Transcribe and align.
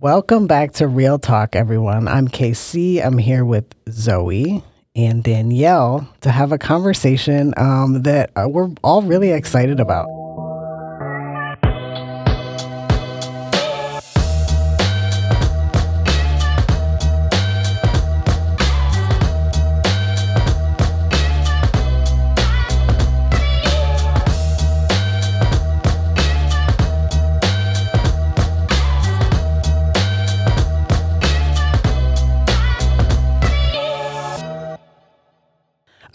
Welcome 0.00 0.46
back 0.46 0.74
to 0.74 0.86
Real 0.86 1.18
Talk, 1.18 1.56
everyone. 1.56 2.06
I'm 2.06 2.28
KC. 2.28 3.04
I'm 3.04 3.18
here 3.18 3.44
with 3.44 3.64
Zoe 3.90 4.62
and 4.94 5.24
Danielle 5.24 6.08
to 6.20 6.30
have 6.30 6.52
a 6.52 6.58
conversation 6.58 7.52
um, 7.56 8.04
that 8.04 8.30
uh, 8.36 8.48
we're 8.48 8.70
all 8.84 9.02
really 9.02 9.32
excited 9.32 9.80
about. 9.80 10.06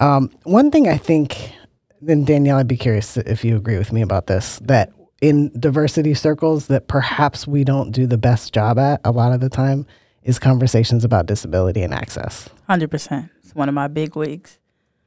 Um, 0.04 0.30
one 0.44 0.70
thing 0.70 0.90
I 0.90 0.98
think, 0.98 1.54
then 2.02 2.26
Danielle, 2.26 2.58
I'd 2.58 2.68
be 2.68 2.76
curious 2.78 3.16
if 3.16 3.46
you 3.46 3.56
agree 3.56 3.78
with 3.78 3.94
me 3.94 4.02
about 4.02 4.28
this, 4.28 4.60
that 4.64 4.92
in 5.22 5.50
diversity 5.58 6.14
circles 6.14 6.68
that 6.68 6.90
perhaps 6.90 7.48
we 7.48 7.64
don't 7.64 7.92
do 7.92 8.06
the 8.06 8.18
best 8.18 8.54
job 8.54 8.78
at 8.78 9.00
a 9.06 9.12
lot 9.12 9.32
of 9.32 9.40
the 9.40 9.48
time 9.50 9.86
is 10.24 10.40
conversations 10.40 11.06
about 11.06 11.26
disability 11.26 11.82
and 11.82 11.94
access. 11.94 12.50
100%. 12.70 13.30
It's 13.44 13.56
one 13.56 13.70
of 13.70 13.76
my 13.76 13.88
big 13.88 14.16
wigs. 14.18 14.60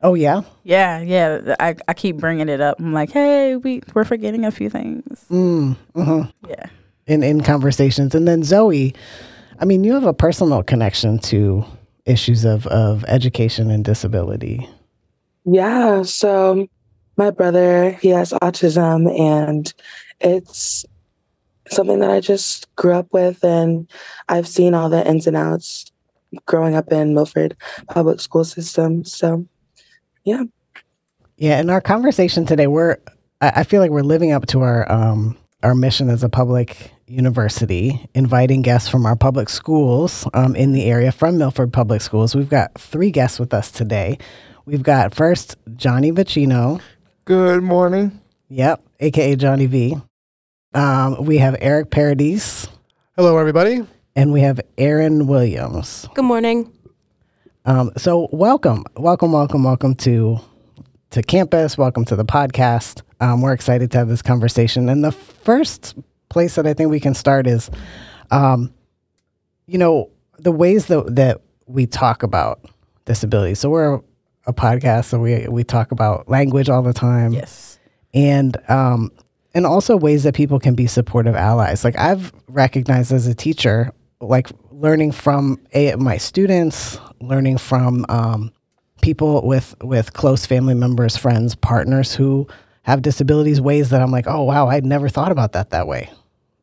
Oh 0.02 0.14
yeah, 0.14 0.42
Yeah, 0.62 1.00
yeah. 1.00 1.56
I, 1.60 1.74
I 1.88 1.94
keep 1.94 2.16
bringing 2.16 2.48
it 2.48 2.60
up. 2.60 2.78
I'm 2.78 2.92
like, 2.92 3.10
hey, 3.10 3.56
we, 3.56 3.82
we're 3.94 4.04
forgetting 4.04 4.44
a 4.44 4.50
few 4.50 4.70
things. 4.70 5.24
mm, 5.30 5.76
hmm 5.94 6.22
Yeah. 6.48 6.66
in 7.06 7.22
in 7.22 7.40
conversations, 7.42 8.14
and 8.14 8.26
then 8.28 8.42
Zoe, 8.44 8.94
I 9.58 9.64
mean, 9.64 9.84
you 9.84 9.94
have 9.94 10.04
a 10.04 10.12
personal 10.12 10.62
connection 10.62 11.18
to 11.30 11.64
issues 12.04 12.44
of 12.44 12.66
of 12.66 13.04
education 13.08 13.70
and 13.70 13.84
disability. 13.84 14.68
Yeah, 15.46 16.02
so 16.02 16.66
my 17.16 17.30
brother, 17.30 17.92
he 17.92 18.08
has 18.08 18.32
autism 18.32 19.08
and 19.18 19.72
it's 20.20 20.84
something 21.70 22.00
that 22.00 22.10
I 22.10 22.20
just 22.20 22.72
grew 22.76 22.92
up 22.92 23.08
with 23.12 23.42
and 23.44 23.88
I've 24.28 24.48
seen 24.48 24.74
all 24.74 24.88
the 24.88 25.06
ins 25.08 25.26
and 25.26 25.36
outs 25.36 25.90
growing 26.46 26.74
up 26.74 26.92
in 26.92 27.14
Milford 27.14 27.56
public 27.88 28.20
school 28.20 28.44
system. 28.44 29.04
So 29.04 29.46
Yeah, 30.24 30.44
Yeah. 31.36 31.60
in 31.60 31.70
our 31.70 31.80
conversation 31.80 32.44
today, 32.44 32.66
we're 32.66 32.96
I 33.40 33.64
feel 33.64 33.80
like 33.82 33.90
we're 33.90 34.00
living 34.02 34.32
up 34.32 34.46
to 34.46 34.62
our 34.62 34.90
um 34.90 35.36
our 35.62 35.74
mission 35.74 36.10
as 36.10 36.22
a 36.22 36.28
public 36.28 36.92
university, 37.06 38.08
inviting 38.14 38.62
guests 38.62 38.88
from 38.88 39.06
our 39.06 39.16
public 39.16 39.48
schools 39.48 40.28
um, 40.34 40.54
in 40.56 40.72
the 40.72 40.84
area 40.84 41.10
from 41.12 41.38
Milford 41.38 41.72
Public 41.72 42.00
Schools. 42.02 42.34
We've 42.34 42.48
got 42.48 42.74
three 42.78 43.10
guests 43.10 43.38
with 43.38 43.54
us 43.54 43.70
today. 43.70 44.18
We've 44.66 44.82
got 44.82 45.14
first 45.14 45.56
Johnny 45.76 46.10
Vaccino. 46.10 46.80
Good 47.24 47.62
morning. 47.62 48.20
Yep, 48.48 48.82
aka 49.00 49.36
Johnny 49.36 49.66
V. 49.66 49.96
Um, 50.74 51.24
we 51.24 51.38
have 51.38 51.56
Eric 51.60 51.90
Paradis, 51.90 52.68
Hello, 53.16 53.38
everybody. 53.38 53.86
and 54.14 54.32
we 54.32 54.40
have 54.42 54.60
Erin 54.76 55.26
Williams. 55.28 56.08
Good 56.14 56.24
morning. 56.24 56.72
Um, 57.64 57.92
so 57.96 58.28
welcome, 58.32 58.84
welcome, 58.96 59.32
welcome, 59.32 59.62
welcome 59.64 59.94
to 59.96 60.38
to 61.10 61.22
campus. 61.22 61.78
Welcome 61.78 62.04
to 62.06 62.16
the 62.16 62.24
podcast. 62.24 63.02
Um, 63.20 63.42
we're 63.42 63.52
excited 63.52 63.90
to 63.92 63.98
have 63.98 64.08
this 64.08 64.20
conversation. 64.22 64.88
And 64.88 65.02
the 65.04 65.12
first 65.12 65.96
place 66.28 66.56
that 66.56 66.66
I 66.66 66.74
think 66.74 66.90
we 66.90 67.00
can 67.00 67.14
start 67.14 67.46
is, 67.46 67.70
um, 68.32 68.72
you 69.66 69.78
know, 69.78 70.10
the 70.38 70.52
ways 70.52 70.86
that 70.86 71.14
that 71.14 71.40
we 71.66 71.86
talk 71.86 72.22
about 72.24 72.60
disability. 73.06 73.54
So 73.54 73.70
we're 73.70 74.00
a 74.46 74.52
podcast, 74.52 75.06
so 75.06 75.18
we 75.18 75.46
we 75.48 75.64
talk 75.64 75.92
about 75.92 76.28
language 76.28 76.68
all 76.68 76.82
the 76.82 76.92
time 76.92 77.32
Yes. 77.32 77.78
and 78.14 78.56
um, 78.70 79.10
and 79.54 79.66
also 79.66 79.96
ways 79.96 80.22
that 80.24 80.34
people 80.34 80.58
can 80.58 80.74
be 80.74 80.86
supportive 80.86 81.34
allies. 81.34 81.84
Like 81.84 81.96
I've 81.98 82.32
recognized 82.48 83.12
as 83.12 83.26
a 83.26 83.34
teacher, 83.34 83.92
like 84.20 84.50
learning 84.70 85.12
from 85.12 85.58
a, 85.72 85.94
my 85.96 86.16
students, 86.18 86.98
learning 87.20 87.58
from 87.58 88.04
um, 88.08 88.52
people 89.02 89.46
with 89.46 89.74
with 89.82 90.12
close 90.12 90.46
family 90.46 90.74
members, 90.74 91.16
friends, 91.16 91.54
partners 91.54 92.14
who 92.14 92.46
have 92.82 93.02
disabilities. 93.02 93.60
Ways 93.60 93.90
that 93.90 94.00
I'm 94.02 94.10
like, 94.12 94.26
oh 94.28 94.42
wow, 94.44 94.68
I'd 94.68 94.84
never 94.84 95.08
thought 95.08 95.32
about 95.32 95.52
that 95.52 95.70
that 95.70 95.86
way. 95.86 96.10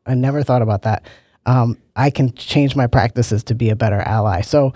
I 0.06 0.14
never 0.14 0.42
thought 0.42 0.62
about 0.62 0.82
that. 0.82 1.06
Um, 1.46 1.76
I 1.96 2.08
can 2.10 2.32
change 2.34 2.74
my 2.76 2.86
practices 2.86 3.44
to 3.44 3.54
be 3.54 3.68
a 3.70 3.76
better 3.76 4.00
ally. 4.00 4.40
So, 4.40 4.72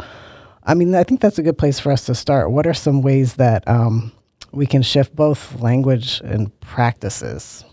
I 0.69 0.75
mean, 0.75 0.95
I 0.95 1.03
think 1.03 1.23
that's 1.23 1.39
a 1.39 1.43
good 1.43 1.57
place 1.57 1.81
for 1.81 1.91
us 1.91 2.05
to 2.07 2.15
start. 2.15 2.51
What 2.51 2.67
are 2.67 2.75
some 2.75 3.01
ways 3.01 3.35
that 3.35 3.67
um, 3.67 4.13
we 4.53 4.67
can 4.67 4.83
shift 4.83 5.17
both 5.17 5.59
language 5.61 6.21
and 6.23 6.53
practices? 6.61 7.65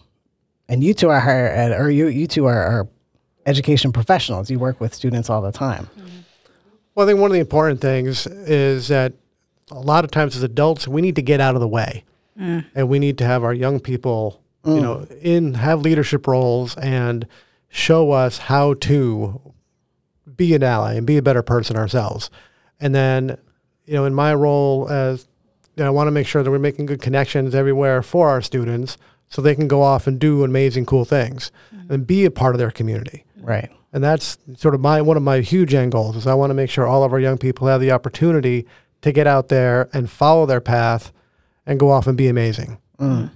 And 0.70 0.82
you 0.82 0.94
two 0.94 1.10
are 1.10 1.20
higher 1.20 1.48
ed, 1.48 1.74
or 1.74 1.92
you 1.92 2.08
you 2.08 2.26
two 2.26 2.46
are, 2.46 2.58
are 2.58 2.88
education 3.46 3.92
professionals. 3.92 4.50
You 4.50 4.60
work 4.60 4.80
with 4.80 4.94
students 4.96 5.30
all 5.30 5.42
the 5.42 5.52
time. 5.52 5.90
Well, 6.96 7.06
I 7.06 7.10
think 7.12 7.20
one 7.20 7.30
of 7.30 7.34
the 7.34 7.42
important 7.42 7.82
things 7.82 8.26
is 8.28 8.88
that 8.88 9.12
a 9.72 9.80
lot 9.80 10.06
of 10.06 10.12
times 10.12 10.38
as 10.38 10.44
adults, 10.44 10.88
we 10.88 11.02
need 11.02 11.18
to 11.18 11.22
get 11.22 11.42
out 11.42 11.54
of 11.56 11.62
the 11.62 11.68
way, 11.68 12.06
and 12.38 12.88
we 12.88 12.98
need 12.98 13.18
to 13.18 13.26
have 13.26 13.44
our 13.44 13.54
young 13.54 13.82
people, 13.82 14.42
you 14.66 14.80
know, 14.82 15.06
in 15.22 15.54
have 15.56 15.82
leadership 15.82 16.26
roles 16.28 16.78
and 16.78 17.28
show 17.68 18.12
us 18.12 18.38
how 18.38 18.74
to 18.76 19.42
be 20.38 20.56
an 20.56 20.64
ally 20.64 20.94
and 20.94 21.06
be 21.06 21.18
a 21.18 21.22
better 21.22 21.44
person 21.44 21.76
ourselves. 21.76 22.30
And 22.80 22.94
then, 22.94 23.38
you 23.86 23.94
know, 23.94 24.06
in 24.06 24.14
my 24.14 24.34
role 24.34 24.90
as 24.90 25.28
you 25.76 25.84
know, 25.84 25.88
I 25.88 25.92
want 25.92 26.08
to 26.08 26.12
make 26.12 26.28
sure 26.28 26.44
that 26.44 26.50
we're 26.50 26.60
making 26.60 26.86
good 26.86 27.02
connections 27.02 27.54
everywhere 27.54 28.02
for 28.02 28.30
our 28.30 28.42
students 28.42 28.98
so 29.30 29.42
they 29.42 29.56
can 29.56 29.68
go 29.68 29.82
off 29.82 30.08
and 30.08 30.20
do 30.20 30.44
amazing, 30.44 30.86
cool 30.86 31.06
things 31.06 31.52
mm-hmm. 31.74 31.94
and 31.94 32.08
be 32.08 32.26
a 32.26 32.32
part 32.32 32.56
of 32.56 32.60
their 32.60 32.72
community. 32.72 33.26
Right. 33.38 33.70
And 33.92 34.04
that's 34.04 34.38
sort 34.58 34.76
of 34.76 34.82
my 34.82 35.02
one 35.02 35.18
of 35.18 35.24
my 35.24 35.40
huge 35.40 35.74
end 35.74 35.92
goals 35.92 36.16
is 36.16 36.28
I 36.28 36.34
want 36.34 36.50
to 36.50 36.54
make 36.54 36.70
sure 36.70 36.86
all 36.86 37.04
of 37.04 37.14
our 37.14 37.20
young 37.20 37.38
people 37.38 37.68
have 37.68 37.82
the 37.82 37.92
opportunity 37.92 38.66
to 39.02 39.12
get 39.12 39.28
out 39.28 39.50
there 39.50 39.90
and 39.94 40.10
follow 40.10 40.46
their 40.46 40.62
path 40.62 41.14
and 41.66 41.80
go 41.80 41.92
off 41.92 42.08
and 42.08 42.18
be 42.18 42.28
amazing. 42.28 42.78
Mm. 43.00 43.32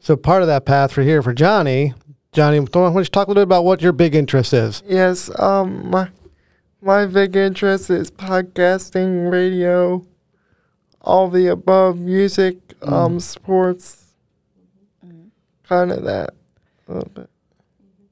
So 0.00 0.16
part 0.16 0.42
of 0.42 0.48
that 0.48 0.66
path 0.66 0.92
for 0.92 1.02
here 1.02 1.22
for 1.22 1.32
Johnny, 1.32 1.94
Johnny, 2.34 2.58
why 2.58 2.66
don't 2.66 2.96
you 2.96 3.04
talk 3.04 3.28
a 3.28 3.30
little 3.30 3.42
bit 3.42 3.48
about 3.48 3.64
what 3.64 3.80
your 3.80 3.92
big 3.92 4.16
interest 4.16 4.52
is? 4.52 4.82
Yes, 4.86 5.30
um, 5.38 5.88
my 5.88 6.08
my 6.82 7.06
big 7.06 7.36
interest 7.36 7.90
is 7.90 8.10
podcasting, 8.10 9.30
radio, 9.30 10.04
all 11.00 11.30
the 11.30 11.46
above, 11.46 11.96
music, 11.96 12.56
um, 12.82 13.20
sports, 13.20 14.14
kind 15.62 15.92
of 15.92 16.02
that. 16.02 16.34
A 16.88 16.92
little 16.92 17.08
bit. 17.14 17.30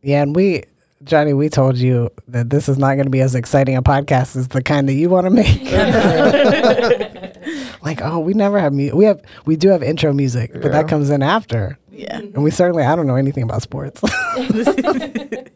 Yeah, 0.03 0.23
and 0.23 0.37
we, 0.37 0.63
Johnny, 1.03 1.33
we 1.33 1.49
told 1.49 1.77
you 1.77 2.09
that 2.29 2.49
this 2.49 2.69
is 2.69 2.79
not 2.79 2.95
going 2.95 3.07
to 3.07 3.11
be 3.11 3.23
as 3.23 3.35
exciting 3.35 3.75
a 3.75 3.83
podcast 3.83 4.37
as 4.37 4.47
the 4.47 4.63
kind 4.63 4.89
that 4.89 4.95
you 4.95 5.11
want 5.11 5.25
to 5.25 5.31
make. 5.31 5.63
like, 7.83 8.01
oh, 8.03 8.21
we 8.21 8.35
never 8.35 8.61
have 8.61 8.73
music. 8.73 8.95
We 8.95 9.05
have, 9.05 9.21
we 9.47 9.57
do 9.57 9.71
have 9.71 9.83
intro 9.83 10.13
music, 10.13 10.53
but 10.53 10.71
that 10.71 10.87
comes 10.87 11.11
in 11.11 11.25
after. 11.25 11.77
Yeah. 11.93 12.19
And 12.19 12.43
we 12.43 12.51
certainly, 12.51 12.83
I 12.85 12.97
don't 12.97 13.07
know 13.07 13.17
anything 13.17 13.43
about 13.43 13.63
sports. 13.63 14.01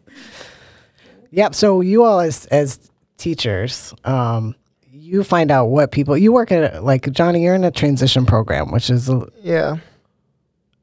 yep. 1.31 1.55
So 1.55 1.81
you 1.81 2.05
all 2.05 2.21
as 2.21 2.47
as 2.47 2.91
teachers, 3.17 3.95
um, 4.05 4.55
you 4.93 5.25
find 5.25 5.51
out 5.51 5.67
what 5.67 5.93
people 5.93 6.17
you 6.17 6.33
work 6.33 6.53
at. 6.53 6.85
Like 6.85 7.11
Johnny, 7.13 7.43
you're 7.43 7.55
in 7.55 7.65
a 7.65 7.71
transition 7.71 8.27
program, 8.27 8.71
which 8.71 8.91
is 8.91 9.09
a, 9.09 9.27
Yeah. 9.43 9.77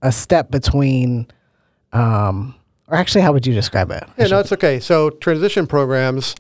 a 0.02 0.12
step 0.12 0.50
between, 0.52 1.28
um, 1.92 2.56
or 2.88 2.96
actually, 2.96 3.22
how 3.22 3.32
would 3.34 3.46
you 3.46 3.54
describe 3.54 3.92
it? 3.92 4.04
Yeah, 4.18 4.28
no, 4.28 4.40
it's 4.40 4.52
okay. 4.54 4.80
So 4.80 5.10
transition 5.10 5.68
programs 5.68 6.36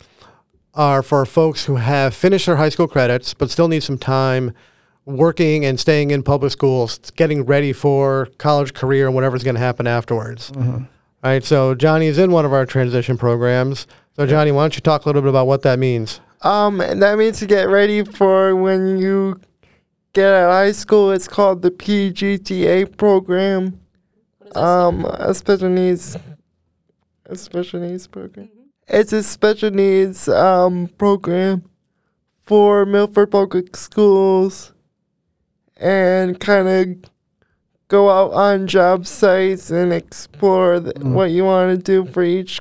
are 0.74 1.04
for 1.04 1.26
folks 1.26 1.66
who 1.66 1.76
have 1.76 2.16
finished 2.16 2.48
their 2.48 2.56
high 2.56 2.70
school 2.70 2.88
credits 2.88 3.34
but 3.36 3.52
still 3.52 3.68
need 3.68 3.84
some 3.84 3.98
time 3.98 4.54
working 5.06 5.66
and 5.66 5.80
staying 5.80 6.12
in 6.12 6.24
public 6.24 6.52
schools, 6.52 7.00
getting 7.16 7.46
ready 7.46 7.74
for 7.74 8.28
college 8.38 8.74
career 8.74 9.06
and 9.06 9.16
whatever's 9.16 9.44
going 9.44 9.56
to 9.56 9.62
happen 9.62 9.88
afterwards. 9.88 10.52
All 10.56 10.86
right. 11.24 11.44
So 11.44 11.76
Johnny 11.76 12.08
is 12.08 12.18
in 12.18 12.32
one 12.32 12.46
of 12.46 12.54
our 12.54 12.66
transition 12.66 13.18
programs. 13.18 13.88
So 14.16 14.26
Johnny, 14.28 14.52
why 14.52 14.64
don't 14.64 14.76
you 14.76 14.82
talk 14.82 15.06
a 15.06 15.10
little 15.10 15.22
bit 15.22 15.30
about 15.30 15.48
what 15.48 15.62
that 15.64 15.80
means? 15.80 16.20
Um, 16.42 16.82
and 16.82 17.02
that 17.02 17.18
means 17.18 17.40
to 17.40 17.46
get 17.46 17.70
ready 17.70 18.04
for 18.04 18.56
when 18.56 18.98
you 18.98 19.40
get 20.14 20.34
out 20.34 20.50
of 20.50 20.52
high 20.52 20.72
school. 20.74 21.12
It's 21.12 21.28
called 21.28 21.62
the 21.62 21.72
PGTA 21.72 22.96
program. 22.98 23.80
Um, 24.56 25.06
a 25.06 25.34
special 25.34 25.70
needs, 25.70 26.16
a 27.26 27.36
special 27.36 27.80
needs 27.80 28.06
program. 28.08 28.50
It's 28.88 29.14
a 29.14 29.24
special 29.24 29.72
needs 29.72 30.28
um 30.28 30.90
program 30.98 31.64
for 32.44 32.86
Milford 32.86 33.32
Public 33.32 33.76
Schools, 33.76 34.73
and 35.78 36.40
kind 36.40 36.68
of 36.68 37.12
go 37.88 38.10
out 38.10 38.34
on 38.34 38.68
job 38.68 39.06
sites 39.06 39.70
and 39.70 39.94
explore 39.94 40.80
th- 40.80 40.96
what 40.98 41.32
you 41.32 41.44
want 41.44 41.76
to 41.76 41.82
do 41.82 42.10
for 42.10 42.24
each 42.24 42.60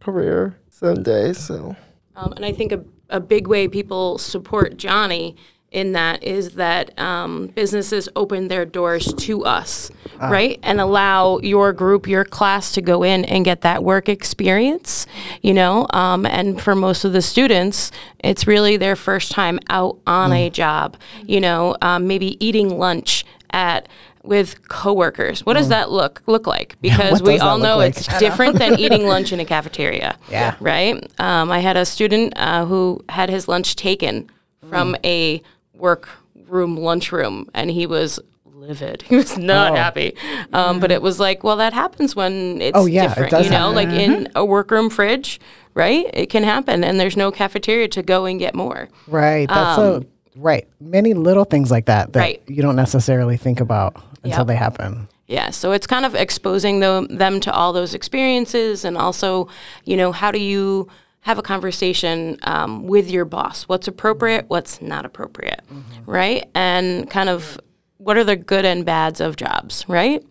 career 0.00 0.58
someday. 0.68 1.32
So 1.32 1.76
Um, 2.16 2.32
and 2.32 2.44
I 2.44 2.52
think 2.52 2.72
a, 2.72 2.84
a 3.08 3.20
big 3.20 3.46
way 3.46 3.68
people 3.68 4.18
support 4.18 4.76
Johnny 4.76 5.36
in 5.72 5.92
that 5.92 6.22
is 6.22 6.50
that 6.52 6.96
um, 6.98 7.46
businesses 7.48 8.08
open 8.14 8.48
their 8.48 8.64
doors 8.64 9.12
to 9.14 9.44
us, 9.44 9.90
right? 10.20 10.58
And 10.62 10.80
allow 10.80 11.38
your 11.38 11.72
group, 11.72 12.06
your 12.06 12.24
class 12.24 12.72
to 12.72 12.82
go 12.82 13.02
in 13.02 13.24
and 13.24 13.44
get 13.44 13.62
that 13.62 13.82
work 13.82 14.08
experience, 14.08 15.06
you 15.40 15.54
know? 15.54 15.86
Um, 15.90 16.26
and 16.26 16.60
for 16.60 16.74
most 16.74 17.04
of 17.04 17.12
the 17.12 17.22
students, 17.22 17.90
it's 18.20 18.46
really 18.46 18.76
their 18.76 18.96
first 18.96 19.32
time 19.32 19.58
out 19.70 19.98
on 20.06 20.32
a 20.32 20.50
job, 20.50 20.96
you 21.26 21.40
know, 21.40 21.76
um, 21.82 22.06
maybe 22.06 22.42
eating 22.44 22.78
lunch 22.78 23.24
at 23.50 23.88
with 24.24 24.68
coworkers. 24.68 25.44
What 25.44 25.54
does 25.54 25.68
that 25.70 25.90
look 25.90 26.22
look 26.26 26.46
like? 26.46 26.76
Because 26.82 27.20
what 27.22 27.32
we 27.32 27.38
all 27.40 27.58
know 27.58 27.78
like? 27.78 27.96
it's 27.96 28.06
different 28.18 28.56
than 28.58 28.78
eating 28.78 29.06
lunch 29.06 29.32
in 29.32 29.40
a 29.40 29.44
cafeteria. 29.44 30.16
Yeah. 30.30 30.54
Right? 30.60 30.94
Um, 31.18 31.50
I 31.50 31.58
had 31.58 31.76
a 31.76 31.84
student 31.84 32.34
uh, 32.36 32.64
who 32.66 33.02
had 33.08 33.30
his 33.30 33.48
lunch 33.48 33.74
taken 33.74 34.30
from 34.68 34.92
Mm. 34.94 35.04
a 35.04 35.42
work 35.82 36.08
room 36.46 36.76
lunchroom, 36.76 37.50
and 37.54 37.70
he 37.70 37.86
was 37.86 38.18
livid. 38.54 39.02
He 39.08 39.16
was 39.16 39.36
not 39.36 39.72
Oh. 39.72 39.76
happy. 39.76 40.14
Um, 40.52 40.78
but 40.80 40.90
it 40.92 41.02
was 41.02 41.18
like, 41.18 41.42
well, 41.42 41.56
that 41.56 41.72
happens 41.72 42.14
when 42.16 42.62
it's 42.62 42.78
Oh, 42.78 42.86
yeah, 42.86 43.04
it 43.04 43.08
different. 43.08 43.30
does 43.32 43.44
you 43.46 43.50
know, 43.52 43.72
happen. 43.72 43.74
like 43.74 43.88
in 43.88 44.28
a 44.36 44.44
workroom 44.44 44.88
fridge, 44.88 45.40
right? 45.74 46.06
It 46.14 46.26
can 46.30 46.44
happen, 46.44 46.84
and 46.84 46.98
there's 47.00 47.16
no 47.16 47.30
cafeteria 47.32 47.88
to 47.88 48.02
go 48.02 48.24
and 48.24 48.38
get 48.38 48.54
more. 48.54 48.88
Right. 49.08 49.48
That's 49.48 49.76
so 49.76 50.04
right. 50.36 50.66
Many 50.80 51.12
little 51.14 51.44
things 51.44 51.70
like 51.70 51.86
that 51.86 52.12
that 52.12 52.18
Um, 52.20 52.22
Right. 52.24 52.42
you 52.46 52.62
don't 52.62 52.76
necessarily 52.76 53.36
think 53.36 53.60
about 53.60 53.96
until 54.22 54.40
Yep. 54.40 54.46
they 54.46 54.54
happen. 54.56 55.08
Yeah, 55.26 55.50
so 55.50 55.72
it's 55.72 55.86
kind 55.86 56.04
of 56.04 56.14
exposing 56.14 56.80
them, 56.80 57.06
them 57.10 57.40
to 57.40 57.52
all 57.52 57.72
those 57.72 57.94
experiences 57.94 58.84
and 58.84 58.96
also, 58.98 59.48
you 59.84 59.96
know, 59.96 60.12
how 60.12 60.30
do 60.30 60.38
you 60.38 60.88
have 61.22 61.38
a 61.38 61.42
conversation 61.42 62.36
um, 62.42 62.86
with 62.86 63.10
your 63.10 63.24
boss? 63.24 63.64
What's 63.64 63.88
appropriate, 63.88 64.44
what's 64.48 64.80
not 64.82 65.04
appropriate, 65.04 65.62
right? 66.06 66.44
And 66.54 67.08
kind 67.10 67.28
of 67.28 67.58
what 67.98 68.16
are 68.16 68.24
the 68.24 68.36
good 68.36 68.64
and 68.64 68.84
bads 68.84 69.20
of 69.20 69.36
jobs, 69.36 69.84
right? 69.88 70.22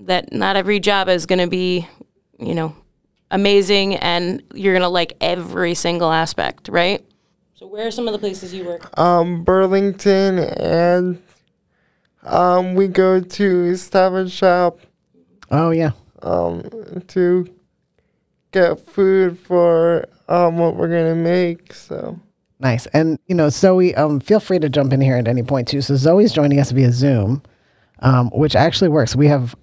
That 0.00 0.32
not 0.32 0.56
every 0.56 0.80
job 0.80 1.08
is 1.08 1.26
going 1.26 1.38
to 1.38 1.46
be, 1.46 1.86
you 2.38 2.54
know, 2.54 2.74
amazing 3.30 3.94
and 3.96 4.42
you're 4.54 4.72
going 4.74 4.82
to 4.82 4.88
like 4.88 5.14
every 5.20 5.74
single 5.74 6.10
aspect, 6.10 6.68
right? 6.68 7.04
So, 7.54 7.66
where 7.68 7.86
are 7.86 7.90
some 7.92 8.08
of 8.08 8.12
the 8.12 8.18
places 8.18 8.52
you 8.52 8.64
work? 8.64 8.98
um, 8.98 9.44
Burlington 9.44 10.40
and 10.40 11.22
um, 12.24 12.74
we 12.74 12.88
go 12.88 13.20
to 13.20 13.76
Stop 13.76 14.14
and 14.14 14.30
Shop 14.30 14.80
Oh 15.52 15.70
yeah. 15.70 15.92
um, 16.22 16.62
to 17.08 17.46
get 18.52 18.78
food 18.88 19.38
for 19.38 20.06
um, 20.28 20.58
what 20.58 20.76
we're 20.76 20.88
gonna 20.88 21.14
make. 21.14 21.72
So 21.74 22.18
Nice. 22.60 22.86
And 22.86 23.18
you 23.26 23.34
know, 23.34 23.48
Zoe, 23.48 23.94
um, 23.96 24.20
feel 24.20 24.38
free 24.38 24.60
to 24.60 24.68
jump 24.68 24.92
in 24.92 25.00
here 25.00 25.16
at 25.16 25.26
any 25.26 25.42
point 25.42 25.66
too. 25.66 25.80
So 25.82 25.96
Zoe's 25.96 26.32
joining 26.32 26.60
us 26.60 26.70
via 26.70 26.92
Zoom, 26.92 27.42
um, 28.00 28.30
which 28.30 28.54
actually 28.54 28.88
works. 28.88 29.16
We 29.16 29.26
have, 29.26 29.56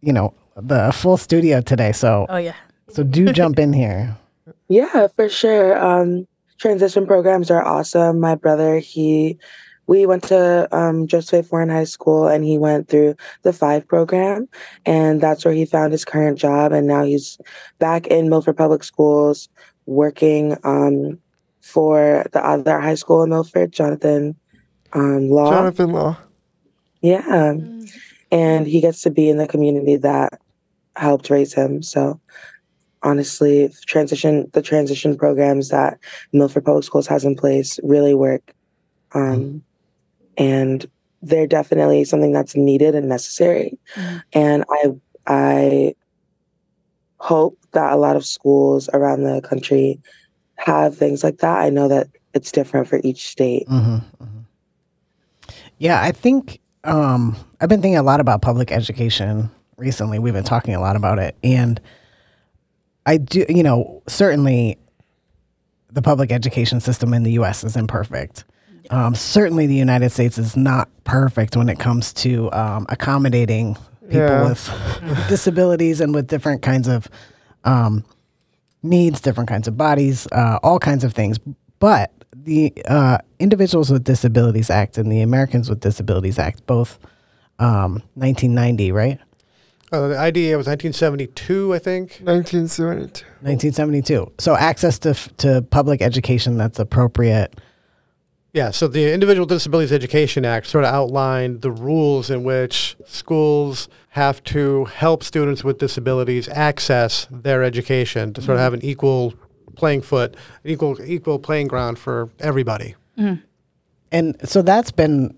you 0.00 0.12
know, 0.12 0.34
the 0.56 0.92
full 0.92 1.16
studio 1.16 1.60
today. 1.60 1.90
So 1.90 2.26
Oh 2.28 2.36
yeah. 2.36 2.54
so 2.88 3.02
do 3.02 3.32
jump 3.32 3.58
in 3.58 3.72
here. 3.72 4.16
Yeah, 4.68 5.08
for 5.14 5.28
sure. 5.28 5.78
Um, 5.78 6.26
transition 6.58 7.06
programs 7.06 7.50
are 7.50 7.62
awesome. 7.64 8.18
My 8.20 8.34
brother, 8.34 8.78
he, 8.78 9.38
we 9.86 10.06
went 10.06 10.22
to 10.24 10.68
um, 10.76 11.06
Joseph 11.06 11.48
Foran 11.48 11.70
High 11.70 11.84
School, 11.84 12.26
and 12.26 12.44
he 12.44 12.58
went 12.58 12.88
through 12.88 13.16
the 13.42 13.52
Five 13.52 13.86
program, 13.86 14.48
and 14.86 15.20
that's 15.20 15.44
where 15.44 15.54
he 15.54 15.64
found 15.64 15.92
his 15.92 16.04
current 16.04 16.38
job. 16.38 16.72
And 16.72 16.86
now 16.86 17.04
he's 17.04 17.38
back 17.78 18.06
in 18.06 18.28
Milford 18.28 18.56
Public 18.56 18.84
Schools, 18.84 19.48
working 19.86 20.56
um, 20.64 21.18
for 21.60 22.24
the 22.32 22.44
other 22.44 22.80
high 22.80 22.94
school 22.94 23.22
in 23.22 23.30
Milford, 23.30 23.72
Jonathan 23.72 24.36
um, 24.92 25.28
Law. 25.28 25.50
Jonathan 25.50 25.90
Law. 25.90 26.18
Yeah. 27.00 27.56
And 28.30 28.66
he 28.66 28.80
gets 28.80 29.02
to 29.02 29.10
be 29.10 29.28
in 29.28 29.36
the 29.36 29.46
community 29.46 29.96
that 29.96 30.40
helped 30.96 31.30
raise 31.30 31.52
him. 31.52 31.82
So 31.82 32.20
honestly, 33.02 33.72
transition 33.86 34.50
the 34.52 34.62
transition 34.62 35.16
programs 35.16 35.68
that 35.68 35.98
Milford 36.32 36.64
Public 36.64 36.84
Schools 36.84 37.06
has 37.06 37.24
in 37.24 37.36
place 37.36 37.78
really 37.82 38.14
work. 38.14 38.54
Um, 39.12 39.62
and 40.36 40.86
they're 41.22 41.46
definitely 41.46 42.04
something 42.04 42.32
that's 42.32 42.54
needed 42.54 42.94
and 42.94 43.08
necessary. 43.08 43.78
And 44.32 44.64
I 44.68 44.94
I 45.26 45.94
hope 47.18 47.58
that 47.72 47.92
a 47.92 47.96
lot 47.96 48.16
of 48.16 48.26
schools 48.26 48.88
around 48.92 49.22
the 49.22 49.40
country 49.40 49.98
have 50.56 50.96
things 50.96 51.24
like 51.24 51.38
that. 51.38 51.58
I 51.58 51.70
know 51.70 51.88
that 51.88 52.08
it's 52.34 52.52
different 52.52 52.88
for 52.88 53.00
each 53.02 53.28
state. 53.28 53.66
hmm 53.68 53.98
Yeah, 55.78 56.02
I 56.02 56.12
think 56.12 56.60
um, 56.84 57.36
I've 57.60 57.68
been 57.68 57.80
thinking 57.80 57.96
a 57.96 58.02
lot 58.02 58.20
about 58.20 58.42
public 58.42 58.70
education 58.70 59.50
recently. 59.76 60.18
We've 60.18 60.34
been 60.34 60.44
talking 60.44 60.74
a 60.74 60.80
lot 60.80 60.96
about 60.96 61.18
it, 61.18 61.36
and 61.42 61.80
I 63.06 63.16
do, 63.16 63.44
you 63.48 63.62
know, 63.62 64.02
certainly 64.06 64.78
the 65.90 66.02
public 66.02 66.32
education 66.32 66.80
system 66.80 67.14
in 67.14 67.22
the 67.22 67.32
U.S. 67.32 67.64
is 67.64 67.76
imperfect. 67.76 68.44
Um, 68.90 69.14
certainly, 69.14 69.66
the 69.66 69.74
United 69.74 70.10
States 70.10 70.38
is 70.38 70.56
not 70.56 70.88
perfect 71.04 71.56
when 71.56 71.68
it 71.68 71.78
comes 71.78 72.12
to 72.14 72.52
um, 72.52 72.86
accommodating 72.88 73.76
people 74.02 74.18
Yeah. 74.20 74.48
with 74.48 74.70
disabilities 75.28 76.00
and 76.00 76.14
with 76.14 76.26
different 76.28 76.62
kinds 76.62 76.88
of 76.88 77.08
um, 77.64 78.04
needs, 78.82 79.20
different 79.20 79.48
kinds 79.48 79.66
of 79.68 79.76
bodies, 79.76 80.26
uh, 80.32 80.58
all 80.62 80.78
kinds 80.78 81.04
of 81.04 81.14
things. 81.14 81.38
But 81.78 82.12
the 82.34 82.72
uh, 82.86 83.18
Individuals 83.38 83.90
with 83.90 84.04
Disabilities 84.04 84.68
Act 84.70 84.98
and 84.98 85.10
the 85.10 85.20
Americans 85.22 85.70
with 85.70 85.80
Disabilities 85.80 86.38
Act, 86.38 86.66
both 86.66 86.98
um, 87.58 88.02
1990, 88.14 88.92
right? 88.92 89.18
Uh, 89.92 90.08
the 90.08 90.18
IDEA 90.18 90.56
was 90.58 90.66
1972, 90.66 91.72
I 91.74 91.78
think. 91.78 92.18
1972. 92.22 93.24
1972. 93.40 94.32
So 94.38 94.56
access 94.56 94.98
to 95.00 95.10
f- 95.10 95.28
to 95.38 95.62
public 95.70 96.02
education 96.02 96.58
that's 96.58 96.78
appropriate. 96.78 97.54
Yeah, 98.54 98.70
so 98.70 98.86
the 98.86 99.12
Individual 99.12 99.46
Disabilities 99.46 99.92
Education 99.92 100.44
Act 100.44 100.68
sort 100.68 100.84
of 100.84 100.94
outlined 100.94 101.62
the 101.62 101.72
rules 101.72 102.30
in 102.30 102.44
which 102.44 102.96
schools 103.04 103.88
have 104.10 104.44
to 104.44 104.84
help 104.84 105.24
students 105.24 105.64
with 105.64 105.78
disabilities 105.78 106.48
access 106.48 107.26
their 107.32 107.64
education 107.64 108.32
to 108.32 108.40
sort 108.40 108.54
of 108.54 108.60
have 108.60 108.72
an 108.72 108.84
equal 108.84 109.34
playing 109.74 110.02
foot, 110.02 110.36
an 110.62 110.70
equal 110.70 110.96
equal 111.02 111.40
playing 111.40 111.66
ground 111.66 111.98
for 111.98 112.30
everybody. 112.38 112.94
And 114.12 114.48
so 114.48 114.62
that's 114.62 114.92
been, 114.92 115.36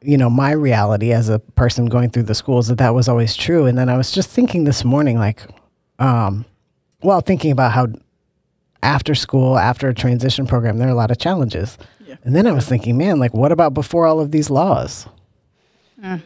you 0.00 0.16
know, 0.16 0.30
my 0.30 0.52
reality 0.52 1.12
as 1.12 1.28
a 1.28 1.40
person 1.40 1.86
going 1.86 2.10
through 2.10 2.22
the 2.22 2.36
schools 2.36 2.68
that 2.68 2.78
that 2.78 2.94
was 2.94 3.08
always 3.08 3.34
true. 3.34 3.66
And 3.66 3.76
then 3.76 3.88
I 3.88 3.96
was 3.96 4.12
just 4.12 4.30
thinking 4.30 4.62
this 4.62 4.84
morning, 4.84 5.18
like, 5.18 5.42
um, 5.98 6.44
well, 7.02 7.20
thinking 7.20 7.50
about 7.50 7.72
how 7.72 7.88
after 8.84 9.16
school, 9.16 9.58
after 9.58 9.88
a 9.88 9.94
transition 9.94 10.46
program, 10.46 10.78
there 10.78 10.86
are 10.86 10.92
a 10.92 10.94
lot 10.94 11.10
of 11.10 11.18
challenges. 11.18 11.78
And 12.22 12.34
then 12.34 12.46
I 12.46 12.52
was 12.52 12.66
thinking, 12.66 12.96
man, 12.96 13.18
like, 13.18 13.34
what 13.34 13.52
about 13.52 13.74
before 13.74 14.06
all 14.06 14.20
of 14.20 14.30
these 14.30 14.50
laws? 14.50 15.06
Mm. 16.02 16.22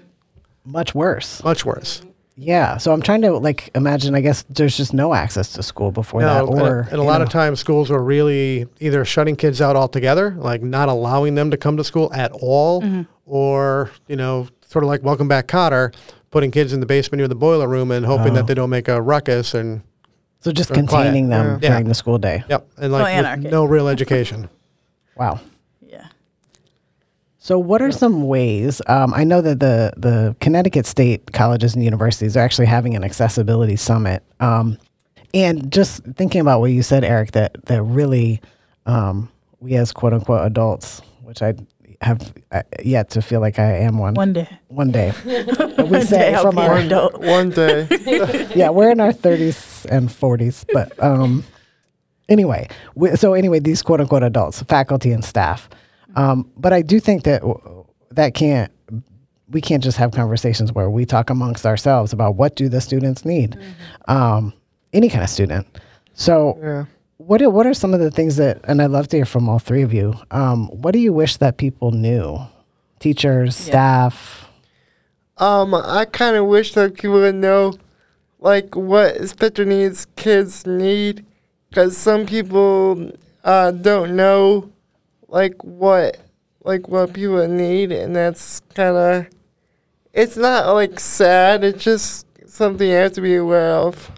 Much 0.64 0.95
worse. 0.95 1.42
Much 1.42 1.64
worse. 1.64 2.02
Yeah. 2.37 2.76
So 2.76 2.92
I'm 2.92 3.02
trying 3.02 3.23
to 3.23 3.33
like 3.33 3.71
imagine. 3.75 4.14
I 4.14 4.21
guess 4.21 4.45
there's 4.49 4.76
just 4.76 4.95
no 4.95 5.12
access 5.12 5.52
to 5.54 5.62
school 5.62 5.90
before 5.90 6.21
that, 6.23 6.45
No, 6.45 6.52
and, 6.52 6.61
or 6.61 6.80
and 6.83 6.92
a 6.92 6.97
you 6.97 7.02
lot 7.02 7.21
of 7.21 7.30
times 7.30 7.59
schools 7.59 7.90
are 7.90 8.02
really 8.02 8.66
either 8.78 9.04
shutting 9.04 9.35
kids 9.35 9.61
out 9.61 9.75
altogether, 9.75 10.30
like 10.38 10.62
not 10.62 10.88
allowing 10.88 11.35
them 11.35 11.50
to 11.50 11.57
come 11.57 11.76
to 11.78 11.85
school 11.85 12.12
at 12.14 12.30
all, 12.33 12.80
mm-hmm. 12.83 13.02
or 13.26 13.90
you 14.07 14.14
know, 14.14 14.47
sort 14.66 14.85
of 14.85 14.88
like 14.88 15.02
Welcome 15.02 15.26
Back 15.26 15.49
Kotter, 15.49 15.92
putting 16.30 16.52
kids 16.52 16.73
in 16.73 16.78
the 16.78 16.87
basement 16.87 17.18
near 17.18 17.28
the 17.28 17.35
boiler 17.35 17.66
room 17.66 17.90
and 17.90 18.07
hoping 18.07 18.33
Oh. 18.33 18.37
that 18.37 18.47
they 18.47 18.54
don't 18.54 18.71
make 18.71 18.87
a 18.87 19.02
ruckus 19.02 19.54
and 19.54 19.83
so 20.40 20.52
just 20.52 20.71
or 20.71 20.75
quiet, 20.75 20.88
containing 20.88 21.30
them 21.30 21.59
yeah. 21.61 21.71
during 21.71 21.88
the 21.88 21.95
school 21.95 22.18
day. 22.18 22.45
yep, 22.49 22.68
and 22.76 22.92
like 22.92 23.38
with 23.42 23.50
no 23.50 23.64
real 23.64 23.88
education. 23.88 24.49
Wow. 25.16 25.40
Yeah. 27.49 27.55
So, 27.55 27.59
what 27.59 27.81
are 27.83 27.93
some 27.93 28.26
ways? 28.26 28.83
Um, 28.87 29.14
I 29.14 29.25
know 29.25 29.40
that 29.40 29.61
the 29.61 29.93
the 29.97 30.37
Connecticut 30.40 30.87
State 30.87 31.33
colleges 31.33 31.75
and 31.75 31.83
universities 31.85 32.37
are 32.37 32.40
actually 32.40 32.67
having 32.67 32.95
an 32.95 33.05
accessibility 33.05 33.76
summit. 33.76 34.23
Um, 34.40 34.78
and 35.35 35.71
just 35.73 36.05
thinking 36.17 36.40
about 36.40 36.61
what 36.61 36.71
you 36.71 36.83
said, 36.83 37.05
Eric, 37.05 37.33
that 37.33 37.64
that 37.67 37.83
really 37.83 38.40
um, 38.87 39.31
we 39.61 39.75
as 39.76 39.93
quote 39.93 40.12
unquote 40.12 40.47
adults, 40.47 41.00
which 41.23 41.43
I 41.43 41.55
have 42.00 42.33
uh, 42.52 42.62
yet 42.85 43.11
to 43.11 43.23
feel 43.23 43.40
like 43.40 43.59
I 43.59 43.78
am 43.78 43.99
one 43.99 44.14
One 44.14 44.33
day. 44.33 44.49
one 44.69 44.90
day. 44.93 45.12
But 45.25 45.87
we 45.88 45.99
One 45.99 46.07
say 46.07 46.19
day 46.19 46.35
I'll 46.35 46.43
from 46.43 46.57
be 46.57 46.62
an 46.62 46.71
our 46.71 46.78
adult. 46.78 47.21
One 47.21 47.50
day. 47.50 47.87
yeah, 48.55 48.71
we're 48.71 48.90
in 48.90 49.00
our 49.00 49.12
30s 49.12 49.85
and 49.87 50.09
40s, 50.09 50.64
but 50.73 50.93
um, 51.02 51.45
anyway, 52.28 52.69
we, 52.95 53.17
so 53.17 53.35
anyway, 53.35 53.59
these 53.59 53.83
quote 53.83 54.00
unquote 54.00 54.23
adults, 54.23 54.62
faculty 54.62 55.11
and 55.12 55.25
staff. 55.25 55.69
Um, 56.18 56.50
but 56.56 56.72
I 56.72 56.82
do 56.82 56.98
think 57.00 57.22
that 57.25 57.42
that 58.10 58.34
can't 58.34 58.72
we 59.50 59.60
can't 59.60 59.82
just 59.82 59.96
have 59.96 60.10
conversations 60.12 60.72
where 60.72 60.90
we 60.90 61.06
talk 61.06 61.30
amongst 61.30 61.64
ourselves 61.64 62.12
about 62.12 62.34
what 62.34 62.54
do 62.54 62.68
the 62.68 62.80
students 62.80 63.25
need, 63.25 63.56
um, 64.06 64.52
any 64.92 65.08
kind 65.08 65.25
of 65.25 65.30
student. 65.30 65.66
So, 66.12 66.58
Yeah. 66.62 66.84
what 67.16 67.40
are, 67.40 67.48
what 67.48 67.66
are 67.66 67.72
some 67.72 67.94
of 67.94 68.00
the 68.00 68.10
things 68.10 68.37
that, 68.37 68.60
and 68.64 68.82
I'd 68.82 68.90
love 68.90 69.08
to 69.08 69.16
hear 69.16 69.25
from 69.25 69.48
all 69.48 69.58
three 69.58 69.80
of 69.82 69.94
you. 69.94 70.14
Um, 70.30 70.68
what 70.68 70.92
do 70.92 70.98
you 70.98 71.14
wish 71.14 71.37
that 71.38 71.56
people 71.56 71.92
knew, 71.92 72.40
teachers, 73.00 73.56
staff? 73.56 74.50
Um, 75.38 75.75
I 75.75 76.04
kind 76.04 76.37
of 76.37 76.44
wish 76.46 76.75
that 76.75 76.94
people 76.94 77.12
would 77.20 77.37
know, 77.37 77.72
like, 78.40 78.76
what 78.76 79.26
special 79.30 79.64
needs 79.64 80.06
kids 80.16 80.66
need, 80.66 81.25
because 81.70 81.96
some 81.96 82.26
people 82.26 83.12
uh, 83.44 83.70
don't 83.70 84.14
know, 84.14 84.68
like, 85.28 85.62
what, 85.62 86.18
like, 86.64 86.88
what 86.88 87.12
people 87.12 87.47
need, 87.47 87.92
and 87.92 88.14
that's 88.16 88.61
kind 88.75 88.97
of, 88.97 89.26
it's 90.12 90.37
not 90.37 90.73
like 90.75 90.99
sad. 90.99 91.62
It's 91.64 91.85
just 91.85 92.26
something 92.47 92.88
you 92.88 92.94
have 92.94 93.12
to 93.12 93.20
be 93.20 93.37
aware 93.37 93.73
of. 93.73 94.11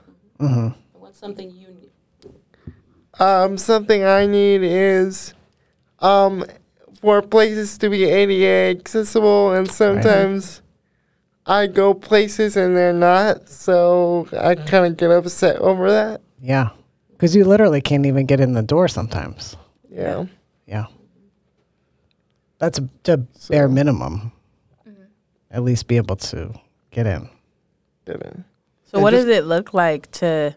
What's 0.93 1.19
something 1.19 1.51
you 1.51 1.69
need? 1.69 1.91
Um, 3.19 3.59
something 3.59 4.05
I 4.05 4.27
need 4.27 4.63
is, 4.63 5.35
um, 5.99 6.45
for 7.03 7.21
places 7.23 7.77
to 7.79 7.91
be 7.91 8.05
ADA 8.05 8.79
accessible, 8.79 9.53
and 9.53 9.71
sometimes 9.71 10.63
I 11.47 11.67
go 11.67 11.93
places 11.95 12.57
and 12.57 12.77
they're 12.77 12.93
not, 12.93 13.49
so 13.49 14.29
I 14.39 14.55
kind 14.55 14.87
of 14.87 14.97
get 14.97 15.11
upset 15.11 15.57
over 15.57 15.91
that. 15.91 16.21
Yeah, 16.41 16.71
because 17.13 17.35
you 17.35 17.45
literally 17.45 17.81
can't 17.81 18.07
even 18.07 18.27
get 18.27 18.41
in 18.41 18.53
the 18.53 18.63
door 18.63 18.87
sometimes. 18.89 19.57
Yeah. 19.91 20.27
Yeah, 20.67 20.87
that's 22.61 22.79
a, 22.79 22.89
the 23.03 23.27
bare 23.49 23.69
minimum. 23.69 24.31
Mm-hmm. 24.89 25.03
At 25.51 25.65
least 25.65 25.89
be 25.89 25.97
able 25.97 26.17
to 26.17 26.55
get 26.93 27.07
in. 27.07 27.29
Didn't. 28.05 28.45
So 28.85 28.99
And 28.99 29.03
what 29.03 29.11
just- 29.11 29.27
does 29.27 29.37
it 29.37 29.45
look 29.45 29.75
like 29.75 30.11
to 30.13 30.57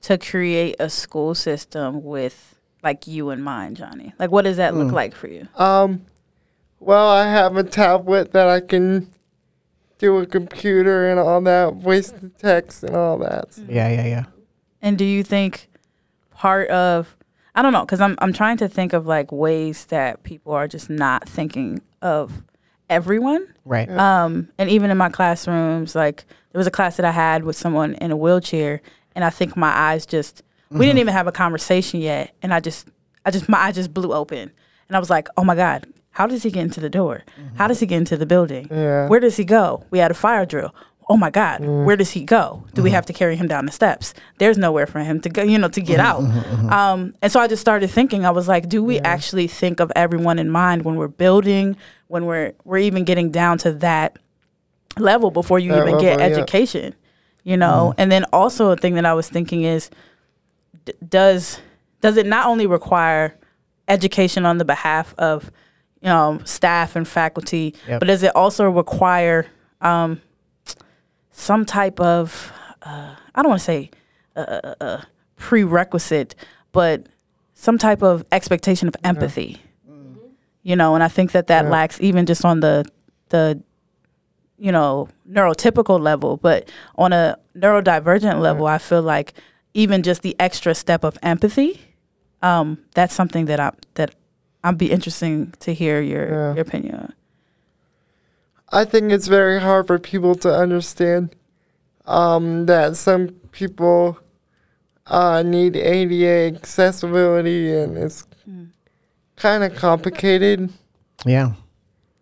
to 0.00 0.18
create 0.18 0.74
a 0.80 0.90
school 0.90 1.32
system 1.32 2.02
with 2.02 2.58
like 2.82 3.06
you 3.06 3.30
in 3.30 3.42
mind, 3.42 3.76
Johnny? 3.76 4.12
Like 4.18 4.32
what 4.32 4.42
does 4.42 4.56
that 4.56 4.74
look 4.74 4.88
hmm. 4.88 4.94
like 4.94 5.14
for 5.14 5.28
you? 5.28 5.46
Um, 5.56 6.06
well, 6.80 7.08
I 7.08 7.28
have 7.28 7.56
a 7.56 7.62
tablet 7.62 8.32
that 8.32 8.48
I 8.48 8.60
can 8.60 9.08
do 9.98 10.18
a 10.18 10.26
computer 10.26 11.08
and 11.08 11.20
all 11.20 11.40
that, 11.42 11.74
voice 11.74 12.10
to 12.10 12.28
text 12.30 12.82
and 12.82 12.96
all 12.96 13.18
that. 13.18 13.50
Mm-hmm. 13.50 13.72
Yeah, 13.72 13.88
yeah, 13.88 14.06
yeah. 14.06 14.24
And 14.80 14.98
do 14.98 15.04
you 15.04 15.22
think 15.22 15.68
part 16.32 16.68
of 16.70 17.16
I 17.54 17.62
don't 17.62 17.72
know 17.72 17.84
cuz 17.84 18.00
I'm 18.00 18.16
I'm 18.18 18.32
trying 18.32 18.56
to 18.58 18.68
think 18.68 18.92
of 18.92 19.06
like 19.06 19.30
ways 19.32 19.86
that 19.86 20.22
people 20.22 20.52
are 20.52 20.66
just 20.68 20.88
not 20.88 21.28
thinking 21.28 21.82
of 22.00 22.42
everyone. 22.88 23.46
Right. 23.64 23.88
Um, 23.90 24.48
and 24.58 24.68
even 24.70 24.90
in 24.90 24.98
my 24.98 25.08
classrooms, 25.08 25.94
like 25.94 26.24
there 26.52 26.58
was 26.58 26.66
a 26.66 26.70
class 26.70 26.96
that 26.96 27.06
I 27.06 27.10
had 27.10 27.44
with 27.44 27.56
someone 27.56 27.94
in 27.94 28.10
a 28.10 28.16
wheelchair, 28.16 28.82
and 29.14 29.24
I 29.24 29.30
think 29.30 29.56
my 29.56 29.70
eyes 29.70 30.06
just 30.06 30.42
we 30.70 30.86
didn't 30.86 31.00
even 31.00 31.12
have 31.12 31.26
a 31.26 31.32
conversation 31.32 32.00
yet, 32.00 32.34
and 32.42 32.52
I 32.54 32.60
just 32.60 32.88
I 33.26 33.30
just 33.30 33.48
my 33.48 33.58
eye 33.58 33.72
just 33.72 33.92
blew 33.92 34.12
open, 34.12 34.50
and 34.88 34.96
I 34.96 34.98
was 34.98 35.10
like, 35.10 35.28
oh 35.36 35.44
my 35.44 35.54
god, 35.54 35.86
how 36.12 36.26
does 36.26 36.42
he 36.42 36.50
get 36.50 36.62
into 36.62 36.80
the 36.80 36.90
door? 36.90 37.22
How 37.56 37.66
does 37.66 37.80
he 37.80 37.86
get 37.86 37.96
into 37.96 38.16
the 38.16 38.26
building? 38.26 38.68
Yeah. 38.70 39.08
Where 39.08 39.20
does 39.20 39.36
he 39.36 39.44
go? 39.44 39.84
We 39.90 39.98
had 39.98 40.10
a 40.10 40.14
fire 40.14 40.46
drill. 40.46 40.74
Oh 41.08 41.16
my 41.16 41.30
God, 41.30 41.60
mm. 41.60 41.84
where 41.84 41.96
does 41.96 42.12
he 42.12 42.24
go? 42.24 42.64
Do 42.74 42.82
we 42.82 42.88
mm-hmm. 42.88 42.94
have 42.94 43.06
to 43.06 43.12
carry 43.12 43.36
him 43.36 43.48
down 43.48 43.66
the 43.66 43.72
steps? 43.72 44.14
There's 44.38 44.56
nowhere 44.56 44.86
for 44.86 45.00
him 45.00 45.20
to 45.22 45.28
go, 45.28 45.42
you 45.42 45.58
know, 45.58 45.68
to 45.68 45.80
get 45.80 45.98
mm-hmm. 45.98 46.26
out. 46.26 46.44
Mm-hmm. 46.44 46.68
Um, 46.70 47.14
and 47.20 47.30
so 47.32 47.40
I 47.40 47.48
just 47.48 47.60
started 47.60 47.88
thinking. 47.88 48.24
I 48.24 48.30
was 48.30 48.48
like, 48.48 48.68
do 48.68 48.82
we 48.82 48.98
actually 49.00 49.48
think 49.48 49.80
of 49.80 49.90
everyone 49.96 50.38
in 50.38 50.50
mind 50.50 50.84
when 50.84 50.96
we're 50.96 51.08
building, 51.08 51.76
when 52.08 52.26
we're 52.26 52.52
we're 52.64 52.78
even 52.78 53.04
getting 53.04 53.30
down 53.30 53.58
to 53.58 53.72
that 53.74 54.18
level 54.98 55.30
before 55.30 55.58
you 55.58 55.72
That 55.72 55.88
even 55.88 55.98
get 55.98 56.18
level, 56.18 56.30
yeah. 56.30 56.36
education, 56.36 56.94
you 57.42 57.56
know? 57.56 57.94
And 57.98 58.10
then 58.12 58.24
also 58.32 58.70
a 58.70 58.76
thing 58.76 58.94
that 58.94 59.04
I 59.04 59.14
was 59.14 59.28
thinking 59.28 59.62
is, 59.62 59.90
d- 60.84 60.94
does 61.06 61.60
does 62.00 62.16
it 62.16 62.26
not 62.26 62.46
only 62.46 62.66
require 62.66 63.36
education 63.88 64.44
on 64.44 64.58
the 64.58 64.64
behalf 64.64 65.14
of 65.18 65.50
you 66.00 66.08
know 66.08 66.40
staff 66.44 66.96
and 66.96 67.06
faculty, 67.06 67.74
Yep. 67.88 68.00
but 68.00 68.06
does 68.06 68.22
it 68.22 68.34
also 68.36 68.68
require 68.70 69.46
um, 69.80 70.20
some 71.32 71.64
type 71.64 71.98
of 72.00 72.52
uh, 72.82 73.14
I 73.34 73.42
don't 73.42 73.48
want 73.50 73.60
to 73.60 73.64
say 73.64 73.90
uh, 74.36 74.74
uh, 74.80 75.00
prerequisite, 75.36 76.34
but 76.72 77.06
some 77.54 77.78
type 77.78 78.02
of 78.02 78.24
expectation 78.32 78.88
of 78.88 78.94
empathy. 79.04 79.60
You 80.64 80.76
know, 80.76 80.94
and 80.94 81.02
I 81.02 81.08
think 81.08 81.32
that 81.32 81.48
that 81.48 81.64
Yeah. 81.64 81.70
lacks 81.70 82.00
even 82.00 82.24
just 82.26 82.44
on 82.44 82.60
the 82.60 82.84
the 83.30 83.60
you 84.58 84.70
know 84.70 85.08
neurotypical 85.28 86.00
level, 86.00 86.36
but 86.36 86.70
on 86.96 87.12
a 87.12 87.36
neurodivergent 87.56 88.40
level, 88.40 88.66
I 88.66 88.78
feel 88.78 89.02
like 89.02 89.34
even 89.74 90.02
just 90.04 90.22
the 90.22 90.36
extra 90.38 90.74
step 90.74 91.02
of 91.02 91.18
empathy, 91.22 91.80
um, 92.42 92.78
that's 92.94 93.12
something 93.14 93.46
that 93.46 93.58
I 93.58 93.72
that 93.94 94.14
I'd 94.62 94.78
be 94.78 94.92
interesting 94.92 95.52
to 95.60 95.74
hear 95.74 96.00
your 96.00 96.28
Yeah. 96.28 96.54
your 96.54 96.62
opinion 96.62 96.94
on. 96.94 97.12
I 98.72 98.84
think 98.84 99.12
it's 99.12 99.28
very 99.28 99.60
hard 99.60 99.86
for 99.86 99.98
people 99.98 100.34
to 100.36 100.54
understand 100.54 101.36
um, 102.06 102.66
that 102.66 102.96
some 102.96 103.28
people 103.52 104.18
uh, 105.06 105.42
need 105.42 105.76
ADA 105.76 106.56
accessibility, 106.56 107.74
and 107.74 107.96
it's 107.98 108.24
kind 109.36 109.62
of 109.64 109.74
complicated 109.74 110.70
Yeah. 111.26 111.52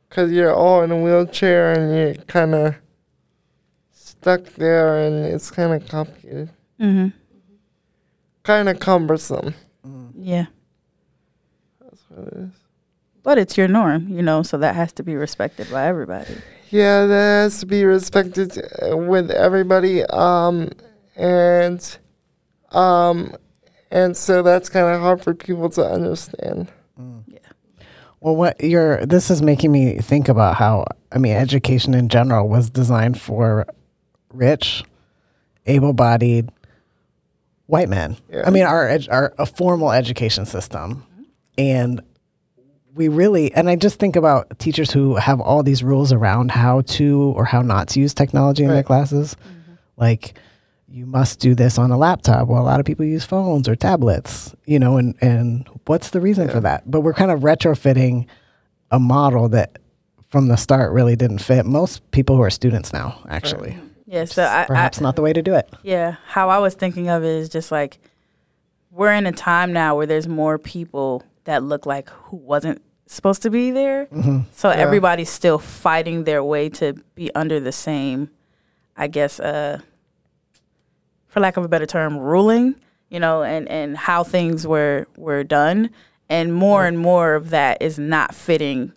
because 0.08 0.32
you're 0.32 0.54
all 0.54 0.82
in 0.82 0.90
a 0.90 1.00
wheelchair 1.00 1.72
and 1.72 1.94
you're 1.94 2.24
kind 2.26 2.54
of 2.54 2.74
stuck 3.92 4.44
there, 4.54 4.98
and 5.06 5.24
it's 5.26 5.50
kind 5.50 5.72
of 5.80 5.88
complicated, 5.88 6.50
Mm-hmm. 6.80 7.08
kind 8.42 8.68
of 8.68 8.80
cumbersome. 8.80 9.54
Yeah, 10.14 10.46
That's 11.80 12.02
what 12.08 12.26
it 12.28 12.32
is. 12.38 12.50
But 13.22 13.38
it's 13.38 13.56
your 13.56 13.68
norm, 13.68 14.08
you 14.08 14.22
know, 14.22 14.42
so 14.42 14.58
that 14.58 14.74
has 14.74 14.92
to 14.94 15.02
be 15.02 15.14
respected 15.16 15.70
by 15.70 15.86
everybody. 15.86 16.34
Yeah, 16.70 17.06
that 17.06 17.42
has 17.42 17.60
to 17.60 17.66
be 17.66 17.84
respected 17.84 18.56
uh, 18.82 18.96
with 18.96 19.30
everybody. 19.30 20.04
Um, 20.04 20.70
and 21.16 21.98
um, 22.70 23.34
and 23.90 24.16
so 24.16 24.42
that's 24.42 24.68
kind 24.68 24.86
of 24.94 25.00
hard 25.00 25.22
for 25.22 25.34
people 25.34 25.68
to 25.70 25.84
understand. 25.84 26.68
Yeah. 27.26 27.38
Well, 28.20 28.36
what 28.36 28.62
you're 28.62 29.04
this 29.04 29.30
is 29.30 29.42
making 29.42 29.72
me 29.72 29.98
think 29.98 30.28
about 30.28 30.56
how 30.56 30.84
I 31.10 31.18
mean 31.18 31.34
education 31.34 31.94
in 31.94 32.08
general 32.08 32.48
was 32.48 32.70
designed 32.70 33.20
for 33.20 33.66
rich, 34.32 34.84
able-bodied 35.66 36.50
white 37.66 37.88
men. 37.88 38.16
Yeah. 38.30 38.44
I 38.46 38.50
mean 38.50 38.64
our 38.64 38.86
ed- 38.86 39.08
our 39.10 39.34
a 39.38 39.46
formal 39.46 39.90
education 39.90 40.46
system, 40.46 41.04
and 41.58 42.00
we 43.00 43.08
really 43.08 43.52
and 43.54 43.68
I 43.70 43.76
just 43.76 43.98
think 43.98 44.14
about 44.14 44.58
teachers 44.58 44.90
who 44.90 45.16
have 45.16 45.40
all 45.40 45.62
these 45.62 45.82
rules 45.82 46.12
around 46.12 46.50
how 46.50 46.82
to 46.82 47.32
or 47.36 47.44
how 47.46 47.62
not 47.62 47.88
to 47.88 48.00
use 48.00 48.12
technology 48.14 48.62
in 48.62 48.68
their 48.68 48.78
Right. 48.78 48.86
classes, 48.86 49.34
mm-hmm. 49.34 49.74
like. 49.96 50.34
You 50.92 51.06
must 51.06 51.38
do 51.38 51.54
this 51.54 51.78
on 51.78 51.92
a 51.92 51.96
laptop. 51.96 52.48
Well, 52.48 52.60
a 52.60 52.66
lot 52.66 52.80
of 52.80 52.84
people 52.84 53.04
use 53.04 53.24
phones 53.24 53.68
or 53.68 53.76
tablets, 53.76 54.56
you 54.66 54.80
know, 54.80 54.96
and, 54.96 55.14
and 55.20 55.68
what's 55.86 56.10
the 56.10 56.20
reason 56.20 56.48
for 56.48 56.58
that? 56.58 56.90
But 56.90 57.02
we're 57.02 57.14
kind 57.14 57.30
of 57.30 57.42
retrofitting 57.42 58.26
a 58.90 58.98
model 58.98 59.48
that 59.50 59.78
from 60.30 60.48
the 60.48 60.56
start 60.56 60.90
really 60.92 61.14
didn't 61.14 61.38
fit 61.38 61.64
most 61.64 62.10
people 62.10 62.34
who 62.34 62.42
are 62.42 62.50
students 62.50 62.92
now, 62.92 63.22
actually. 63.28 63.78
Yeah, 64.06 64.24
so 64.24 64.42
I, 64.42 64.62
I 64.62 64.66
Perhaps 64.66 65.00
not 65.00 65.14
the 65.14 65.22
way 65.22 65.32
to 65.32 65.42
do 65.42 65.54
it. 65.54 65.70
Yeah, 65.84 66.16
how 66.26 66.48
I 66.48 66.58
was 66.58 66.74
thinking 66.74 67.08
of 67.08 67.22
it 67.22 67.36
is 67.36 67.48
just 67.48 67.70
like 67.70 68.00
we're 68.90 69.14
in 69.14 69.26
a 69.26 69.32
time 69.32 69.72
now 69.72 69.94
where 69.94 70.06
there's 70.06 70.26
more 70.26 70.58
people 70.58 71.22
that 71.44 71.62
look 71.62 71.86
like 71.86 72.08
who 72.10 72.36
wasn't 72.36 72.82
supposed 73.12 73.42
to 73.42 73.50
be 73.50 73.70
there. 73.70 74.08
So 74.52 74.68
everybody's 74.70 75.30
still 75.30 75.58
fighting 75.58 76.24
their 76.24 76.42
way 76.44 76.68
to 76.70 76.94
be 77.14 77.30
under 77.34 77.58
the 77.60 77.72
same, 77.72 78.30
I 78.96 79.06
guess, 79.08 79.40
uh, 79.40 79.80
for 81.26 81.40
lack 81.40 81.56
of 81.56 81.64
a 81.64 81.68
better 81.68 81.86
term, 81.86 82.16
ruling. 82.16 82.76
You 83.08 83.18
know, 83.18 83.42
and 83.42 83.68
and 83.68 83.96
how 83.96 84.22
things 84.22 84.64
were 84.66 85.06
were 85.16 85.42
done, 85.42 85.90
and 86.28 86.54
more 86.54 86.86
and 86.86 86.96
more 86.96 87.34
of 87.34 87.50
that 87.50 87.82
is 87.82 87.98
not 87.98 88.34
fitting 88.34 88.92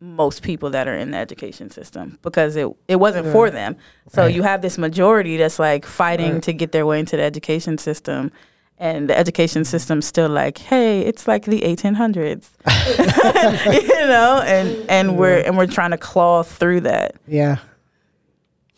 most 0.00 0.42
people 0.42 0.68
that 0.68 0.86
are 0.86 0.94
in 0.96 1.12
the 1.12 1.16
education 1.16 1.70
system 1.70 2.18
because 2.20 2.56
it 2.56 2.68
it 2.88 2.96
wasn't 2.96 3.26
for 3.32 3.48
them. 3.50 3.76
So 4.10 4.26
you 4.26 4.42
have 4.42 4.60
this 4.60 4.76
majority 4.76 5.38
that's 5.38 5.58
like 5.58 5.86
fighting 5.86 6.42
to 6.42 6.52
get 6.52 6.72
their 6.72 6.84
way 6.84 7.00
into 7.00 7.16
the 7.16 7.22
education 7.22 7.78
system. 7.78 8.32
And 8.78 9.08
the 9.08 9.16
education 9.16 9.64
system's 9.64 10.04
still 10.04 10.28
like, 10.28 10.58
hey, 10.58 11.00
it's 11.02 11.28
like 11.28 11.44
the 11.44 11.60
1800s, 11.60 12.50
you 13.88 14.06
know, 14.08 14.42
and 14.44 14.90
and 14.90 15.16
we're 15.16 15.38
and 15.38 15.56
we're 15.56 15.68
trying 15.68 15.92
to 15.92 15.96
claw 15.96 16.42
through 16.42 16.80
that. 16.80 17.14
Yeah. 17.28 17.58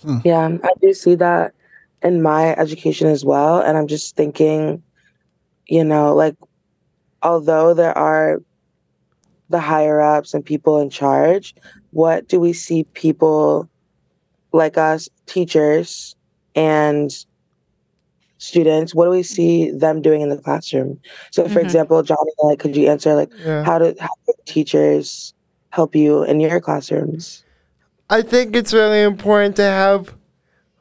Hmm. 0.02 0.18
Yeah, 0.22 0.44
um, 0.44 0.60
I 0.62 0.70
do 0.82 0.92
see 0.92 1.14
that 1.14 1.54
in 2.02 2.22
my 2.22 2.54
education 2.56 3.08
as 3.08 3.24
well. 3.24 3.60
And 3.60 3.78
I'm 3.78 3.86
just 3.86 4.16
thinking, 4.16 4.82
you 5.66 5.82
know, 5.82 6.14
like, 6.14 6.36
although 7.22 7.72
there 7.72 7.96
are 7.96 8.42
the 9.48 9.60
higher 9.60 10.00
ups 10.00 10.34
and 10.34 10.44
people 10.44 10.78
in 10.80 10.90
charge, 10.90 11.54
what 11.90 12.28
do 12.28 12.38
we 12.38 12.52
see 12.52 12.84
people 12.84 13.68
like 14.52 14.76
us, 14.76 15.08
teachers 15.26 16.14
and 16.54 17.24
students, 18.38 18.94
what 18.94 19.04
do 19.06 19.10
we 19.10 19.22
see 19.22 19.70
them 19.70 20.02
doing 20.02 20.20
in 20.22 20.28
the 20.28 20.36
classroom? 20.38 21.00
So, 21.32 21.48
for 21.48 21.60
Mhm. 21.60 21.64
example, 21.64 22.02
Johnny, 22.02 22.32
like, 22.42 22.58
could 22.58 22.76
you 22.76 22.88
answer 22.88 23.14
like 23.14 23.30
Yeah. 23.44 23.64
how 23.64 23.78
do 23.78 23.94
how 23.98 24.08
do 24.26 24.32
teachers 24.46 25.34
help 25.70 25.94
you 25.94 26.22
in 26.24 26.40
your 26.40 26.60
classrooms? 26.60 27.44
I 28.08 28.22
think 28.22 28.54
it's 28.56 28.72
really 28.72 29.02
important 29.02 29.56
to 29.56 29.62
have 29.64 30.14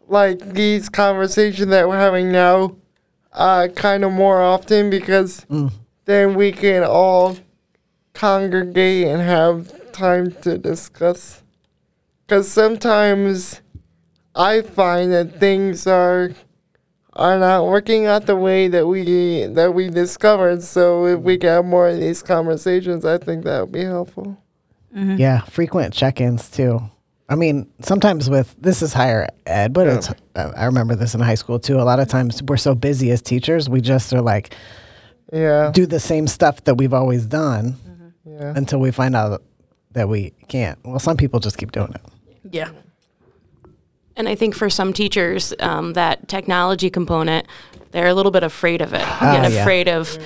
like 0.08 0.54
these 0.54 0.90
conversations 0.90 1.70
that 1.70 1.88
we're 1.88 1.98
having 2.00 2.32
now 2.32 2.76
uh, 3.34 3.68
kind 3.76 4.04
of 4.04 4.12
more 4.12 4.42
often 4.42 4.90
because 4.90 5.46
Mm. 5.50 5.72
then 6.06 6.36
we 6.36 6.52
can 6.52 6.84
all 6.84 7.36
congregate 8.14 9.08
and 9.08 9.22
have 9.22 9.72
time 9.92 10.32
to 10.42 10.58
discuss. 10.58 11.44
Because 12.28 12.48
sometimes 12.52 13.62
I 14.36 14.62
find 14.62 15.12
that 15.14 15.40
things 15.40 15.88
are 15.88 16.32
are 17.16 17.40
not 17.40 17.66
working 17.66 18.06
out 18.06 18.26
the 18.26 18.36
way 18.36 18.68
that 18.68 18.86
we 18.88 19.46
that 19.46 19.74
we 19.74 19.90
discovered. 19.90 20.62
So 20.64 21.06
if 21.06 21.20
we 21.20 21.38
get 21.38 21.64
more 21.66 21.88
of 21.90 22.00
these 22.00 22.22
conversations, 22.22 23.06
I 23.06 23.18
think 23.18 23.44
that 23.46 23.62
would 23.62 23.72
be 23.72 23.84
helpful. 23.84 24.38
Yeah, 24.94 25.42
frequent 25.42 25.94
check-ins 25.94 26.50
too. 26.50 26.82
I 27.28 27.36
mean, 27.36 27.70
sometimes 27.82 28.30
with 28.30 28.56
this 28.62 28.82
is 28.82 28.94
higher 28.94 29.28
ed, 29.46 29.74
but 29.74 29.88
it's 29.88 30.10
uh, 30.36 30.52
I 30.56 30.66
remember 30.66 30.96
this 30.96 31.14
in 31.16 31.20
high 31.22 31.36
school 31.36 31.60
too. 31.60 31.80
A 31.80 31.84
lot 31.84 32.00
of 32.00 32.08
times 32.08 32.42
we're 32.44 32.56
so 32.58 32.76
busy 32.76 33.12
as 33.12 33.22
teachers, 33.22 33.68
we 33.68 33.82
just 33.82 34.14
are 34.14 34.22
like 34.22 34.54
Yeah. 35.34 35.72
do 35.74 35.86
the 35.86 36.00
same 36.00 36.28
stuff 36.28 36.64
that 36.66 36.76
we've 36.78 36.94
always 36.94 37.26
done 37.26 37.76
Yeah. 38.26 38.54
until 38.56 38.80
we 38.80 38.92
find 38.92 39.16
out 39.16 39.42
that 39.94 40.08
we 40.08 40.32
can't. 40.48 40.78
Well, 40.86 41.00
some 41.00 41.18
people 41.18 41.40
just 41.40 41.58
keep 41.58 41.72
doing 41.72 41.92
it. 41.94 42.02
Yeah. 42.52 42.70
And 44.18 44.30
I 44.30 44.36
think 44.36 44.56
for 44.56 44.70
some 44.70 44.94
teachers, 44.94 45.54
um, 45.60 45.94
that 45.94 46.28
technology 46.28 46.90
component, 46.90 47.48
they're 47.92 48.08
a 48.08 48.14
little 48.14 48.32
bit 48.32 48.44
afraid 48.44 48.82
of 48.82 48.94
it, 48.94 49.02
Ah, 49.04 49.36
and 49.44 49.54
yeah. 49.54 49.62
afraid 49.62 49.88
of 49.88 50.18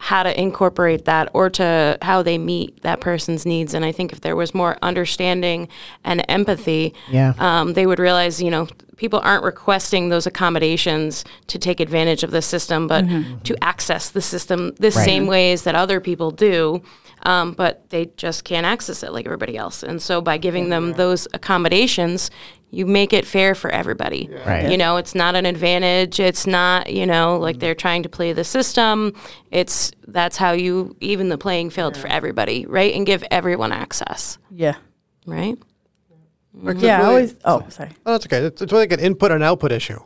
how 0.00 0.22
to 0.22 0.40
incorporate 0.40 1.06
that 1.06 1.28
or 1.34 1.50
to 1.50 1.98
how 2.02 2.22
they 2.22 2.38
meet 2.38 2.82
that 2.82 3.00
person's 3.00 3.44
needs. 3.44 3.74
And 3.74 3.84
I 3.84 3.90
think 3.90 4.12
if 4.12 4.20
there 4.20 4.36
was 4.36 4.54
more 4.54 4.76
understanding 4.80 5.68
and 6.04 6.24
empathy, 6.28 6.94
Yeah. 7.10 7.32
um, 7.38 7.72
they 7.72 7.84
would 7.84 7.98
realize, 7.98 8.40
you 8.40 8.50
know, 8.50 8.68
people 8.96 9.20
aren't 9.24 9.42
requesting 9.44 10.08
those 10.08 10.26
accommodations 10.26 11.24
to 11.48 11.58
take 11.58 11.80
advantage 11.80 12.22
of 12.22 12.30
the 12.30 12.42
system, 12.42 12.86
but 12.86 13.04
to 13.44 13.56
access 13.62 14.08
the 14.10 14.20
system 14.22 14.72
the 14.78 14.90
Right. 14.90 15.04
same 15.04 15.26
ways 15.26 15.62
that 15.62 15.74
other 15.74 16.00
people 16.00 16.30
do. 16.30 16.80
Um, 17.24 17.50
but 17.52 17.82
they 17.90 18.10
just 18.16 18.44
can't 18.44 18.64
access 18.64 19.02
it 19.02 19.12
like 19.12 19.26
everybody 19.26 19.56
else. 19.56 19.82
And 19.82 20.00
so 20.00 20.20
by 20.20 20.38
giving 20.38 20.68
them 20.68 20.92
those 20.92 21.26
accommodations, 21.34 22.30
you 22.70 22.86
make 22.86 23.12
it 23.12 23.26
fair 23.26 23.54
for 23.54 23.70
everybody. 23.70 24.28
Right. 24.46 24.70
You 24.70 24.76
know, 24.76 24.98
it's 24.98 25.14
not 25.14 25.34
an 25.34 25.46
advantage. 25.46 26.20
It's 26.20 26.46
not, 26.46 26.92
you 26.92 27.06
know, 27.06 27.38
like 27.38 27.54
mm-hmm. 27.54 27.60
they're 27.60 27.74
trying 27.74 28.02
to 28.02 28.08
play 28.08 28.32
the 28.32 28.44
system. 28.44 29.14
It's 29.50 29.90
that's 30.06 30.36
how 30.36 30.52
you 30.52 30.96
even 31.00 31.28
the 31.28 31.38
playing 31.38 31.70
field 31.70 31.96
for 31.96 32.08
everybody, 32.08 32.66
right? 32.66 32.94
And 32.94 33.06
give 33.06 33.24
everyone 33.30 33.72
access, 33.72 34.38
Yeah. 34.50 34.74
right? 35.26 35.56
It's 36.64 36.82
Yeah. 36.82 36.96
I 36.96 36.98
really- 36.98 37.08
always. 37.08 37.34
Oh, 37.44 37.64
sorry. 37.70 37.90
Oh, 38.04 38.12
that's 38.12 38.26
okay. 38.26 38.38
It's, 38.38 38.60
it's 38.60 38.72
really 38.72 38.82
like 38.82 38.92
an 38.92 39.00
input 39.00 39.30
and 39.32 39.42
output 39.42 39.72
issue, 39.72 40.00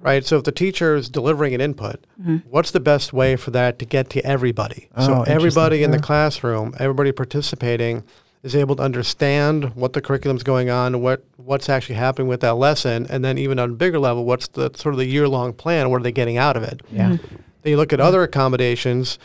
right? 0.00 0.24
So 0.26 0.36
if 0.36 0.44
the 0.44 0.52
teacher 0.52 0.96
is 0.96 1.08
delivering 1.08 1.54
an 1.54 1.62
input, 1.62 2.04
mm-hmm. 2.20 2.36
what's 2.50 2.70
the 2.72 2.80
best 2.80 3.14
way 3.14 3.36
for 3.36 3.50
that 3.52 3.78
to 3.78 3.86
get 3.86 4.10
to 4.10 4.26
everybody? 4.26 4.88
Oh, 4.94 5.06
so 5.06 5.22
everybody 5.22 5.82
in 5.82 5.90
the 5.90 5.98
classroom, 6.00 6.74
everybody 6.78 7.12
participating, 7.12 8.04
is 8.44 8.54
able 8.54 8.76
to 8.76 8.82
understand 8.82 9.74
what 9.74 9.94
the 9.94 10.02
curriculum's 10.02 10.44
going 10.44 10.70
on, 10.70 11.00
what 11.00 11.24
what's 11.36 11.68
actually 11.68 11.96
happening 11.96 12.28
with 12.28 12.40
that 12.40 12.54
lesson, 12.54 13.06
and 13.08 13.24
then 13.24 13.38
even 13.38 13.58
on 13.58 13.70
a 13.70 13.74
bigger 13.74 13.98
level, 13.98 14.24
what's 14.24 14.46
the 14.48 14.70
sort 14.74 14.94
of 14.94 14.98
the 14.98 15.06
year 15.06 15.26
long 15.26 15.52
plan? 15.52 15.90
What 15.90 16.00
are 16.00 16.04
they 16.04 16.12
getting 16.12 16.36
out 16.36 16.56
of 16.56 16.62
it? 16.62 16.82
Yeah. 16.92 17.10
Mm-hmm. 17.12 17.36
Then 17.62 17.70
you 17.70 17.76
look 17.78 17.94
at 17.94 18.00
other 18.00 18.22
accommodations; 18.22 19.18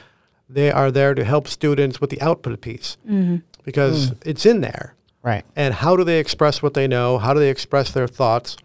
they 0.50 0.72
are 0.72 0.90
there 0.90 1.14
to 1.14 1.24
help 1.24 1.48
students 1.48 2.02
with 2.02 2.10
the 2.10 2.22
output 2.22 2.60
piece 2.62 2.98
mm-hmm. 3.08 3.38
because 3.64 4.12
mm. 4.12 4.18
it's 4.26 4.46
in 4.46 4.62
there 4.62 4.96
Right. 5.22 5.44
and 5.54 5.74
how 5.74 5.98
do 5.98 6.06
they 6.06 6.18
express 6.18 6.64
what 6.64 6.74
they 6.74 6.88
know 6.88 7.18
how 7.18 7.34
do 7.34 7.42
they 7.42 7.50
express 7.50 7.92
their 7.92 8.08
thoughts 8.08 8.56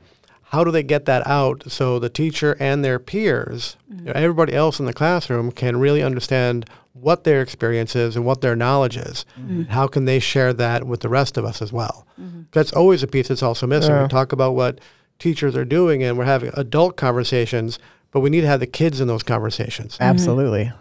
how 0.45 0.63
do 0.63 0.71
they 0.71 0.85
get 0.85 1.05
that 1.07 1.27
out 1.27 1.65
so 1.67 1.99
the 1.99 2.09
teacher 2.09 2.57
and 2.61 2.85
their 2.85 3.01
peers 3.01 3.77
mm-hmm. 3.91 4.07
you 4.07 4.13
know, 4.15 4.21
everybody 4.21 4.55
else 4.55 4.79
in 4.79 4.87
the 4.87 4.93
classroom 4.93 5.51
can 5.51 5.77
really 5.79 6.03
understand 6.03 6.65
what 6.95 7.25
their 7.25 7.43
experience 7.43 7.95
is 7.95 8.17
and 8.17 8.25
what 8.25 8.41
their 8.41 8.57
knowledge 8.57 8.97
is 8.97 9.27
mm-hmm. 9.39 9.63
how 9.65 9.87
can 9.87 10.05
they 10.07 10.19
share 10.19 10.53
that 10.53 10.85
with 10.87 11.01
the 11.01 11.09
rest 11.09 11.37
of 11.37 11.45
us 11.45 11.61
as 11.61 11.73
well 11.73 12.07
mm-hmm. 12.21 12.43
that's 12.53 12.73
always 12.73 13.03
a 13.03 13.07
piece 13.07 13.29
that's 13.29 13.43
also 13.43 13.67
missing 13.67 13.91
Yeah. 13.93 14.03
we 14.03 14.09
talk 14.09 14.33
about 14.33 14.55
what 14.55 14.81
teachers 15.19 15.55
are 15.57 15.65
doing 15.65 16.03
and 16.03 16.17
we're 16.17 16.25
having 16.25 16.51
adult 16.55 16.97
conversations 16.97 17.79
but 18.11 18.21
we 18.21 18.31
need 18.31 18.43
to 18.43 18.47
have 18.47 18.61
the 18.61 18.67
kids 18.67 19.01
in 19.01 19.09
those 19.09 19.23
conversations 19.25 19.95
mm-hmm. 19.95 20.05
Absolutely. 20.05 20.73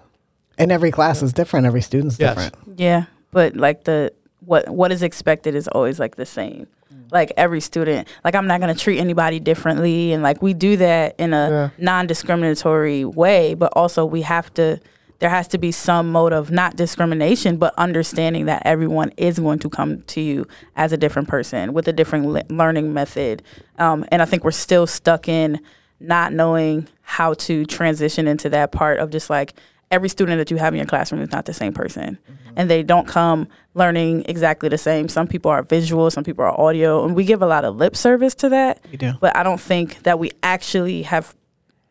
And 0.60 0.72
every 0.72 0.92
class 0.92 1.24
is 1.24 1.34
different. 1.34 1.66
Every 1.66 1.82
student's 1.82 2.20
Yes. 2.20 2.36
different. 2.36 2.80
Yeah, 2.80 3.06
but 3.32 3.56
like 3.56 3.86
the 3.86 4.14
what 4.46 4.70
what 4.70 4.92
is 4.92 5.02
expected 5.02 5.56
is 5.56 5.68
always 5.68 6.00
like 6.00 6.16
the 6.16 6.28
same. 6.28 6.68
Mm. 6.94 7.12
Like 7.12 7.32
every 7.38 7.60
student, 7.60 8.08
like 8.24 8.36
I'm 8.36 8.46
not 8.46 8.60
gonna 8.60 8.76
treat 8.76 9.00
anybody 9.00 9.40
differently, 9.40 10.14
and 10.14 10.22
like 10.22 10.44
we 10.44 10.54
do 10.54 10.78
that 10.78 11.16
in 11.18 11.34
a 11.34 11.50
Yeah. 11.50 11.70
non-discriminatory 11.80 13.04
way, 13.06 13.56
but 13.56 13.74
also 13.76 14.06
we 14.06 14.22
have 14.22 14.54
to. 14.54 14.80
There 15.24 15.30
has 15.30 15.48
to 15.48 15.58
be 15.58 15.72
some 15.72 16.12
mode 16.12 16.34
of 16.34 16.52
not 16.52 16.76
discrimination, 16.76 17.56
but 17.56 17.74
understanding 17.78 18.46
that 18.48 18.62
everyone 18.66 19.14
is 19.16 19.40
going 19.40 19.60
to 19.60 19.70
come 19.70 20.02
to 20.02 20.20
you 20.20 20.46
as 20.76 20.92
a 20.92 20.98
different 20.98 21.30
person 21.30 21.72
with 21.72 21.88
a 21.88 21.94
different 21.94 22.26
le- 22.26 22.44
learning 22.50 22.94
method. 22.94 23.42
Um, 23.80 24.04
and 24.10 24.22
I 24.22 24.26
think 24.26 24.44
we're 24.44 24.52
still 24.52 24.86
stuck 24.86 25.30
in 25.30 25.62
not 26.02 26.34
knowing 26.34 26.90
how 27.04 27.36
to 27.36 27.66
transition 27.66 28.28
into 28.28 28.50
that 28.50 28.74
part 28.74 29.00
of 29.00 29.12
just 29.12 29.30
like 29.30 29.54
every 29.92 30.10
student 30.10 30.40
that 30.40 30.52
you 30.52 30.58
have 30.58 30.74
in 30.74 30.78
your 30.80 30.88
classroom 30.88 31.22
is 31.22 31.32
not 31.32 31.46
the 31.46 31.54
same 31.54 31.72
person 31.72 32.18
and 32.58 32.70
they 32.70 32.84
don't 32.84 33.08
come 33.08 33.48
learning 33.76 34.26
exactly 34.28 34.68
the 34.68 34.78
same 34.78 35.08
some 35.08 35.28
people 35.28 35.50
are 35.50 35.64
visual 35.64 36.12
some 36.12 36.24
people 36.26 36.44
are 36.44 36.60
audio 36.60 37.06
and 37.06 37.16
we 37.16 37.24
give 37.24 37.42
a 37.42 37.46
lot 37.46 37.64
of 37.64 37.76
lip 37.78 37.96
service 37.96 38.34
to 38.36 38.50
that 38.50 38.84
We 38.92 38.98
do. 38.98 39.14
but 39.22 39.38
i 39.38 39.44
don't 39.44 39.62
think 39.62 40.02
that 40.04 40.18
we 40.20 40.32
actually 40.42 41.04
have 41.04 41.36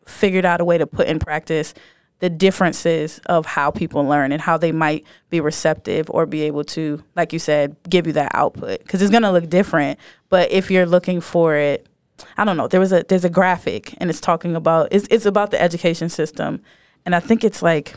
figured 0.05 0.45
out 0.45 0.59
a 0.61 0.65
way 0.65 0.77
to 0.77 0.85
put 0.85 1.07
in 1.07 1.17
practice 1.17 1.73
the 2.19 2.29
differences 2.29 3.19
of 3.25 3.45
how 3.45 3.69
people 3.69 4.05
learn 4.05 4.31
and 4.31 4.41
how 4.41 4.57
they 4.57 4.71
might 4.71 5.05
be 5.29 5.41
receptive 5.41 6.09
or 6.09 6.25
be 6.25 6.41
able 6.43 6.63
to 6.63 7.03
like 7.15 7.33
you 7.33 7.39
said 7.39 7.75
give 7.89 8.07
you 8.07 8.13
that 8.13 8.31
output. 8.33 8.79
Because 8.79 9.01
it's 9.01 9.11
going 9.11 9.23
to 9.23 9.31
look 9.31 9.49
different 9.49 9.99
but 10.29 10.49
if 10.51 10.71
you're 10.71 10.85
looking 10.85 11.19
for 11.19 11.55
it 11.55 11.87
I 12.37 12.45
don't 12.45 12.57
know. 12.57 12.67
There 12.67 12.79
was 12.79 12.93
a 12.93 13.03
there's 13.07 13.25
a 13.25 13.29
graphic 13.29 13.95
and 13.97 14.09
it's 14.09 14.21
talking 14.21 14.55
about 14.55 14.89
it's 14.91 15.07
it's 15.09 15.25
about 15.25 15.51
the 15.51 15.61
education 15.61 16.09
system, 16.09 16.61
and 17.05 17.15
I 17.15 17.19
think 17.19 17.43
it's 17.43 17.61
like 17.61 17.95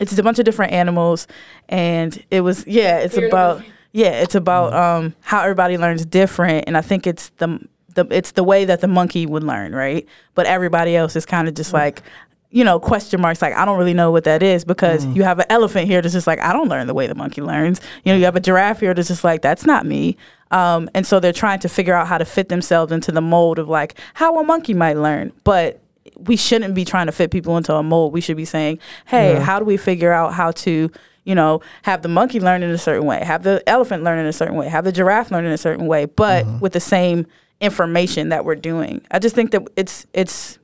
it's 0.00 0.16
a 0.16 0.22
bunch 0.22 0.38
of 0.38 0.44
different 0.44 0.72
animals, 0.72 1.26
and 1.68 2.22
it 2.30 2.42
was 2.42 2.66
yeah 2.66 2.98
it's 2.98 3.16
about 3.16 3.62
yeah 3.92 4.20
it's 4.22 4.34
about 4.34 4.72
um 4.74 5.14
how 5.22 5.42
everybody 5.42 5.78
learns 5.78 6.04
different, 6.04 6.64
and 6.66 6.76
I 6.76 6.80
think 6.80 7.06
it's 7.06 7.30
the 7.38 7.58
the 7.94 8.06
it's 8.10 8.32
the 8.32 8.44
way 8.44 8.64
that 8.64 8.80
the 8.80 8.88
monkey 8.88 9.26
would 9.26 9.42
learn 9.42 9.74
right, 9.74 10.06
but 10.34 10.46
everybody 10.46 10.96
else 10.96 11.16
is 11.16 11.26
kind 11.26 11.48
of 11.48 11.54
just 11.54 11.72
like. 11.72 12.02
You 12.50 12.64
know, 12.64 12.80
question 12.80 13.20
marks 13.20 13.42
like 13.42 13.54
I 13.54 13.64
don't 13.66 13.78
really 13.78 13.92
know 13.92 14.10
what 14.10 14.24
that 14.24 14.42
is 14.42 14.64
because 14.64 15.04
you 15.04 15.22
have 15.22 15.38
an 15.38 15.44
elephant 15.50 15.86
here 15.86 16.00
that's 16.00 16.14
just 16.14 16.26
like 16.26 16.40
I 16.40 16.54
don't 16.54 16.68
learn 16.68 16.86
the 16.86 16.94
way 16.94 17.06
the 17.06 17.14
monkey 17.14 17.42
learns. 17.42 17.80
You 18.04 18.12
know, 18.12 18.18
you 18.18 18.24
have 18.24 18.36
a 18.36 18.40
giraffe 18.40 18.80
here 18.80 18.94
that's 18.94 19.08
just 19.08 19.22
like 19.22 19.42
that's 19.42 19.66
not 19.66 19.84
me. 19.84 20.16
Um, 20.50 20.88
and 20.94 21.06
so 21.06 21.20
they're 21.20 21.32
trying 21.32 21.58
to 21.60 21.68
figure 21.68 21.94
out 21.94 22.06
how 22.06 22.16
to 22.16 22.24
fit 22.24 22.48
themselves 22.48 22.90
into 22.90 23.12
the 23.12 23.20
mold 23.20 23.58
of 23.58 23.68
like 23.68 23.98
how 24.14 24.38
a 24.38 24.44
monkey 24.44 24.72
might 24.72 24.96
learn. 24.96 25.32
But 25.44 25.82
we 26.16 26.36
shouldn't 26.36 26.74
be 26.74 26.84
trying 26.84 27.06
to 27.06 27.12
fit 27.12 27.30
people 27.30 27.56
into 27.56 27.74
a 27.74 27.82
mold. 27.82 28.12
We 28.12 28.20
should 28.20 28.36
be 28.36 28.44
saying, 28.44 28.78
hey, 29.06 29.34
how 29.40 29.58
do 29.58 29.64
we 29.64 29.76
figure 29.76 30.12
out 30.12 30.32
how 30.34 30.50
to, 30.52 30.90
you 31.24 31.34
know, 31.34 31.60
have 31.82 32.02
the 32.02 32.08
monkey 32.08 32.40
learn 32.40 32.62
in 32.62 32.70
a 32.70 32.78
certain 32.78 33.06
way, 33.06 33.22
have 33.22 33.42
the 33.42 33.62
elephant 33.68 34.02
learn 34.02 34.18
in 34.18 34.26
a 34.26 34.32
certain 34.32 34.56
way, 34.56 34.68
have 34.68 34.84
the 34.84 34.92
giraffe 34.92 35.30
learn 35.30 35.44
in 35.44 35.52
a 35.52 35.58
certain 35.58 35.86
way, 35.86 36.06
but 36.06 36.46
with 36.60 36.72
the 36.72 36.80
same 36.80 37.26
information 37.60 38.30
that 38.30 38.44
we're 38.44 38.54
doing. 38.54 39.02
I 39.10 39.18
just 39.18 39.34
think 39.34 39.50
that 39.50 39.66
it's 39.76 40.06
it's 40.12 40.58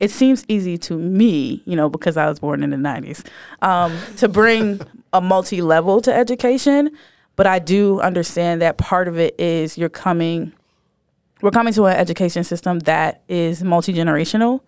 it 0.00 0.10
seems 0.10 0.44
easy 0.48 0.78
to 0.78 0.96
me, 0.98 1.62
you 1.64 1.76
know, 1.76 1.88
because 1.88 2.16
I 2.16 2.28
was 2.28 2.38
born 2.38 2.62
in 2.62 2.70
the 2.70 2.76
90s, 2.76 3.24
um, 3.62 3.96
to 4.16 4.28
bring 4.28 4.80
a 5.12 5.20
multi 5.20 5.62
level 5.62 6.00
to 6.02 6.12
education. 6.14 6.90
But 7.36 7.46
I 7.46 7.60
do 7.60 8.00
understand 8.00 8.60
that 8.62 8.78
part 8.78 9.06
of 9.06 9.16
it 9.18 9.38
is 9.38 9.78
you're 9.78 9.88
coming, 9.88 10.52
we're 11.40 11.52
coming 11.52 11.72
to 11.74 11.86
an 11.86 11.96
education 11.96 12.42
system 12.42 12.80
that 12.80 13.22
is 13.28 13.62
multi 13.62 13.92
generational. 13.94 14.60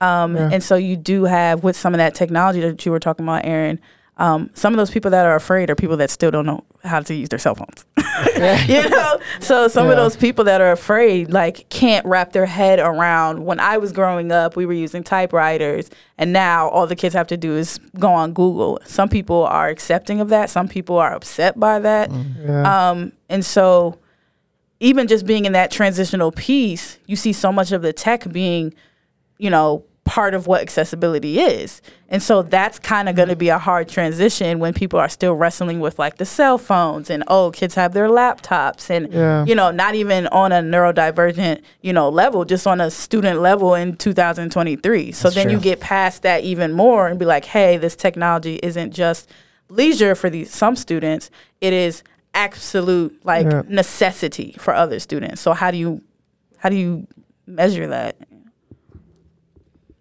Um, 0.00 0.36
And 0.36 0.64
so 0.64 0.74
you 0.74 0.96
do 0.96 1.24
have, 1.24 1.62
with 1.62 1.76
some 1.76 1.94
of 1.94 1.98
that 1.98 2.16
technology 2.16 2.60
that 2.60 2.84
you 2.84 2.90
were 2.90 2.98
talking 2.98 3.24
about, 3.24 3.44
Erin, 3.44 3.78
um, 4.18 4.50
some 4.54 4.74
of 4.74 4.76
those 4.76 4.90
people 4.90 5.10
that 5.10 5.24
are 5.24 5.34
afraid 5.34 5.70
are 5.70 5.74
people 5.74 5.96
that 5.96 6.10
still 6.10 6.30
don't 6.30 6.44
know 6.44 6.64
how 6.84 7.00
to 7.00 7.14
use 7.14 7.30
their 7.30 7.38
cell 7.38 7.54
phones. 7.54 7.86
you 8.68 8.88
know, 8.88 9.18
so 9.40 9.68
some 9.68 9.88
of 9.88 9.96
those 9.96 10.16
people 10.16 10.44
that 10.44 10.60
are 10.60 10.72
afraid 10.72 11.30
like 11.30 11.68
can't 11.70 12.04
wrap 12.04 12.32
their 12.32 12.44
head 12.44 12.78
around. 12.78 13.44
When 13.44 13.58
I 13.58 13.78
was 13.78 13.90
growing 13.92 14.30
up, 14.30 14.54
we 14.54 14.66
were 14.66 14.74
using 14.74 15.02
typewriters, 15.02 15.90
and 16.18 16.32
now 16.32 16.68
all 16.68 16.86
the 16.86 16.96
kids 16.96 17.14
have 17.14 17.26
to 17.28 17.36
do 17.36 17.56
is 17.56 17.78
go 17.98 18.12
on 18.12 18.32
Google. 18.32 18.78
Some 18.84 19.08
people 19.08 19.44
are 19.44 19.68
accepting 19.68 20.20
of 20.20 20.28
that. 20.28 20.50
Some 20.50 20.68
people 20.68 20.98
are 20.98 21.14
upset 21.14 21.58
by 21.58 21.78
that. 21.78 22.10
Um, 22.10 23.12
and 23.30 23.44
so 23.44 23.98
even 24.78 25.06
just 25.06 25.24
being 25.24 25.46
in 25.46 25.52
that 25.52 25.70
transitional 25.70 26.32
piece, 26.32 26.98
you 27.06 27.16
see 27.16 27.32
so 27.32 27.50
much 27.50 27.72
of 27.72 27.82
the 27.82 27.92
tech 27.92 28.30
being, 28.30 28.74
you 29.38 29.48
know, 29.48 29.84
part 30.04 30.34
of 30.34 30.46
what 30.48 30.60
accessibility 30.60 31.38
is. 31.38 31.80
And 32.08 32.20
so 32.22 32.42
that's 32.42 32.78
kind 32.80 33.08
of 33.08 33.14
going 33.14 33.28
to 33.28 33.36
be 33.36 33.48
a 33.50 33.58
hard 33.58 33.88
transition 33.88 34.58
when 34.58 34.74
people 34.74 34.98
are 34.98 35.08
still 35.08 35.34
wrestling 35.34 35.78
with 35.78 35.96
like 35.98 36.16
the 36.16 36.24
cell 36.26 36.58
phones 36.58 37.08
and 37.08 37.22
oh, 37.28 37.52
kids 37.52 37.76
have 37.76 37.92
their 37.94 38.08
laptops 38.08 38.90
and 38.90 39.12
Yeah. 39.12 39.44
you 39.46 39.54
know, 39.54 39.70
not 39.70 39.94
even 39.94 40.26
on 40.26 40.50
a 40.50 40.56
neurodivergent, 40.60 41.62
you 41.82 41.92
know, 41.92 42.08
level, 42.08 42.44
just 42.44 42.66
on 42.66 42.80
a 42.80 42.90
student 42.90 43.40
level 43.40 43.74
in 43.76 43.94
2023. 43.96 45.12
So 45.12 45.28
That's 45.28 45.36
then 45.36 45.50
you 45.50 45.60
get 45.60 45.78
past 45.80 46.22
that 46.22 46.42
even 46.42 46.72
more 46.72 47.06
and 47.06 47.18
be 47.18 47.24
like, 47.24 47.44
"Hey, 47.44 47.76
this 47.76 47.94
technology 47.96 48.56
isn't 48.62 48.92
just 48.92 49.30
leisure 49.68 50.14
for 50.14 50.28
these 50.28 50.52
some 50.52 50.74
students. 50.76 51.30
It 51.60 51.72
is 51.72 52.02
absolute 52.34 53.24
like 53.24 53.46
Yeah. 53.46 53.62
necessity 53.68 54.56
for 54.58 54.74
other 54.74 54.98
students. 54.98 55.40
So 55.40 55.52
how 55.52 55.70
do 55.70 55.76
you 55.78 56.02
how 56.58 56.68
do 56.68 56.76
you 56.76 57.06
measure 57.46 57.86
that? 57.86 58.16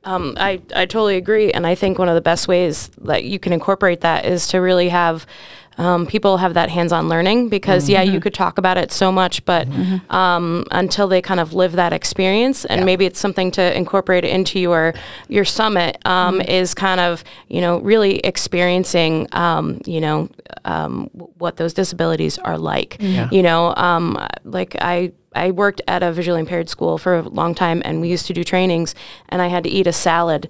Um, 0.04 0.36
I, 0.38 0.62
I 0.76 0.86
totally 0.86 1.18
agree. 1.18 1.52
And 1.52 1.68
I 1.68 1.76
think 1.76 2.00
one 2.00 2.10
of 2.10 2.16
the 2.16 2.22
best 2.22 2.48
ways 2.48 2.90
that 3.02 3.24
you 3.24 3.38
can 3.38 3.54
incorporate 3.54 4.02
that 4.02 4.26
is 4.26 4.48
to 4.48 4.58
really 4.58 4.90
have 4.90 5.28
um, 5.78 6.06
people 6.06 6.38
have 6.38 6.54
that 6.54 6.70
hands 6.70 6.92
on 6.92 7.10
learning 7.10 7.50
because, 7.50 7.90
yeah, 7.90 8.02
you 8.02 8.20
could 8.20 8.34
talk 8.34 8.58
about 8.58 8.78
it 8.78 8.92
so 8.92 9.12
much, 9.12 9.44
but 9.46 9.68
um, 10.10 10.66
until 10.72 11.08
they 11.08 11.22
kind 11.22 11.40
of 11.40 11.54
live 11.54 11.74
that 11.74 11.94
experience, 11.94 12.66
and 12.66 12.86
maybe 12.86 13.06
it's 13.06 13.20
something 13.20 13.52
to 13.52 13.78
incorporate 13.78 14.26
into 14.26 14.60
your, 14.60 14.94
your 15.30 15.46
summit, 15.46 15.98
um, 16.06 16.42
is 16.42 16.74
kind 16.74 17.00
of, 17.00 17.24
you 17.48 17.62
know, 17.62 17.80
really 17.80 18.20
experiencing, 18.20 19.28
um, 19.32 19.80
you 19.86 20.02
know, 20.02 20.30
um, 20.66 21.10
what 21.14 21.58
those 21.58 21.74
disabilities 21.74 22.38
are 22.40 22.58
like. 22.58 22.98
You 23.32 23.42
know, 23.42 23.74
um, 23.76 24.18
like 24.44 24.76
I, 24.82 25.14
I 25.34 25.52
worked 25.52 25.82
at 25.88 26.04
a 26.04 26.12
visually 26.12 26.42
impaired 26.42 26.70
school 26.70 26.98
for 26.98 27.16
a 27.16 27.22
long 27.22 27.56
time, 27.56 27.82
and 27.86 28.02
we 28.02 28.10
used 28.10 28.28
to 28.28 28.34
do 28.34 28.44
trainings, 28.44 28.94
and 29.30 29.42
I 29.42 29.48
had 29.48 29.64
to 29.64 29.70
eat 29.70 29.88
a 29.88 29.94
salad 29.94 30.50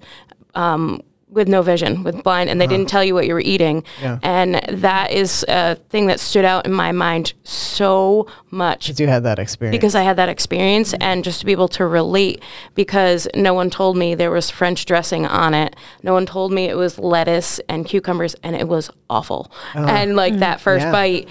um, 0.56 1.02
with 1.32 1.48
no 1.48 1.62
vision, 1.62 2.04
with 2.04 2.24
blind, 2.24 2.50
and 2.50 2.60
they 2.60 2.68
didn't 2.68 2.88
uh-huh. 2.88 2.92
tell 2.92 3.04
you 3.04 3.14
what 3.14 3.26
you 3.26 3.34
were 3.34 3.40
eating. 3.42 3.84
Yeah. 4.02 4.20
And 4.22 4.56
that 4.70 5.12
is 5.12 5.46
a 5.48 5.76
thing 5.90 6.08
that 6.08 6.20
stood 6.20 6.46
out 6.46 6.66
in 6.66 6.74
my 6.74 6.92
mind 6.92 7.34
so 7.44 8.28
much 8.52 8.88
Because 8.88 9.00
you 9.00 9.08
had 9.08 9.24
that 9.24 9.40
experience. 9.40 9.76
because 9.76 9.96
I 9.96 10.04
had 10.04 10.18
that 10.18 10.30
experience 10.30 10.94
and 10.96 11.24
just 11.24 11.40
to 11.40 11.46
be 11.46 11.54
able 11.54 11.70
to 11.70 11.86
relate 11.86 12.44
because 12.76 13.28
no 13.34 13.54
one 13.54 13.70
told 13.70 13.96
me 13.96 14.14
there 14.14 14.30
was 14.32 14.50
French 14.50 14.86
dressing 14.86 15.26
on 15.26 15.54
it. 15.54 15.76
No 16.04 16.14
one 16.14 16.26
told 16.26 16.52
me 16.52 16.66
it 16.66 16.76
was 16.76 17.00
lettuce 17.00 17.60
and 17.70 17.86
cucumbers 17.86 18.36
and 18.44 18.56
it 18.56 18.68
was 18.68 18.92
awful. 19.10 19.52
Uh-huh. 19.74 19.86
and 19.88 20.16
like 20.16 20.38
that 20.40 20.60
mm. 20.60 20.62
first 20.62 20.86
Yeah. 20.86 20.92
bite 20.92 21.30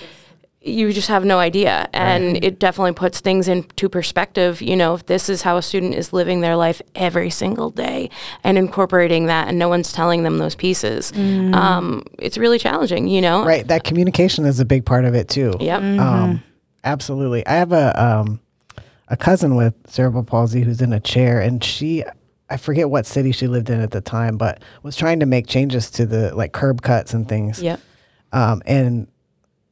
you 0.63 0.93
just 0.93 1.09
have 1.09 1.25
no 1.25 1.39
idea 1.39 1.89
and 1.95 2.43
it 2.45 2.59
definitely 2.59 2.93
puts 2.93 3.21
things 3.21 3.49
into 3.49 3.89
perspective 3.89 4.61
you 4.61 4.77
know 4.77 4.95
if 4.95 5.07
this 5.07 5.29
is 5.31 5.41
how 5.41 5.57
a 5.57 5.63
student 5.63 5.95
is 5.95 6.13
living 6.13 6.43
their 6.43 6.55
life 6.55 6.83
every 6.95 7.31
single 7.31 7.71
day 7.71 8.11
and 8.45 8.59
incorporating 8.59 9.27
that 9.27 9.49
and 9.49 9.59
no 9.59 9.69
one's 9.71 9.91
telling 9.93 10.23
them 10.23 10.37
those 10.39 10.55
pieces 10.55 11.13
um, 11.17 12.03
it's 12.19 12.37
really 12.37 12.59
challenging 12.59 13.09
you 13.09 13.21
know 13.23 13.45
right. 13.45 13.67
That 13.69 13.85
communication 13.85 14.45
is 14.45 14.61
a 14.61 14.65
big 14.65 14.85
part 14.85 15.05
of 15.05 15.15
it 15.15 15.29
too. 15.29 15.55
yep 15.61 15.81
Um, 15.81 16.43
absolutely. 16.85 17.47
I 17.47 17.53
have 17.55 17.73
a 17.73 18.03
um, 18.03 18.41
a 19.09 19.17
cousin 19.17 19.57
with 19.57 19.75
cerebral 19.87 20.25
palsy 20.25 20.61
who's 20.63 20.81
in 20.81 20.93
a 20.93 21.01
chair, 21.01 21.41
and 21.41 21.63
she, 21.65 22.05
I 22.49 22.57
forget 22.57 22.91
what 22.91 23.07
city 23.07 23.33
she 23.33 23.49
lived 23.49 23.69
in 23.69 23.81
at 23.81 23.91
the 23.91 24.01
time, 24.01 24.37
but 24.37 24.63
was 24.83 24.95
trying 24.97 25.19
to 25.21 25.27
make 25.27 25.47
changes 25.49 25.91
to 25.93 26.07
the 26.07 26.35
like 26.35 26.53
curb 26.53 26.83
cuts 26.83 27.13
and 27.13 27.29
things. 27.29 27.61
yep 27.63 27.81
Um, 28.33 28.63
and 28.67 29.09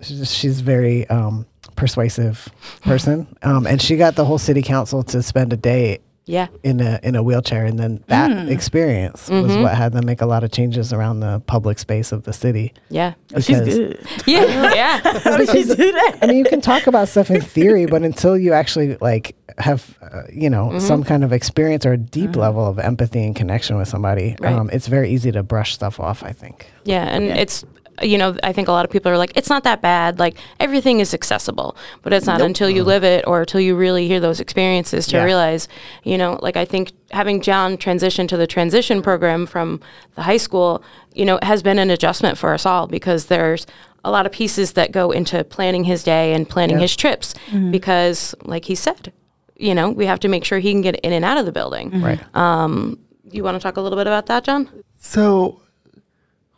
she's, 0.00 0.32
she's 0.34 0.60
very 0.60 1.06
um, 1.08 1.46
persuasive 1.76 2.48
person, 2.82 3.26
um, 3.42 3.66
and 3.66 3.80
she 3.80 3.96
got 3.96 4.16
the 4.16 4.24
whole 4.24 4.38
city 4.38 4.62
council 4.62 5.02
to 5.04 5.22
spend 5.22 5.52
a 5.52 5.56
day 5.56 5.98
yeah 6.30 6.46
in 6.62 6.78
a 6.82 7.00
in 7.02 7.16
a 7.16 7.22
wheelchair, 7.22 7.64
and 7.64 7.78
then 7.78 8.04
that 8.08 8.50
experience 8.50 9.30
was 9.30 9.56
what 9.56 9.74
had 9.74 9.92
them 9.94 10.04
make 10.04 10.20
a 10.20 10.26
lot 10.26 10.44
of 10.44 10.50
changes 10.52 10.92
around 10.92 11.20
the 11.20 11.40
public 11.46 11.78
space 11.78 12.12
of 12.12 12.24
the 12.24 12.32
city. 12.34 12.74
yeah 12.90 13.14
Oh, 13.34 13.40
she's 13.40 13.58
good. 13.60 14.06
yeah 14.26 14.74
yeah 14.74 14.98
How 15.24 15.38
did 15.38 15.48
she 15.48 15.64
do 15.64 15.92
that? 15.92 16.18
I 16.20 16.26
mean, 16.26 16.36
you 16.36 16.44
can 16.44 16.60
talk 16.60 16.86
about 16.86 17.08
stuff 17.08 17.30
in 17.30 17.40
theory, 17.40 17.86
but 17.86 18.02
until 18.02 18.36
you 18.36 18.52
actually 18.52 18.96
like 19.00 19.36
have, 19.56 19.96
uh, 20.02 20.22
you 20.30 20.50
know, 20.50 20.78
some 20.78 21.02
kind 21.02 21.24
of 21.24 21.32
experience 21.32 21.84
or 21.86 21.94
a 21.94 21.96
deep 21.96 22.36
level 22.36 22.64
of 22.66 22.78
empathy 22.78 23.24
and 23.24 23.34
connection 23.34 23.76
with 23.78 23.88
somebody, 23.88 24.36
Right. 24.38 24.52
um, 24.54 24.68
it's 24.70 24.86
very 24.86 25.08
easy 25.10 25.32
to 25.32 25.42
brush 25.42 25.72
stuff 25.72 25.98
off. 25.98 26.22
I 26.22 26.32
think. 26.32 26.70
Yeah, 26.84 27.04
and 27.04 27.24
it's 27.24 27.64
you 28.02 28.18
know 28.18 28.36
I 28.42 28.52
think 28.52 28.68
a 28.68 28.72
lot 28.72 28.84
of 28.84 28.90
people 28.90 29.10
are 29.10 29.18
like 29.18 29.32
it's 29.36 29.48
not 29.48 29.64
that 29.64 29.80
bad. 29.82 30.18
Like 30.18 30.36
everything 30.60 31.00
is 31.00 31.14
accessible, 31.14 31.76
but 32.02 32.12
it's 32.12 32.26
not 32.26 32.40
until 32.40 32.70
you 32.70 32.84
live 32.84 33.04
it 33.04 33.24
or 33.26 33.40
until 33.40 33.60
you 33.60 33.76
really 33.76 34.06
hear 34.08 34.20
those 34.20 34.40
experiences 34.40 35.06
to 35.08 35.16
Yeah. 35.16 35.24
realize. 35.24 35.68
You 36.04 36.18
know, 36.18 36.38
like 36.42 36.56
I 36.56 36.64
think 36.64 36.92
having 37.10 37.40
John 37.40 37.76
transition 37.76 38.26
to 38.28 38.36
the 38.36 38.46
transition 38.46 39.02
program 39.02 39.46
from 39.46 39.80
the 40.14 40.22
high 40.22 40.36
school, 40.36 40.82
you 41.14 41.24
know, 41.24 41.38
has 41.42 41.62
been 41.62 41.78
an 41.78 41.90
adjustment 41.90 42.38
for 42.38 42.52
us 42.54 42.66
all 42.66 42.86
because 42.86 43.26
there's 43.26 43.66
a 44.04 44.10
lot 44.10 44.26
of 44.26 44.32
pieces 44.32 44.72
that 44.72 44.92
go 44.92 45.10
into 45.10 45.42
planning 45.44 45.84
his 45.84 46.02
day 46.02 46.32
and 46.32 46.48
planning 46.48 46.76
Yeah. 46.76 46.82
his 46.82 46.96
trips 46.96 47.34
mm-hmm. 47.48 47.70
because, 47.70 48.34
like 48.44 48.64
he 48.64 48.74
said, 48.74 49.12
you 49.56 49.74
know, 49.74 49.90
we 49.90 50.06
have 50.06 50.20
to 50.20 50.28
make 50.28 50.44
sure 50.44 50.60
he 50.60 50.70
can 50.70 50.82
get 50.82 50.96
in 51.00 51.12
and 51.12 51.24
out 51.24 51.36
of 51.36 51.46
the 51.46 51.52
building. 51.52 51.90
Mm-hmm. 51.90 52.04
Right. 52.04 52.36
Um, 52.36 52.98
you 53.30 53.42
want 53.42 53.56
to 53.56 53.60
talk 53.60 53.76
a 53.76 53.80
little 53.80 53.98
bit 53.98 54.06
about 54.06 54.26
that, 54.26 54.44
John? 54.44 54.68
So, 54.98 55.60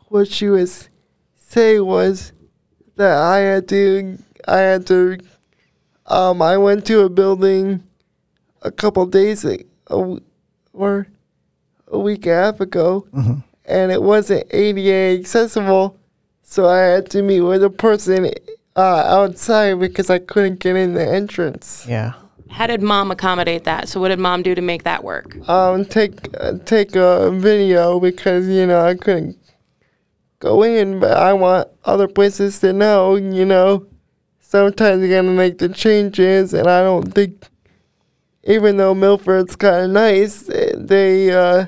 what 0.09 0.29
she 0.29 0.49
was 0.49 0.89
saying 1.51 1.85
was 1.85 2.33
that 2.97 3.17
I 3.19 3.39
had 3.39 3.69
to, 3.69 4.19
I 4.47 4.59
had 4.59 4.87
to, 4.87 5.19
um, 6.07 6.41
I 6.41 6.57
went 6.57 6.87
to 6.87 7.01
a 7.01 7.09
building 7.09 7.83
a 8.63 8.71
couple 8.71 9.05
days 9.07 9.45
a, 9.45 9.55
a 9.89 9.99
w- 9.99 10.21
or 10.73 11.09
a 11.89 11.99
week 11.99 12.27
and 12.27 12.35
a 12.35 12.37
half 12.37 12.61
ago, 12.61 13.07
and 13.65 13.91
it 13.91 14.03
wasn't 14.03 14.47
ADA 14.53 15.19
accessible, 15.21 15.99
so 16.43 16.69
I 16.69 16.79
had 16.79 17.11
to 17.11 17.23
meet 17.23 17.41
with 17.41 17.65
a 17.65 17.71
person 17.71 18.31
uh, 18.77 18.81
outside 18.81 19.81
because 19.81 20.09
I 20.09 20.21
couldn't 20.21 20.61
get 20.61 20.77
in 20.77 20.95
the 20.95 21.05
entrance. 21.07 21.85
Yeah. 21.89 22.13
How 22.49 22.67
did 22.69 22.81
mom 22.83 23.11
accommodate 23.11 23.65
that? 23.65 23.89
So, 23.89 24.01
what 24.01 24.09
did 24.09 24.19
mom 24.19 24.43
do 24.43 24.55
to 24.57 24.63
make 24.63 24.83
that 24.85 25.03
work? 25.05 25.37
um 25.49 25.85
take 25.85 26.15
uh, 26.41 26.55
take 26.65 26.95
a 26.97 27.31
video 27.33 27.99
because 28.01 28.49
you 28.49 28.67
know 28.67 28.85
I 28.85 28.95
couldn't 28.95 29.37
go 30.41 30.63
in, 30.65 30.99
but 30.99 31.17
I 31.17 31.33
want 31.33 31.69
other 31.85 32.09
places 32.09 32.59
to 32.61 32.73
know. 32.73 33.15
You 33.17 33.45
know, 33.47 33.87
sometimes 34.41 35.03
you 35.03 35.09
gotta 35.09 35.29
make 35.29 35.59
the 35.59 35.69
changes, 35.69 36.53
and 36.53 36.67
I 36.69 36.83
don't 36.83 37.15
think, 37.15 37.47
even 38.45 38.77
though 38.77 38.95
Milford's 38.95 39.55
kind 39.57 39.85
of 39.85 39.91
nice, 39.91 40.43
they 40.77 41.31
uh, 41.31 41.67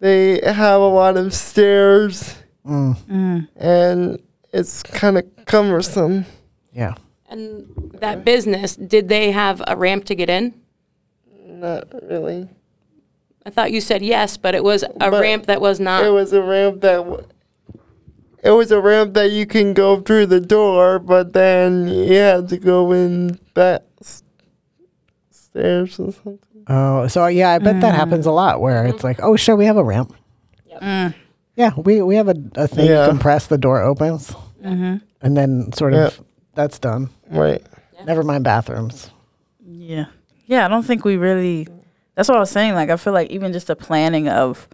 they 0.00 0.40
have 0.44 0.80
a 0.80 0.86
lot 0.88 1.16
of 1.16 1.32
stairs, 1.34 2.36
Mm, 2.66 3.48
and 3.56 4.18
it's 4.52 4.82
kind 4.82 5.16
of 5.16 5.24
cumbersome. 5.46 6.26
yeah. 6.74 6.94
And 7.30 7.64
that 8.00 8.24
business, 8.24 8.74
did 8.76 9.08
they 9.08 9.30
have 9.30 9.62
a 9.68 9.76
ramp 9.76 10.04
to 10.06 10.14
get 10.16 10.28
in? 10.28 10.52
Not 11.46 11.84
really. 12.02 12.48
I 13.46 13.50
thought 13.50 13.70
you 13.72 13.80
said 13.80 14.02
yes, 14.02 14.36
but 14.36 14.54
it 14.56 14.62
was 14.64 14.82
a 14.82 14.88
But 14.98 15.12
ramp 15.12 15.46
that 15.46 15.60
was 15.60 15.78
not. 15.80 16.04
It 16.04 16.10
was 16.10 16.32
a 16.32 16.42
ramp 16.42 16.80
that. 16.82 16.96
W- 16.96 17.24
it 18.42 18.50
was 18.50 18.70
a 18.70 18.80
ramp 18.80 19.14
that 19.14 19.30
you 19.30 19.46
can 19.46 19.74
go 19.74 20.00
through 20.00 20.26
the 20.26 20.40
door, 20.40 20.98
but 20.98 21.32
then 21.32 21.88
you 21.88 22.14
had 22.14 22.48
to 22.48 22.58
go 22.58 22.92
in 22.92 23.38
back 23.54 23.82
s- 24.00 24.22
stairs 25.30 25.98
or 26.00 26.12
something. 26.12 26.38
Oh, 26.66 27.06
so 27.08 27.26
yeah, 27.26 27.50
I 27.50 27.58
bet 27.58 27.80
that 27.80 27.94
mm. 27.94 27.96
happens 27.96 28.26
a 28.26 28.30
lot 28.30 28.60
where 28.60 28.86
it's 28.86 29.02
like, 29.02 29.20
oh, 29.22 29.36
sure, 29.36 29.56
we 29.56 29.64
have 29.64 29.76
a 29.76 29.84
ramp. 29.84 30.14
Mm. 30.80 31.14
Yeah, 31.56 31.72
we 31.76 32.00
we 32.00 32.14
have 32.16 32.28
a, 32.28 32.36
a 32.54 32.66
thing. 32.66 32.86
Yeah. 32.86 33.06
You 33.12 33.18
can 33.18 33.40
the 33.48 33.58
door 33.58 33.82
opens, 33.82 34.30
mm-hmm. 34.64 34.96
and 35.20 35.36
then 35.36 35.72
sort 35.72 35.94
of 35.94 36.20
that's 36.54 36.78
done. 36.78 37.10
Right. 37.30 37.62
Never 38.06 38.22
mind 38.22 38.44
bathrooms. 38.44 39.10
Yeah. 39.62 40.06
Yeah, 40.46 40.64
I 40.64 40.68
don't 40.68 40.84
think 40.84 41.04
we 41.04 41.16
really 41.16 41.68
that's 42.14 42.28
what 42.28 42.36
I 42.36 42.40
was 42.40 42.50
saying. 42.50 42.74
Like 42.74 42.90
I 42.90 42.96
feel 42.96 43.12
like 43.12 43.30
even 43.30 43.52
just 43.52 43.66
the 43.66 43.76
planning 43.76 44.28
of 44.28 44.68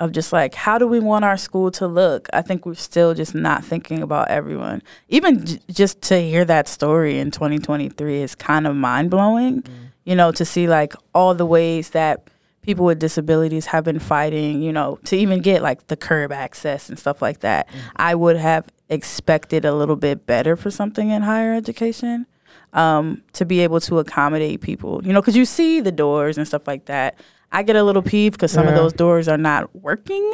of 0.00 0.12
just 0.12 0.32
like 0.32 0.54
how 0.54 0.78
do 0.78 0.86
we 0.86 1.00
want 1.00 1.24
our 1.24 1.36
school 1.36 1.70
to 1.72 1.86
look? 1.86 2.28
I 2.32 2.42
think 2.42 2.66
we're 2.66 2.74
still 2.74 3.14
just 3.14 3.34
not 3.34 3.64
thinking 3.64 4.02
about 4.02 4.28
everyone. 4.28 4.82
Even 5.08 5.44
j- 5.44 5.60
just 5.70 6.02
to 6.02 6.20
hear 6.20 6.44
that 6.44 6.68
story 6.68 7.18
in 7.18 7.30
2023 7.30 8.22
is 8.22 8.34
kind 8.34 8.66
of 8.66 8.76
mind 8.76 9.10
blowing. 9.10 9.64
You 10.04 10.14
know, 10.14 10.32
to 10.32 10.44
see 10.44 10.66
like 10.66 10.94
all 11.14 11.34
the 11.34 11.44
ways 11.44 11.90
that 11.90 12.28
people 12.62 12.84
with 12.84 12.98
disabilities 12.98 13.66
have 13.66 13.84
been 13.84 13.98
fighting, 13.98 14.62
you 14.62 14.72
know, 14.72 14.98
to 15.04 15.16
even 15.16 15.40
get 15.40 15.62
like 15.62 15.86
the 15.86 15.96
curb 15.96 16.32
access 16.32 16.88
and 16.88 16.98
stuff 16.98 17.22
like 17.22 17.40
that. 17.40 17.68
I 17.96 18.14
would 18.14 18.36
have 18.36 18.68
expected 18.88 19.64
a 19.64 19.74
little 19.74 19.96
bit 19.96 20.26
better 20.26 20.56
for 20.56 20.70
something 20.70 21.10
in 21.10 21.22
higher 21.22 21.54
education 21.54 22.26
um, 22.72 23.22
to 23.32 23.44
be 23.44 23.60
able 23.60 23.80
to 23.80 23.98
accommodate 23.98 24.60
people, 24.60 25.00
you 25.04 25.12
know, 25.12 25.20
because 25.20 25.36
you 25.36 25.44
see 25.44 25.80
the 25.80 25.92
doors 25.92 26.36
and 26.36 26.46
stuff 26.46 26.66
like 26.66 26.86
that. 26.86 27.18
I 27.50 27.62
get 27.62 27.76
a 27.76 27.82
little 27.82 28.02
peeved 28.02 28.36
because 28.36 28.52
some 28.52 28.66
of 28.68 28.74
those 28.74 28.92
doors 28.92 29.26
are 29.28 29.38
not 29.38 29.74
working, 29.74 30.24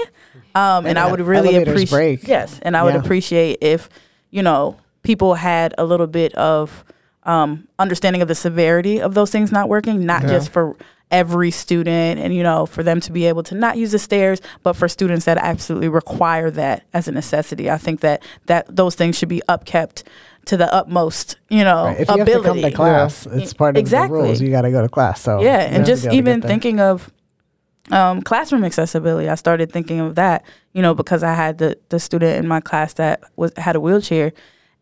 um, 0.55 0.87
and 0.87 0.89
And 0.89 0.99
I 0.99 1.11
would 1.11 1.21
really 1.21 1.57
appreciate 1.57 2.27
yes, 2.27 2.59
and 2.63 2.77
I 2.77 2.83
would 2.83 2.95
Yeah. 2.95 3.01
appreciate 3.01 3.59
if 3.61 3.89
you 4.31 4.43
know 4.43 4.77
people 5.03 5.35
had 5.35 5.75
a 5.79 5.85
little 5.85 6.07
bit 6.09 6.35
of 6.35 6.85
um, 7.25 7.69
understanding 7.79 8.21
of 8.21 8.29
the 8.29 8.35
severity 8.35 9.01
of 9.01 9.15
those 9.15 9.31
things 9.31 9.51
not 9.53 9.69
working, 9.69 10.05
not 10.05 10.23
Yeah. 10.23 10.29
just 10.31 10.51
for 10.51 10.77
every 11.11 11.51
student 11.51 12.19
and 12.19 12.35
you 12.35 12.43
know 12.43 12.67
for 12.67 12.83
them 12.83 12.99
to 12.99 13.13
be 13.13 13.27
able 13.27 13.43
to 13.43 13.55
not 13.55 13.77
use 13.77 13.93
the 13.93 13.99
stairs 13.99 14.41
but 14.65 14.73
for 14.73 14.89
students 14.89 15.27
that 15.27 15.37
absolutely 15.37 15.87
require 15.89 16.51
that 16.51 16.83
as 16.95 17.07
a 17.07 17.13
necessity 17.13 17.71
i 17.71 17.77
think 17.77 18.01
that 18.01 18.21
that 18.47 18.65
those 18.75 18.95
things 18.97 19.17
should 19.17 19.29
be 19.29 19.41
upkept 19.49 20.03
to 20.47 20.57
the 20.57 20.73
utmost 20.73 21.37
you 21.49 21.65
know 21.65 21.85
Right. 21.87 22.01
If 22.01 22.09
you 22.09 22.23
ability 22.23 22.33
have 22.33 22.43
to 22.43 22.49
come 22.49 22.71
to 22.71 22.77
class, 22.77 23.27
it's 23.27 23.53
part 23.53 23.77
of 23.77 23.81
Exactly. 23.81 24.19
the 24.21 24.25
rules. 24.25 24.41
You 24.41 24.51
got 24.51 24.63
to 24.63 24.71
go 24.71 24.83
to 24.83 24.89
class. 24.89 25.21
So 25.21 25.43
yeah, 25.43 25.61
and 25.61 25.85
just 25.87 26.03
be 26.03 26.09
able 26.09 26.13
to 26.13 26.19
even 26.19 26.43
thinking 26.43 26.81
of 26.81 27.13
um, 27.91 28.23
classroom 28.23 28.65
accessibility, 28.65 29.29
I 29.29 29.35
started 29.35 29.71
thinking 29.71 30.01
of 30.01 30.15
that. 30.15 30.45
You 30.73 30.83
know, 30.83 30.95
because 30.95 31.23
I 31.23 31.35
had 31.35 31.59
the 31.59 31.79
the 31.91 31.99
student 32.01 32.39
in 32.39 32.49
my 32.49 32.61
class 32.61 32.95
that 32.95 33.23
was 33.37 33.53
had 33.57 33.77
a 33.77 33.81
wheelchair, 33.81 34.33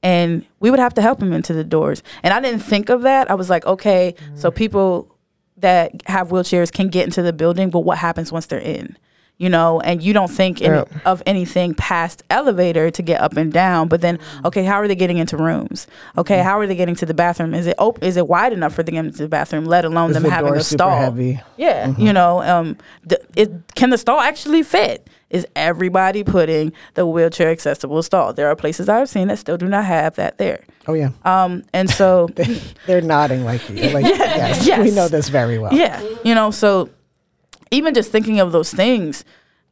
and 0.03 0.45
we 0.61 0.71
would 0.71 0.79
have 0.81 0.95
to 0.95 1.03
help 1.03 1.21
him 1.21 1.33
into 1.33 1.53
the 1.53 1.65
doors. 1.65 2.03
And 2.23 2.33
I 2.33 2.41
didn't 2.41 2.61
think 2.61 2.89
of 2.89 3.03
that. 3.03 3.31
I 3.31 3.35
was 3.35 3.51
like, 3.51 3.67
okay, 3.67 4.15
so 4.35 4.51
people 4.51 5.09
that 5.57 6.03
have 6.07 6.29
wheelchairs 6.29 6.73
can 6.73 6.89
get 6.89 7.05
into 7.05 7.23
the 7.23 7.33
building, 7.33 7.71
but 7.71 7.81
what 7.81 7.99
happens 7.99 8.33
once 8.33 8.47
they're 8.47 8.59
in? 8.59 8.97
You 9.43 9.51
know, 9.51 9.81
and 9.81 10.01
you 10.03 10.13
don't 10.13 10.31
think 10.31 10.61
of 11.05 11.21
anything 11.27 11.75
past 11.75 12.23
elevator 12.31 12.91
to 12.93 13.03
get 13.03 13.21
up 13.21 13.37
and 13.37 13.53
down. 13.53 13.89
But 13.89 14.01
then, 14.01 14.21
okay, 14.45 14.63
how 14.65 14.77
are 14.81 14.87
they 14.87 14.95
getting 14.95 15.19
into 15.19 15.37
rooms? 15.37 15.89
Okay, 16.17 16.39
how 16.39 16.59
are 16.61 16.67
they 16.69 16.77
getting 16.77 16.95
to 16.97 17.07
the 17.07 17.15
bathroom? 17.15 17.53
Is 17.53 17.67
it 17.67 17.75
op- 17.79 18.03
Is 18.05 18.17
it 18.17 18.29
wide 18.29 18.53
enough 18.53 18.73
for 18.75 18.83
them 18.85 18.87
to 18.87 18.93
get 18.93 19.05
into 19.07 19.23
the 19.25 19.29
bathroom? 19.29 19.65
Let 19.65 19.85
alone 19.85 20.11
Is 20.11 20.15
them 20.15 20.23
the 20.23 20.31
having 20.31 20.55
a 20.55 20.63
stall. 20.63 20.97
heavy? 20.97 21.41
Yeah, 21.57 21.93
you 21.99 22.13
know, 22.13 22.41
um, 22.43 22.77
d- 23.07 23.17
it 23.35 23.51
can 23.75 23.91
the 23.91 23.99
stall 23.99 24.21
actually 24.21 24.63
fit? 24.63 25.09
Is 25.31 25.47
everybody 25.57 26.23
putting 26.25 26.73
the 26.95 27.07
wheelchair 27.07 27.51
accessible 27.51 28.03
stall? 28.03 28.33
There 28.35 28.47
are 28.49 28.55
places 28.55 28.89
I've 28.89 29.09
seen 29.09 29.29
that 29.29 29.39
still 29.39 29.57
do 29.57 29.67
not 29.67 29.87
have 29.87 30.15
that 30.17 30.39
there. 30.39 30.63
Oh 30.87 30.93
yeah, 30.93 31.11
Um, 31.25 31.63
and 31.73 31.89
so 31.91 32.29
they're 32.87 33.01
nodding 33.01 33.43
like 33.45 33.69
you. 33.71 33.89
Like 33.91 34.05
yes, 34.07 34.69
we 34.79 34.91
know 34.91 35.09
this 35.09 35.29
very 35.31 35.59
well. 35.59 35.73
yeah, 35.75 36.01
you 36.23 36.35
know, 36.35 36.51
so 36.53 36.91
even 37.73 37.95
just 37.95 38.13
thinking 38.13 38.39
of 38.39 38.53
those 38.53 38.73
things, 38.73 39.25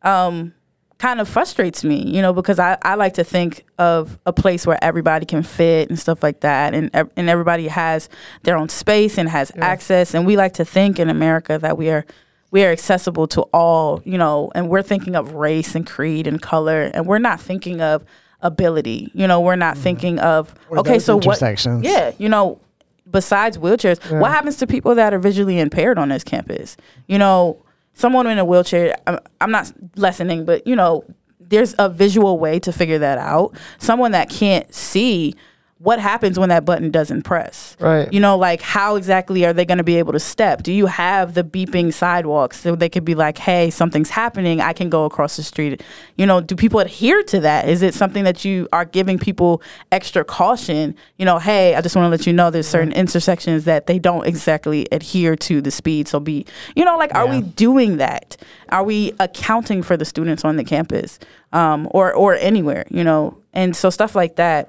um, 0.02 0.54
kind 0.98 1.18
of 1.20 1.28
frustrates 1.28 1.82
me, 1.82 2.02
you 2.06 2.20
know, 2.20 2.32
because 2.32 2.58
I, 2.58 2.76
I 2.82 2.94
like 2.94 3.14
to 3.14 3.24
think 3.24 3.64
of 3.78 4.18
a 4.26 4.32
place 4.32 4.66
where 4.66 4.78
everybody 4.82 5.24
can 5.24 5.42
fit 5.42 5.88
and 5.88 5.98
stuff 5.98 6.22
like 6.22 6.40
that, 6.40 6.74
and 6.74 6.90
and 6.94 7.30
everybody 7.30 7.68
has 7.68 8.08
their 8.42 8.56
own 8.56 8.68
space 8.68 9.16
and 9.16 9.28
has 9.28 9.52
access, 9.56 10.14
and 10.14 10.26
we 10.26 10.36
like 10.36 10.54
to 10.54 10.64
think 10.64 10.98
in 10.98 11.08
America 11.08 11.58
that 11.58 11.78
we 11.78 11.88
are 11.90 12.04
we 12.50 12.64
are 12.64 12.72
accessible 12.72 13.28
to 13.28 13.42
all, 13.54 14.02
you 14.04 14.18
know, 14.18 14.50
and 14.54 14.68
we're 14.68 14.82
thinking 14.82 15.14
of 15.14 15.34
race 15.34 15.74
and 15.74 15.86
creed 15.86 16.26
and 16.26 16.42
color, 16.42 16.90
and 16.92 17.06
we're 17.06 17.18
not 17.18 17.40
thinking 17.40 17.80
of 17.80 18.04
ability, 18.42 19.10
you 19.14 19.26
know, 19.26 19.40
we're 19.40 19.56
not 19.56 19.78
thinking 19.78 20.18
of 20.18 20.54
Or 20.68 20.78
okay, 20.80 20.98
so 20.98 21.16
what? 21.16 21.38
Yeah, 21.82 22.12
you 22.18 22.28
know, 22.28 22.58
besides 23.10 23.56
wheelchairs, 23.58 23.98
what 24.20 24.30
happens 24.32 24.56
to 24.56 24.66
people 24.66 24.94
that 24.96 25.14
are 25.14 25.18
visually 25.18 25.58
impaired 25.58 25.98
on 25.98 26.08
this 26.08 26.24
campus? 26.24 26.76
You 27.06 27.18
know, 27.18 27.62
someone 28.00 28.26
in 28.26 28.38
a 28.38 28.44
wheelchair, 28.44 28.96
I'm, 29.06 29.18
I'm 29.40 29.50
not 29.50 29.70
lessening, 29.96 30.46
but 30.46 30.66
you 30.66 30.74
know, 30.74 31.04
there's 31.38 31.74
a 31.78 31.88
visual 31.88 32.38
way 32.38 32.58
to 32.60 32.72
figure 32.72 32.98
that 32.98 33.18
out. 33.18 33.54
Someone 33.78 34.12
that 34.12 34.30
can't 34.30 34.72
see, 34.74 35.34
what 35.82 35.98
happens 35.98 36.38
when 36.38 36.50
that 36.50 36.66
button 36.66 36.90
doesn't 36.90 37.22
press? 37.22 37.74
Right. 37.80 38.12
You 38.12 38.20
know, 38.20 38.36
like 38.36 38.60
how 38.60 38.96
exactly 38.96 39.46
are 39.46 39.54
they 39.54 39.64
going 39.64 39.78
to 39.78 39.84
be 39.84 39.96
able 39.96 40.12
to 40.12 40.20
step? 40.20 40.62
Do 40.62 40.74
you 40.74 40.84
have 40.84 41.32
the 41.32 41.42
beeping 41.42 41.90
sidewalks 41.90 42.60
so 42.60 42.76
they 42.76 42.90
could 42.90 43.04
be 43.04 43.14
like, 43.14 43.38
hey, 43.38 43.70
something's 43.70 44.10
happening. 44.10 44.60
I 44.60 44.74
can 44.74 44.90
go 44.90 45.06
across 45.06 45.36
the 45.36 45.42
street. 45.42 45.82
You 46.16 46.26
know, 46.26 46.42
do 46.42 46.54
people 46.54 46.80
adhere 46.80 47.22
to 47.22 47.40
that? 47.40 47.66
Is 47.66 47.80
it 47.80 47.94
something 47.94 48.24
that 48.24 48.44
you 48.44 48.68
are 48.74 48.84
giving 48.84 49.18
people 49.18 49.62
extra 49.90 50.22
caution? 50.22 50.94
You 51.16 51.24
know, 51.24 51.38
hey, 51.38 51.74
I 51.74 51.80
just 51.80 51.96
want 51.96 52.04
to 52.04 52.10
let 52.10 52.26
you 52.26 52.34
know 52.34 52.50
there's 52.50 52.68
certain 52.68 52.92
intersections 52.92 53.64
that 53.64 53.86
they 53.86 53.98
don't 53.98 54.26
exactly 54.26 54.86
adhere 54.92 55.34
to 55.36 55.62
the 55.62 55.70
speed. 55.70 56.08
So 56.08 56.20
be, 56.20 56.44
you 56.76 56.84
know, 56.84 56.98
like, 56.98 57.14
are 57.14 57.26
we 57.26 57.40
doing 57.40 57.96
that? 57.96 58.36
Are 58.68 58.84
we 58.84 59.14
accounting 59.18 59.82
for 59.82 59.96
the 59.96 60.04
students 60.04 60.44
on 60.44 60.56
the 60.56 60.64
campus 60.64 61.18
um, 61.54 61.88
or, 61.92 62.12
or 62.12 62.34
anywhere, 62.34 62.84
you 62.90 63.02
know? 63.02 63.38
And 63.54 63.74
so 63.74 63.88
stuff 63.88 64.14
like 64.14 64.36
that. 64.36 64.68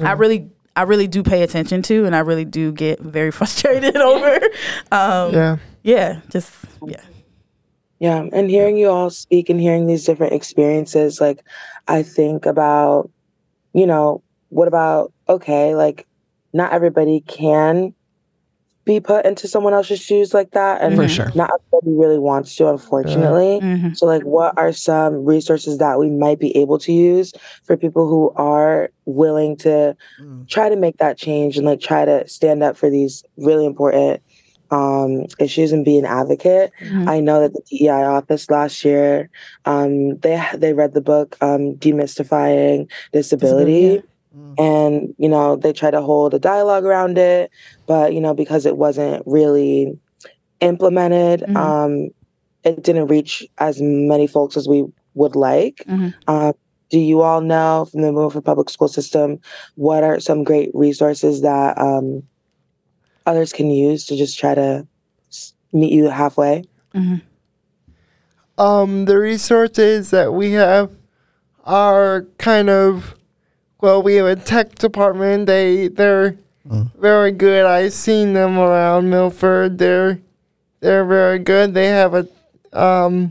I 0.00 0.12
really 0.12 0.50
I 0.74 0.82
really 0.82 1.08
do 1.08 1.22
pay 1.22 1.42
attention 1.42 1.82
to 1.82 2.04
and 2.04 2.14
I 2.14 2.20
really 2.20 2.44
do 2.44 2.72
get 2.72 3.00
very 3.00 3.30
frustrated 3.38 3.96
over. 3.96 4.34
Um, 4.92 5.32
Yeah. 5.34 5.56
yeah, 5.82 6.20
just 6.30 6.52
yeah. 6.86 7.00
Yeah, 7.98 8.26
and 8.30 8.50
hearing 8.50 8.76
you 8.76 8.90
all 8.90 9.08
speak 9.08 9.48
and 9.48 9.58
hearing 9.58 9.86
these 9.86 10.04
different 10.04 10.34
experiences, 10.34 11.18
like 11.18 11.42
I 11.88 12.02
think 12.02 12.44
about, 12.44 13.10
you 13.72 13.86
know, 13.86 14.22
what 14.50 14.68
about 14.68 15.12
okay, 15.28 15.74
like 15.74 16.06
not 16.52 16.72
everybody 16.72 17.20
can 17.26 17.94
be 18.86 19.00
put 19.00 19.26
into 19.26 19.48
someone 19.48 19.74
else's 19.74 20.00
shoes 20.00 20.32
like 20.32 20.52
that, 20.52 20.80
and 20.80 20.94
For 20.96 21.08
sure. 21.08 21.30
not 21.34 21.50
everybody 21.74 21.98
really 21.98 22.18
wants 22.20 22.54
to, 22.56 22.68
unfortunately. 22.68 23.58
Mhm. 23.60 23.96
So, 23.96 24.06
like, 24.06 24.22
what 24.22 24.56
are 24.56 24.72
some 24.72 25.24
resources 25.24 25.78
that 25.78 25.98
we 25.98 26.08
might 26.08 26.38
be 26.38 26.56
able 26.56 26.78
to 26.78 26.92
use 26.92 27.32
for 27.64 27.76
people 27.76 28.08
who 28.08 28.32
are 28.36 28.90
willing 29.04 29.56
to 29.58 29.96
Mm. 30.22 30.48
try 30.48 30.68
to 30.68 30.76
make 30.76 30.98
that 30.98 31.18
change 31.18 31.56
and 31.58 31.66
like 31.66 31.80
try 31.80 32.04
to 32.04 32.26
stand 32.28 32.62
up 32.62 32.76
for 32.76 32.88
these 32.88 33.22
really 33.36 33.66
important 33.66 34.20
um, 34.72 35.26
issues 35.38 35.70
and 35.70 35.84
be 35.84 35.96
an 35.96 36.04
advocate? 36.04 36.72
Mhm. 36.82 37.08
I 37.08 37.20
know 37.20 37.38
that 37.40 37.52
the 37.52 37.62
DEI 37.70 38.02
office 38.04 38.50
last 38.50 38.84
year, 38.84 39.30
um, 39.64 40.16
they 40.18 40.42
they 40.56 40.72
read 40.72 40.92
the 40.92 41.00
book 41.00 41.36
um, 41.40 41.74
"Demystifying 41.76 42.88
Disability," 43.12 43.98
Mm. 43.98 44.02
And 44.58 45.14
you 45.18 45.28
know 45.28 45.56
they 45.56 45.72
tried 45.72 45.92
to 45.92 46.02
hold 46.02 46.34
a 46.34 46.38
dialogue 46.38 46.84
around 46.84 47.18
it, 47.18 47.50
but 47.86 48.12
you 48.14 48.20
know 48.20 48.34
because 48.34 48.66
it 48.66 48.76
wasn't 48.76 49.22
really 49.26 49.98
implemented, 50.60 51.40
Mhm. 51.48 51.56
um, 51.56 52.08
it 52.64 52.82
didn't 52.82 53.06
reach 53.08 53.46
as 53.58 53.80
many 53.80 54.26
folks 54.26 54.56
as 54.56 54.66
we 54.68 54.84
would 55.14 55.36
like. 55.36 55.84
Mhm. 55.88 56.14
Um, 56.26 56.52
do 56.90 56.98
you 56.98 57.20
all 57.22 57.40
know 57.40 57.86
from 57.90 58.02
the 58.02 58.12
Milford 58.12 58.44
Public 58.44 58.70
School 58.70 58.88
System 58.88 59.38
what 59.74 60.02
are 60.04 60.20
some 60.20 60.44
great 60.44 60.70
resources 60.74 61.42
that 61.42 61.76
um, 61.78 62.22
others 63.26 63.52
can 63.52 63.70
use 63.70 64.06
to 64.06 64.16
just 64.16 64.38
try 64.38 64.54
to 64.54 64.86
meet 65.72 65.92
you 65.92 66.08
halfway? 66.08 66.64
Mhm. 66.94 67.22
um, 68.58 69.04
the 69.04 69.18
resources 69.18 70.08
that 70.10 70.32
we 70.32 70.52
have 70.52 70.90
are 71.66 72.26
kind 72.38 72.70
of 72.70 73.14
well 73.86 74.02
we 74.02 74.16
have 74.16 74.26
a 74.26 74.34
tech 74.34 74.74
department. 74.74 75.46
They 75.46 75.86
they're 75.86 76.36
very 76.98 77.30
good. 77.30 77.64
I've 77.64 77.92
seen 77.92 78.32
them 78.32 78.58
around 78.58 79.08
milford. 79.08 79.78
They're 79.78 80.18
they're 80.80 81.04
very 81.04 81.38
good. 81.38 81.72
They 81.72 81.86
have 81.86 82.12
a 82.14 82.26
um 82.72 83.30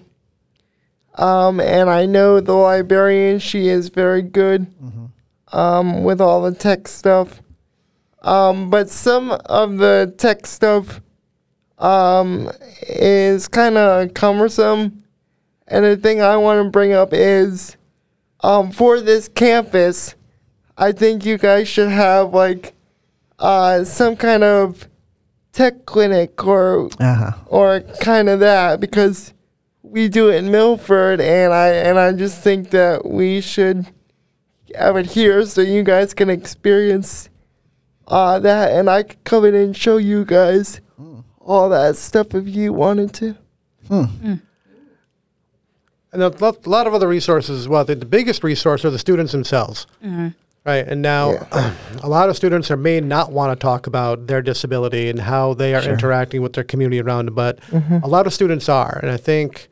um 1.15 1.59
and 1.59 1.89
i 1.89 2.05
know 2.05 2.39
the 2.39 2.53
librarian. 2.53 3.39
She 3.39 3.67
is 3.67 3.89
very 3.89 4.21
good 4.21 4.65
um 5.51 6.05
with 6.05 6.21
all 6.21 6.41
the 6.41 6.53
tech 6.55 6.87
stuff. 6.87 7.41
Um 8.21 8.69
but 8.69 8.89
some 8.89 9.31
of 9.31 9.77
the 9.77 10.15
tech 10.17 10.47
stuff 10.47 11.01
um 11.79 12.49
is 12.87 13.49
kind 13.49 13.77
of 13.77 14.13
cumbersome. 14.13 15.03
And 15.67 15.83
the 15.83 15.97
thing 15.97 16.21
I 16.21 16.37
want 16.37 16.63
to 16.63 16.69
bring 16.69 16.93
up 16.93 17.09
is, 17.11 17.75
um, 18.41 18.71
for 18.71 19.01
this 19.01 19.27
campus, 19.27 20.14
I 20.77 20.91
think 20.91 21.25
you 21.25 21.37
guys 21.37 21.67
should 21.67 21.89
have 21.89 22.33
like, 22.33 22.73
uh, 23.39 23.83
some 23.83 24.15
kind 24.15 24.43
of 24.43 24.87
tech 25.53 25.85
clinic 25.85 26.45
or 26.45 26.89
Uh-huh. 26.99 27.31
or 27.47 27.81
kind 28.01 28.27
of 28.29 28.39
that 28.41 28.79
because 28.79 29.33
we 29.83 30.09
do 30.09 30.29
it 30.29 30.35
in 30.43 30.51
Milford, 30.51 31.21
and 31.21 31.53
I 31.53 31.67
and 31.69 31.97
I 31.99 32.11
just 32.11 32.41
think 32.41 32.71
that 32.71 33.05
we 33.05 33.39
should 33.41 33.85
have 34.77 34.97
it 34.97 35.05
here 35.05 35.45
so 35.45 35.61
you 35.61 35.83
guys 35.83 36.13
can 36.13 36.29
experience 36.29 37.29
uh, 38.07 38.39
that, 38.39 38.71
and 38.73 38.89
I 38.89 39.03
could 39.03 39.23
come 39.23 39.45
in 39.45 39.55
and 39.55 39.75
show 39.75 39.97
you 39.97 40.25
guys 40.25 40.81
all 41.39 41.69
that 41.69 41.95
stuff 41.95 42.33
if 42.35 42.47
you 42.47 42.73
wanted 42.73 43.13
to. 43.15 43.35
And 46.13 46.23
a 46.23 46.29
lot, 46.29 46.65
a 46.65 46.69
lot 46.69 46.87
of 46.87 46.93
other 46.93 47.07
resources 47.07 47.59
as 47.59 47.67
well. 47.67 47.83
The, 47.85 47.95
the 47.95 48.05
biggest 48.05 48.43
resource 48.43 48.85
are 48.85 48.89
the 48.89 48.99
students 48.99 49.31
themselves. 49.33 49.85
Right. 50.65 50.87
And 50.87 51.01
now 51.01 51.33
Yeah. 51.33 51.73
a 52.03 52.09
lot 52.09 52.29
of 52.29 52.35
students 52.35 52.71
are 52.71 52.77
may 52.77 52.99
not 52.99 53.31
want 53.31 53.57
to 53.57 53.61
talk 53.61 53.87
about 53.87 54.27
their 54.27 54.41
disability 54.41 55.09
and 55.09 55.19
how 55.19 55.53
they 55.53 55.75
are 55.75 55.83
interacting 55.83 56.41
with 56.41 56.53
their 56.53 56.63
community 56.63 56.99
around 56.99 57.27
them, 57.27 57.35
but 57.35 57.61
mm-hmm. 57.69 57.97
a 58.03 58.07
lot 58.07 58.25
of 58.25 58.33
students 58.33 58.67
are. 58.67 58.99
And 59.01 59.11
I 59.11 59.17
think 59.17 59.69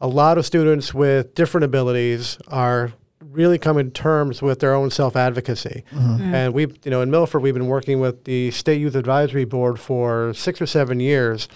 a 0.00 0.06
lot 0.06 0.38
of 0.38 0.46
students 0.46 0.94
with 0.94 1.34
different 1.34 1.64
abilities 1.64 2.38
are 2.48 2.92
really 3.20 3.58
coming 3.58 3.86
to 3.86 3.90
terms 3.90 4.40
with 4.40 4.60
their 4.60 4.74
own 4.74 4.90
self 4.90 5.16
advocacy. 5.16 5.84
Mm-hmm. 5.92 6.22
Mm. 6.22 6.34
And 6.34 6.54
we've, 6.54 6.76
you 6.84 6.90
know, 6.90 7.02
in 7.02 7.10
Milford, 7.10 7.42
we've 7.42 7.54
been 7.54 7.66
working 7.66 8.00
with 8.00 8.24
the 8.24 8.50
State 8.50 8.80
Youth 8.80 8.94
Advisory 8.94 9.44
Board 9.44 9.78
for 9.78 10.32
six 10.34 10.60
or 10.60 10.66
seven 10.66 11.00
years, 11.00 11.48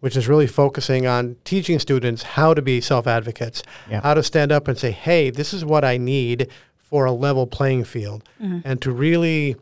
which 0.00 0.16
is 0.16 0.28
really 0.28 0.46
focusing 0.46 1.06
on 1.06 1.36
teaching 1.44 1.78
students 1.78 2.22
how 2.22 2.54
to 2.54 2.62
be 2.62 2.80
self 2.80 3.06
advocates, 3.06 3.62
Yeah. 3.90 4.00
how 4.00 4.14
to 4.14 4.22
stand 4.22 4.52
up 4.52 4.68
and 4.68 4.78
say, 4.78 4.90
hey, 4.90 5.30
this 5.30 5.52
is 5.52 5.64
what 5.64 5.84
I 5.84 5.96
need 5.96 6.48
for 6.88 7.04
a 7.04 7.12
level 7.12 7.46
playing 7.46 7.84
field, 7.84 8.24
mm-hmm. 8.40 8.60
and 8.64 8.80
to 8.80 8.90
really 8.90 9.56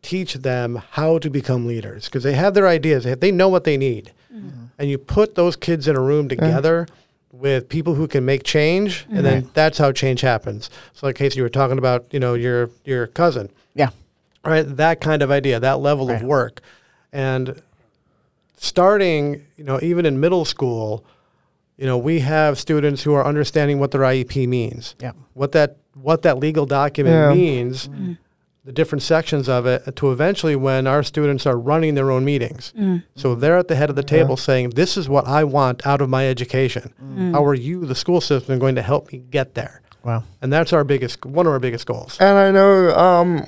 teach 0.00 0.34
them 0.34 0.82
how 0.92 1.18
to 1.18 1.30
become 1.30 1.66
leaders 1.66 2.06
because 2.06 2.22
they 2.22 2.32
have 2.32 2.54
their 2.54 2.66
ideas, 2.66 3.04
they, 3.04 3.10
have, 3.10 3.20
they 3.20 3.30
know 3.30 3.48
what 3.48 3.64
they 3.64 3.76
need. 3.76 4.12
Mm-hmm. 4.34 4.64
And 4.78 4.90
you 4.90 4.98
put 4.98 5.34
those 5.34 5.54
kids 5.54 5.86
in 5.86 5.96
a 5.96 6.00
room 6.00 6.28
together 6.28 6.88
with 7.30 7.68
people 7.68 7.94
who 7.94 8.08
can 8.08 8.24
make 8.24 8.42
change, 8.42 9.06
and 9.10 9.24
then 9.24 9.42
mm-hmm. 9.42 9.52
that's 9.54 9.78
how 9.78 9.92
change 9.92 10.20
happens. 10.20 10.70
So, 10.94 11.06
like 11.06 11.16
KC, 11.16 11.36
you 11.36 11.42
were 11.42 11.48
talking 11.48 11.78
about, 11.78 12.06
you 12.10 12.20
know, 12.20 12.34
your 12.34 12.70
your 12.84 13.06
cousin, 13.06 13.50
Yeah. 13.74 13.90
right? 14.44 14.62
That 14.62 15.00
kind 15.00 15.22
of 15.22 15.30
idea, 15.30 15.60
that 15.60 15.80
level 15.80 16.10
of 16.10 16.22
work, 16.22 16.60
and 17.12 17.60
starting, 18.56 19.44
you 19.56 19.64
know, 19.64 19.78
even 19.82 20.06
in 20.06 20.20
middle 20.20 20.44
school, 20.44 21.04
you 21.76 21.86
know, 21.86 21.98
we 21.98 22.20
have 22.20 22.58
students 22.58 23.02
who 23.02 23.14
are 23.14 23.24
understanding 23.24 23.78
what 23.78 23.90
their 23.90 24.02
IEP 24.02 24.46
means, 24.48 24.94
Yeah. 25.00 25.12
what 25.34 25.52
that 25.52 25.76
what 25.94 26.22
that 26.22 26.38
legal 26.38 26.64
document 26.64 27.14
Yeah. 27.14 27.34
means, 27.34 27.88
mm. 27.88 28.16
the 28.64 28.72
different 28.72 29.02
sections 29.02 29.46
of 29.46 29.66
it, 29.66 29.94
to 29.96 30.10
eventually 30.10 30.56
when 30.56 30.86
our 30.86 31.02
students 31.02 31.46
are 31.46 31.58
running 31.58 31.96
their 31.96 32.10
own 32.10 32.24
meetings. 32.24 32.72
Mm. 32.78 32.82
Mm. 32.84 33.02
So 33.14 33.34
they're 33.34 33.58
at 33.58 33.68
the 33.68 33.74
head 33.76 33.90
of 33.90 33.96
the 33.96 34.02
table 34.02 34.38
saying, 34.38 34.70
"This 34.70 34.96
is 34.96 35.08
what 35.08 35.26
I 35.28 35.44
want 35.44 35.86
out 35.86 36.00
of 36.00 36.08
my 36.08 36.26
education. 36.26 36.94
How 37.32 37.44
are 37.44 37.54
you, 37.54 37.84
the 37.84 37.94
school 37.94 38.20
system, 38.22 38.58
going 38.58 38.74
to 38.76 38.82
help 38.82 39.12
me 39.12 39.22
get 39.30 39.54
there?" 39.54 39.82
Wow. 40.02 40.24
And 40.40 40.50
that's 40.52 40.72
our 40.72 40.82
biggest, 40.84 41.24
one 41.26 41.46
of 41.46 41.52
our 41.52 41.60
biggest 41.60 41.86
goals. 41.86 42.16
And 42.18 42.38
I 42.38 42.50
know, 42.50 42.90
um, 42.96 43.46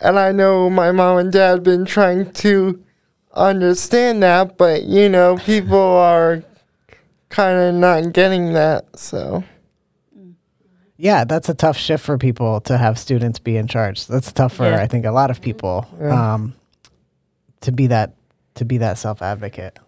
and 0.00 0.18
I 0.18 0.32
know 0.32 0.70
my 0.70 0.90
mom 0.92 1.18
and 1.18 1.30
dad 1.32 1.50
have 1.50 1.62
been 1.62 1.84
trying 1.84 2.32
to 2.32 2.80
understand 3.34 4.22
that, 4.22 4.56
but 4.56 4.84
you 4.84 5.08
know, 5.08 5.36
people 5.36 5.78
are 5.78 6.42
kind 7.30 7.58
of 7.58 7.74
not 7.74 8.12
getting 8.12 8.52
that. 8.52 8.98
So 8.98 9.42
Yeah, 10.96 11.24
that's 11.24 11.48
a 11.48 11.54
tough 11.54 11.78
shift 11.78 12.04
for 12.04 12.18
people 12.18 12.60
to 12.62 12.76
have 12.76 12.98
students 12.98 13.38
be 13.38 13.56
in 13.56 13.66
charge. 13.66 14.06
That's 14.06 14.30
tough 14.32 14.54
for 14.54 14.64
Yeah. 14.64 14.82
I 14.82 14.86
think 14.86 15.06
a 15.06 15.12
lot 15.12 15.30
of 15.30 15.40
people 15.40 15.88
um, 16.02 16.54
to 17.62 17.72
be 17.72 17.86
that 17.86 18.14
to 18.56 18.64
be 18.64 18.78
that 18.78 18.98
self 18.98 19.22
advocate. 19.22 19.78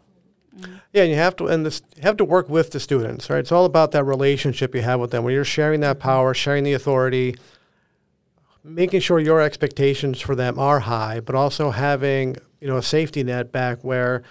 Yeah, 0.93 1.03
and 1.03 1.11
you 1.11 1.17
have 1.17 1.37
to 1.37 1.47
and 1.49 1.67
this 1.67 1.83
you 1.97 2.03
have 2.03 2.17
to 2.19 2.25
work 2.25 2.49
with 2.49 2.71
the 2.71 2.81
students, 2.81 3.29
right? 3.29 3.41
It's 3.41 3.53
all 3.53 3.65
about 3.65 3.91
that 3.93 4.05
relationship 4.05 4.75
you 4.75 4.83
have 4.83 5.01
with 5.01 5.11
them, 5.11 5.25
When 5.25 5.35
you're 5.35 5.45
sharing 5.45 5.81
that 5.81 5.99
power, 5.99 6.35
sharing 6.35 6.65
the 6.65 6.75
authority, 6.75 7.37
making 8.63 9.01
sure 9.01 9.19
your 9.19 9.41
expectations 9.41 10.21
for 10.21 10.35
them 10.35 10.59
are 10.59 10.81
high, 10.81 11.21
but 11.21 11.35
also 11.35 11.71
having 11.71 12.37
you 12.61 12.69
know 12.69 12.77
a 12.77 12.83
safety 12.83 13.25
net 13.25 13.51
back 13.51 13.83
where 13.83 14.19
if 14.19 14.23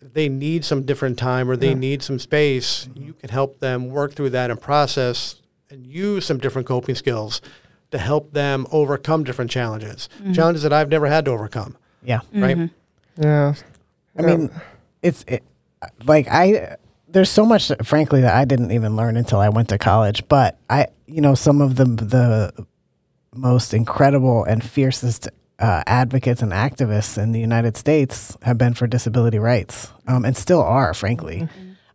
they 0.00 0.28
need 0.28 0.64
some 0.64 0.82
different 0.82 1.18
time 1.18 1.50
or 1.50 1.56
they 1.56 1.74
need 1.74 2.02
some 2.02 2.18
space, 2.18 2.88
you 2.94 3.12
can 3.12 3.30
help 3.30 3.58
them 3.60 3.90
work 3.90 4.14
through 4.14 4.30
that 4.30 4.50
and 4.50 4.60
process 4.60 5.42
and 5.70 5.86
use 5.86 6.24
some 6.24 6.38
different 6.38 6.66
coping 6.66 6.94
skills 6.94 7.40
to 7.90 7.98
help 7.98 8.32
them 8.32 8.66
overcome 8.70 9.24
different 9.24 9.50
challenges, 9.50 10.08
mm-hmm. 10.18 10.32
challenges 10.32 10.62
that 10.62 10.72
I've 10.72 10.88
never 10.88 11.06
had 11.06 11.24
to 11.24 11.30
overcome, 11.30 11.76
Yeah. 12.02 12.20
right? 12.34 12.56
Mm-hmm. 12.56 13.22
yeah, 13.22 13.54
I 14.18 14.22
mean, 14.22 14.50
it's 15.02 15.24
it, 15.26 15.42
like 16.04 16.26
I 16.28 16.76
there's 17.08 17.30
so 17.30 17.46
much 17.46 17.72
frankly 17.82 18.20
that 18.20 18.34
I 18.34 18.44
didn't 18.44 18.72
even 18.72 18.96
learn 18.96 19.16
until 19.16 19.40
I 19.40 19.48
went 19.48 19.68
to 19.70 19.78
college, 19.78 20.26
but 20.28 20.58
I 20.68 20.88
you 21.06 21.20
know 21.20 21.34
some 21.34 21.60
of 21.60 21.76
the 21.76 21.84
the 21.84 22.66
most 23.34 23.72
incredible 23.72 24.44
and 24.44 24.62
fiercest 24.62 25.28
uh, 25.58 25.82
advocates 25.86 26.40
and 26.42 26.52
activists 26.52 27.20
in 27.20 27.32
the 27.32 27.40
United 27.40 27.76
States 27.76 28.36
have 28.42 28.58
been 28.58 28.74
for 28.74 28.86
disability 28.86 29.38
rights 29.38 29.90
um, 30.06 30.24
and 30.24 30.36
still 30.36 30.62
are, 30.62 30.94
frankly. 30.94 31.48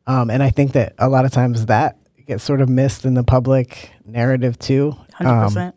Um, 0.06 0.30
and 0.30 0.43
I 0.43 0.49
think 0.49 0.73
that 0.73 0.93
a 0.99 1.08
lot 1.08 1.23
of 1.26 1.32
times 1.32 1.67
that 1.67 1.97
gets 2.28 2.43
sort 2.43 2.60
of 2.62 2.67
missed 2.69 3.06
in 3.06 3.13
the 3.13 3.23
public 3.23 3.91
narrative 4.06 4.60
too. 4.60 4.95
Hundred 5.13 5.32
Um, 5.32 5.43
percent. 5.47 5.76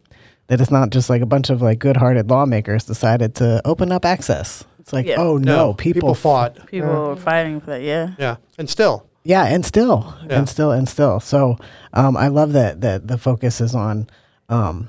that 0.48 0.60
it's 0.60 0.70
not 0.70 0.90
just 0.90 1.08
like 1.10 1.22
a 1.22 1.26
bunch 1.26 1.50
of 1.50 1.62
like 1.62 1.78
good-hearted 1.78 2.28
lawmakers 2.30 2.84
decided 2.84 3.34
to 3.36 3.60
open 3.64 3.92
up 3.92 4.04
access. 4.04 4.64
It's 4.80 4.92
like, 4.92 5.06
Yeah. 5.06 5.16
oh 5.18 5.36
no, 5.38 5.74
people, 5.74 6.00
people 6.00 6.14
fought. 6.14 6.66
People 6.66 6.88
were 7.08 7.16
fighting 7.16 7.60
for 7.60 7.70
that. 7.70 7.82
Yeah. 7.82 8.10
Yeah, 8.18 8.36
and 8.58 8.68
still, 8.70 9.04
Yeah, 9.24 9.44
and 9.46 9.64
still, 9.66 10.14
Yeah. 10.28 10.38
and 10.38 10.48
still, 10.48 10.70
and 10.70 10.88
still. 10.88 11.18
So, 11.18 11.56
um, 11.92 12.16
I 12.16 12.28
love 12.28 12.52
that 12.52 12.80
that 12.82 13.08
the 13.08 13.18
focus 13.18 13.60
is 13.60 13.74
on 13.74 14.08
um, 14.48 14.88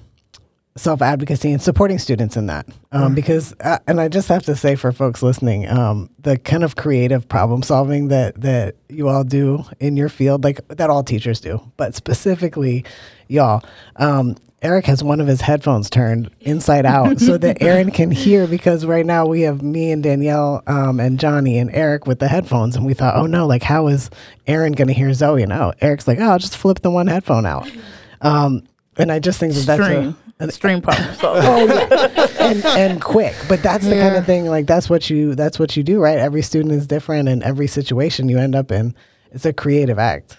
self 0.78 1.02
advocacy 1.02 1.52
and 1.52 1.62
supporting 1.62 2.00
students 2.00 2.38
in 2.38 2.48
that. 2.48 2.68
Um, 2.92 3.14
because, 3.14 3.54
uh, 3.62 3.80
and 3.88 4.00
I 4.00 4.08
just 4.08 4.30
have 4.30 4.44
to 4.44 4.56
say 4.56 4.76
for 4.76 4.92
folks 4.92 5.22
listening, 5.22 5.68
um, 5.68 6.10
the 6.20 6.38
kind 6.38 6.64
of 6.64 6.76
creative 6.76 7.28
problem 7.28 7.64
solving 7.64 8.08
that 8.10 8.40
that 8.42 8.76
you 8.90 9.10
all 9.10 9.24
do 9.24 9.64
in 9.80 9.98
your 9.98 10.10
field, 10.10 10.44
like 10.44 10.66
that 10.70 10.90
all 10.90 11.04
teachers 11.04 11.40
do, 11.40 11.62
but 11.78 11.96
specifically 11.96 12.86
y'all. 13.28 13.64
Um, 13.98 14.36
Eric 14.64 14.88
has 14.88 15.04
one 15.04 15.22
of 15.22 15.28
his 15.28 15.40
headphones 15.40 15.88
turned 15.88 16.32
inside 16.42 16.86
out 16.86 17.20
so 17.20 17.38
that 17.38 17.62
Erin 17.62 17.92
can 17.92 18.10
hear 18.10 18.48
because 18.48 18.86
right 18.88 19.06
now 19.06 19.28
we 19.28 19.42
have 19.42 19.62
me 19.62 19.92
and 19.92 20.02
Danielle 20.02 20.64
um, 20.66 21.00
and 21.00 21.20
Johnny 21.20 21.60
and 21.60 21.70
Eric 21.76 22.08
with 22.08 22.18
the 22.18 22.28
headphones. 22.28 22.76
And 22.76 22.84
we 22.84 22.96
thought, 22.96 23.16
oh 23.16 23.28
no, 23.28 23.46
like 23.46 23.62
how 23.62 23.88
is 23.88 24.10
Erin 24.48 24.74
going 24.74 24.88
to 24.88 24.96
hear 24.96 25.14
Zoe? 25.14 25.44
And 25.44 25.54
oh, 25.54 25.74
Eric's 25.80 26.08
like, 26.08 26.20
oh, 26.20 26.32
I'll 26.32 26.40
just 26.40 26.58
flip 26.58 26.82
the 26.82 26.90
one 26.90 27.08
headphone 27.08 27.46
out. 27.46 27.70
Um, 28.20 28.64
and 28.98 29.12
I 29.12 29.20
just 29.20 29.40
think 29.40 29.54
that 29.54 29.68
that's 29.68 29.80
a, 29.80 30.16
Extreme. 30.40 30.78
Extreme 30.78 30.82
problem. 30.82 31.16
So 31.16 31.34
oh 31.36 31.66
yeah 31.66 32.38
and, 32.40 32.66
and 32.66 33.02
quick 33.02 33.36
but 33.50 33.64
that's 33.64 33.86
the 33.86 33.96
kind 33.96 34.16
of 34.16 34.26
thing 34.26 34.46
like 34.46 34.68
that's 34.68 34.90
what 34.90 35.10
you 35.10 35.34
that's 35.36 35.58
what 35.58 35.76
you 35.76 35.84
do 35.84 36.00
right 36.00 36.18
every 36.20 36.42
student 36.44 36.74
is 36.74 36.86
different 36.86 37.28
and 37.28 37.42
every 37.44 37.68
situation 37.68 38.30
you 38.30 38.38
end 38.38 38.56
up 38.56 38.72
in 38.72 38.94
it's 39.32 39.46
a 39.46 39.54
creative 39.54 39.98
act 39.98 40.38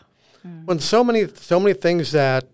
when 0.67 0.79
so 0.79 1.03
many 1.03 1.27
so 1.35 1.59
many 1.59 1.75
things 1.75 2.13
that 2.13 2.47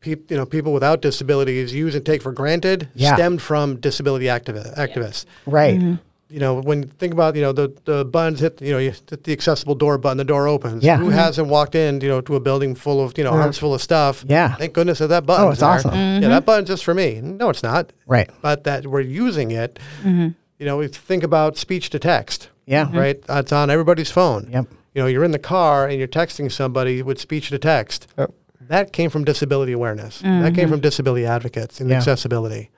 peop, 0.00 0.30
you 0.30 0.36
know 0.36 0.44
people 0.46 0.72
without 0.72 1.00
disabilities 1.00 1.72
use 1.74 1.94
and 1.94 2.04
take 2.04 2.20
for 2.22 2.32
granted 2.32 2.88
Yeah. 2.94 3.14
stemmed 3.14 3.40
from 3.40 3.76
disability 3.76 4.26
activi- 4.26 4.76
activists. 4.76 5.24
right 5.46 5.78
mm-hmm. 5.78 5.94
You 6.30 6.38
know, 6.38 6.60
when 6.60 6.82
you 6.84 6.88
think 6.98 7.12
about 7.12 7.34
you 7.36 7.42
know 7.42 7.52
the 7.52 7.72
the 7.84 8.04
buttons 8.04 8.40
hit 8.40 8.62
you 8.62 8.70
know 8.72 8.78
you 8.78 8.92
hit 8.92 9.24
the 9.24 9.32
accessible 9.32 9.74
door 9.74 9.98
button, 9.98 10.16
the 10.18 10.24
door 10.24 10.46
opens. 10.46 10.84
Yeah. 10.84 10.96
Who 10.98 11.10
Mhm. 11.10 11.12
hasn't 11.12 11.48
walked 11.48 11.74
in 11.74 12.00
you 12.00 12.08
know 12.08 12.20
to 12.20 12.36
a 12.36 12.40
building 12.40 12.74
full 12.76 13.02
of 13.04 13.18
you 13.18 13.24
know 13.24 13.30
arms 13.30 13.58
full 13.58 13.74
of 13.74 13.82
stuff? 13.82 14.24
Yeah. 14.28 14.54
Thank 14.54 14.72
goodness 14.72 14.98
that 15.00 15.08
that 15.08 15.26
button. 15.26 15.46
Oh, 15.46 15.50
it's 15.50 15.62
awesome. 15.62 15.92
Yeah, 15.94 16.20
mm-hmm. 16.20 16.28
that 16.30 16.44
button's 16.46 16.68
just 16.68 16.84
for 16.84 16.94
me. 16.94 17.20
No, 17.20 17.50
it's 17.50 17.62
not. 17.62 17.92
right 18.06 18.30
But 18.42 18.64
that 18.64 18.86
we're 18.86 19.00
using 19.00 19.50
it. 19.50 19.78
Mm-hmm. 20.04 20.28
You 20.58 20.66
know, 20.66 20.76
we 20.76 20.88
think 20.88 21.22
about 21.24 21.56
speech 21.56 21.90
to 21.90 21.98
text. 21.98 22.48
yeah 22.66 22.84
mm-hmm. 22.84 22.96
Right. 22.98 23.18
It's 23.28 23.52
on 23.52 23.68
everybody's 23.70 24.10
phone. 24.10 24.48
Yep. 24.52 24.66
You 24.94 25.02
know, 25.02 25.08
you're 25.08 25.24
in 25.24 25.30
the 25.32 25.38
car 25.38 25.86
and 25.88 25.98
you're 25.98 26.08
texting 26.08 26.50
somebody 26.52 27.02
with 27.02 27.18
speech 27.18 27.48
to 27.50 27.58
text. 27.58 28.06
Yep. 28.18 28.30
That 28.68 28.92
came 28.92 29.10
from 29.10 29.24
disability 29.24 29.72
awareness. 29.72 30.20
That 30.20 30.54
came 30.54 30.68
from 30.68 30.78
disability 30.80 31.26
advocates 31.26 31.80
and 31.80 31.90
Yeah. 31.90 31.96
accessibility. 31.96 32.70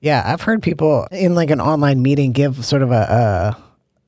Yeah, 0.00 0.22
I've 0.24 0.42
heard 0.42 0.62
people 0.62 1.06
in 1.10 1.34
like 1.34 1.50
an 1.50 1.60
online 1.60 2.02
meeting 2.02 2.32
give 2.32 2.64
sort 2.64 2.82
of 2.82 2.92
a, 2.92 3.56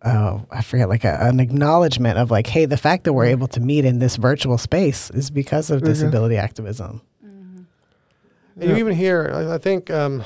a 0.02 0.08
uh, 0.08 0.40
I 0.50 0.62
forget, 0.62 0.88
like 0.88 1.04
a, 1.04 1.18
an 1.20 1.40
acknowledgement 1.40 2.18
of 2.18 2.30
like, 2.30 2.46
hey, 2.46 2.66
the 2.66 2.76
fact 2.76 3.04
that 3.04 3.12
we're 3.12 3.26
able 3.26 3.48
to 3.48 3.60
meet 3.60 3.84
in 3.84 3.98
this 3.98 4.16
virtual 4.16 4.58
space 4.58 5.10
is 5.10 5.30
because 5.30 5.70
of 5.70 5.82
disability 5.82 6.36
activism. 6.36 7.02
And 8.60 8.70
you 8.70 8.76
even 8.76 8.94
hear, 8.94 9.30
I, 9.32 9.54
I 9.54 9.58
think, 9.58 9.90
um, 9.90 10.24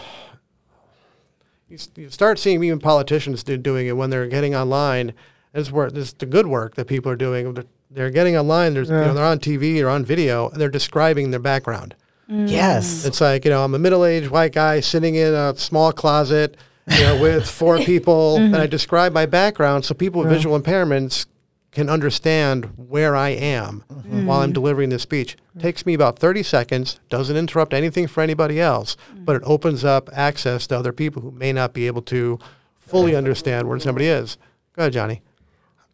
you, 1.69 1.79
you 1.97 2.11
start 2.11 2.39
seeing 2.39 2.63
even 2.65 2.79
politicians 2.79 3.43
do, 3.43 3.57
doing 3.57 3.87
it 3.87 3.97
when 3.97 4.11
they're 4.11 4.27
getting 4.27 4.55
online. 4.55 5.15
This 5.53 5.69
is 5.69 5.73
where 5.73 5.91
this 5.91 6.09
is 6.09 6.15
the 6.15 6.27
good 6.27 6.47
work 6.47 6.75
that 6.77 6.87
people 6.87 7.11
are 7.13 7.17
doing. 7.17 7.53
They're, 7.53 7.65
they're 7.91 8.11
getting 8.11 8.37
online. 8.37 8.75
There's, 8.75 8.89
you 8.89 8.95
know, 8.95 9.15
they're 9.15 9.25
on 9.25 9.39
TV 9.39 9.83
or 9.83 9.89
on 9.89 10.05
video, 10.05 10.49
and 10.49 10.61
they're 10.61 10.71
describing 10.71 11.31
their 11.31 11.41
background. 11.41 11.95
Yes. 12.33 13.05
It's 13.05 13.21
like, 13.21 13.45
you 13.45 13.51
know, 13.51 13.65
I'm 13.65 13.75
a 13.75 13.79
middle-aged 13.79 14.31
white 14.31 14.53
guy 14.53 14.81
sitting 14.81 15.15
in 15.17 15.35
a 15.35 15.55
small 15.57 15.93
closet, 15.93 16.57
you 16.89 17.01
know, 17.01 17.21
with 17.21 17.49
four 17.49 17.79
people, 17.91 18.37
and 18.37 18.57
I 18.57 18.67
describe 18.67 19.13
my 19.13 19.27
background 19.27 19.85
so 19.85 19.95
people 19.95 20.23
with 20.23 20.31
visual 20.31 20.59
impairments 20.61 21.27
can 21.73 21.89
understand 21.89 22.67
where 22.77 23.17
I 23.17 23.31
am 23.31 23.85
while 24.27 24.41
I'm 24.41 24.53
delivering 24.53 24.91
this 24.91 25.03
speech. 25.03 25.37
Takes 25.59 25.87
me 25.87 25.95
about 25.95 26.19
30 26.19 26.43
seconds, 26.43 27.01
doesn't 27.09 27.37
interrupt 27.37 27.73
anything 27.73 28.07
for 28.07 28.23
anybody 28.23 28.61
else, 28.61 28.97
but 29.17 29.37
it 29.37 29.43
opens 29.47 29.85
up 29.85 30.11
access 30.13 30.67
to 30.69 30.79
other 30.79 30.93
people 30.93 31.23
who 31.23 31.31
may 31.31 31.53
not 31.53 31.73
be 31.73 31.87
able 31.87 32.03
to 32.03 32.39
fully 32.79 33.17
understand 33.17 33.69
where 33.69 33.79
somebody 33.79 34.07
is. 34.07 34.37
Go 34.75 34.83
ahead, 34.83 34.93
Johnny. 34.93 35.23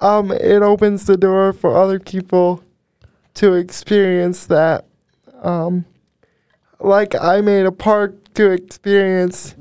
um, 0.00 0.30
it 0.32 0.62
opens 0.62 1.06
the 1.06 1.16
door 1.16 1.52
for 1.52 1.76
other 1.76 1.98
people 2.00 2.62
to 3.34 3.54
experience 3.54 4.46
that. 4.46 4.84
Um, 5.42 5.84
like 6.80 7.14
I 7.14 7.40
made 7.40 7.66
a 7.66 7.72
park 7.72 8.14
to 8.34 8.50
experience 8.50 9.54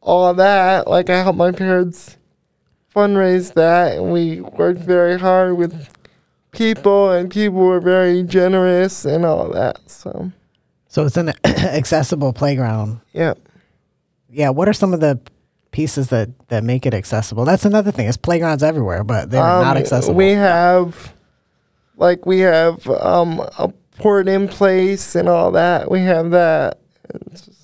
all 0.00 0.34
that. 0.34 0.88
Like 0.88 1.10
I 1.10 1.22
helped 1.22 1.38
my 1.38 1.52
parents 1.52 2.16
fundraise 2.94 3.54
that, 3.54 3.96
and 3.98 4.12
we 4.12 4.40
worked 4.40 4.80
very 4.80 5.18
hard 5.18 5.56
with 5.56 5.88
people, 6.52 7.10
and 7.12 7.30
people 7.30 7.58
were 7.58 7.80
very 7.80 8.22
generous 8.22 9.04
and 9.04 9.24
all 9.24 9.50
that. 9.50 9.78
So 9.88 10.32
So 10.88 11.04
it's 11.04 11.16
an 11.16 11.32
accessible 11.44 12.32
playground. 12.32 13.00
yeah. 13.12 13.34
Yeah. 14.30 14.50
What 14.50 14.68
are 14.68 14.72
some 14.74 14.92
of 14.92 15.00
the 15.00 15.18
pieces 15.70 16.08
that 16.08 16.28
that 16.48 16.64
make 16.64 16.84
it 16.86 16.92
accessible? 16.94 17.44
That's 17.44 17.64
another 17.64 17.90
thing. 17.92 18.08
It's 18.08 18.16
playgrounds 18.16 18.62
everywhere, 18.62 19.04
but 19.04 19.30
they're 19.30 19.40
not 19.40 19.76
Um, 19.76 19.82
accessible. 19.82 20.14
We 20.16 20.30
have, 20.32 21.14
like, 21.96 22.26
we 22.26 22.40
have 22.40 22.86
um, 22.88 23.40
a 23.58 23.72
port 23.98 24.28
in 24.28 24.48
place 24.48 25.14
and 25.14 25.28
all 25.28 25.50
that. 25.52 25.90
We 25.90 26.00
have 26.00 26.30
that. 26.30 26.78
It's 27.32 27.42
just, 27.46 27.60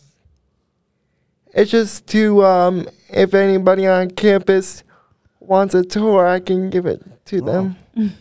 it's 1.52 1.70
just 1.70 2.06
to, 2.08 2.44
um, 2.44 2.88
if 3.10 3.34
anybody 3.34 3.86
on 3.86 4.10
campus 4.10 4.82
wants 5.40 5.74
a 5.74 5.84
tour, 5.84 6.26
I 6.26 6.40
can 6.40 6.70
give 6.70 6.86
it 6.86 7.02
to 7.26 7.40
them. 7.40 7.76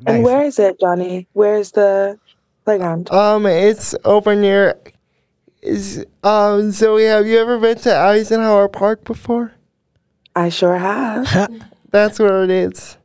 Nice. 0.00 0.14
And 0.14 0.22
where 0.24 0.44
is 0.44 0.60
it, 0.60 0.78
Johnny? 0.78 1.26
Where's 1.32 1.72
the 1.72 2.18
playground? 2.64 3.10
Um, 3.10 3.46
it's 3.46 3.96
over 4.04 4.36
near. 4.36 4.80
Is 5.60 6.06
um 6.22 6.70
Zoe, 6.70 7.02
have 7.02 7.26
you 7.26 7.36
ever 7.40 7.58
been 7.58 7.78
to 7.78 7.92
Eisenhower 7.96 8.68
Park 8.68 9.02
before? 9.02 9.54
I 10.36 10.50
sure 10.50 10.78
have. 10.78 11.50
That's 11.90 12.20
where 12.20 12.44
it 12.44 12.50
is. 12.50 12.96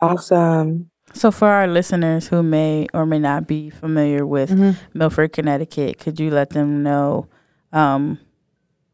awesome. 0.00 0.87
So, 1.14 1.30
for 1.30 1.48
our 1.48 1.66
listeners 1.66 2.28
who 2.28 2.42
may 2.42 2.86
or 2.94 3.04
may 3.06 3.18
not 3.18 3.46
be 3.46 3.70
familiar 3.70 4.24
with 4.26 4.50
Milford, 4.94 5.32
Connecticut, 5.32 5.98
could 5.98 6.20
you 6.20 6.30
let 6.30 6.50
them 6.50 6.82
know? 6.82 7.26
Um, 7.72 8.18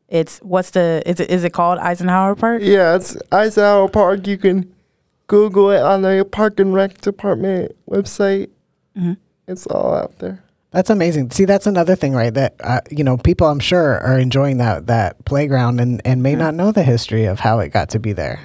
it's 0.08 0.38
what's 0.38 0.70
the 0.70 1.02
is 1.06 1.18
it 1.20 1.30
is 1.30 1.44
it 1.44 1.52
called 1.52 1.78
Eisenhower 1.78 2.34
Park? 2.34 2.62
Yeah, 2.62 2.94
it's 2.96 3.16
Eisenhower 3.32 3.88
Park. 3.88 4.26
You 4.26 4.38
can 4.38 4.72
Google 5.26 5.70
it 5.70 5.80
on 5.82 6.02
the 6.02 6.26
Park 6.30 6.60
and 6.60 6.72
Rec 6.74 7.00
Department 7.00 7.74
website. 7.88 8.48
Mhm. 8.96 9.16
It's 9.48 9.66
all 9.66 9.94
out 9.94 10.18
there. 10.18 10.42
That's 10.70 10.90
amazing. 10.90 11.30
See, 11.30 11.44
that's 11.44 11.66
another 11.66 11.94
thing, 11.94 12.14
right? 12.14 12.32
That 12.34 12.54
uh, 12.60 12.80
you 12.90 13.04
know, 13.04 13.16
people 13.16 13.46
I'm 13.46 13.60
sure 13.60 13.98
are 14.00 14.18
enjoying 14.18 14.58
that 14.58 14.86
that 14.88 15.24
playground 15.24 15.80
and 15.80 16.00
and 16.04 16.22
may 16.22 16.34
not 16.36 16.54
know 16.54 16.72
the 16.72 16.82
history 16.82 17.24
of 17.26 17.40
how 17.40 17.58
it 17.60 17.68
got 17.70 17.90
to 17.90 17.98
be 17.98 18.12
there. 18.12 18.40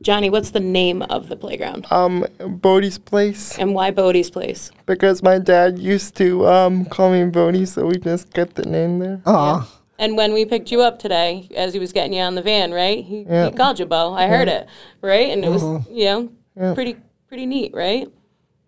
Johnny, 0.00 0.30
what's 0.30 0.50
the 0.50 0.60
name 0.60 1.02
of 1.02 1.28
the 1.28 1.36
playground? 1.36 1.86
Um, 1.90 2.24
Bodie's 2.38 2.98
Place 2.98 3.58
And 3.58 3.74
why 3.74 3.90
Bodie's 3.90 4.30
Place? 4.30 4.70
because 4.86 5.22
my 5.22 5.38
dad 5.38 5.78
used 5.78 6.16
to 6.16 6.46
um 6.46 6.84
call 6.86 7.10
me 7.10 7.24
Bodie, 7.24 7.66
so 7.66 7.86
we 7.86 7.96
just 7.98 8.32
kept 8.32 8.54
the 8.54 8.64
name 8.64 8.98
there. 8.98 9.20
Oh, 9.26 9.68
And 9.98 10.16
when 10.16 10.32
we 10.32 10.44
picked 10.44 10.70
you 10.70 10.80
up 10.82 10.98
today, 11.00 11.48
as 11.56 11.72
he 11.74 11.80
was 11.80 11.92
getting 11.92 12.12
you 12.12 12.22
on 12.22 12.36
the 12.36 12.42
van, 12.42 12.72
right? 12.72 13.04
He, 13.04 13.22
Yeah. 13.28 13.46
he 13.46 13.52
called 13.52 13.78
you 13.80 13.86
Bo. 13.86 14.14
I 14.14 14.28
heard 14.28 14.48
it, 14.48 14.68
right? 15.02 15.28
And 15.30 15.44
it 15.44 15.50
was, 15.50 15.62
you 15.90 16.04
know, 16.04 16.74
pretty 16.74 16.96
pretty 17.26 17.46
neat, 17.46 17.72
right? 17.74 18.06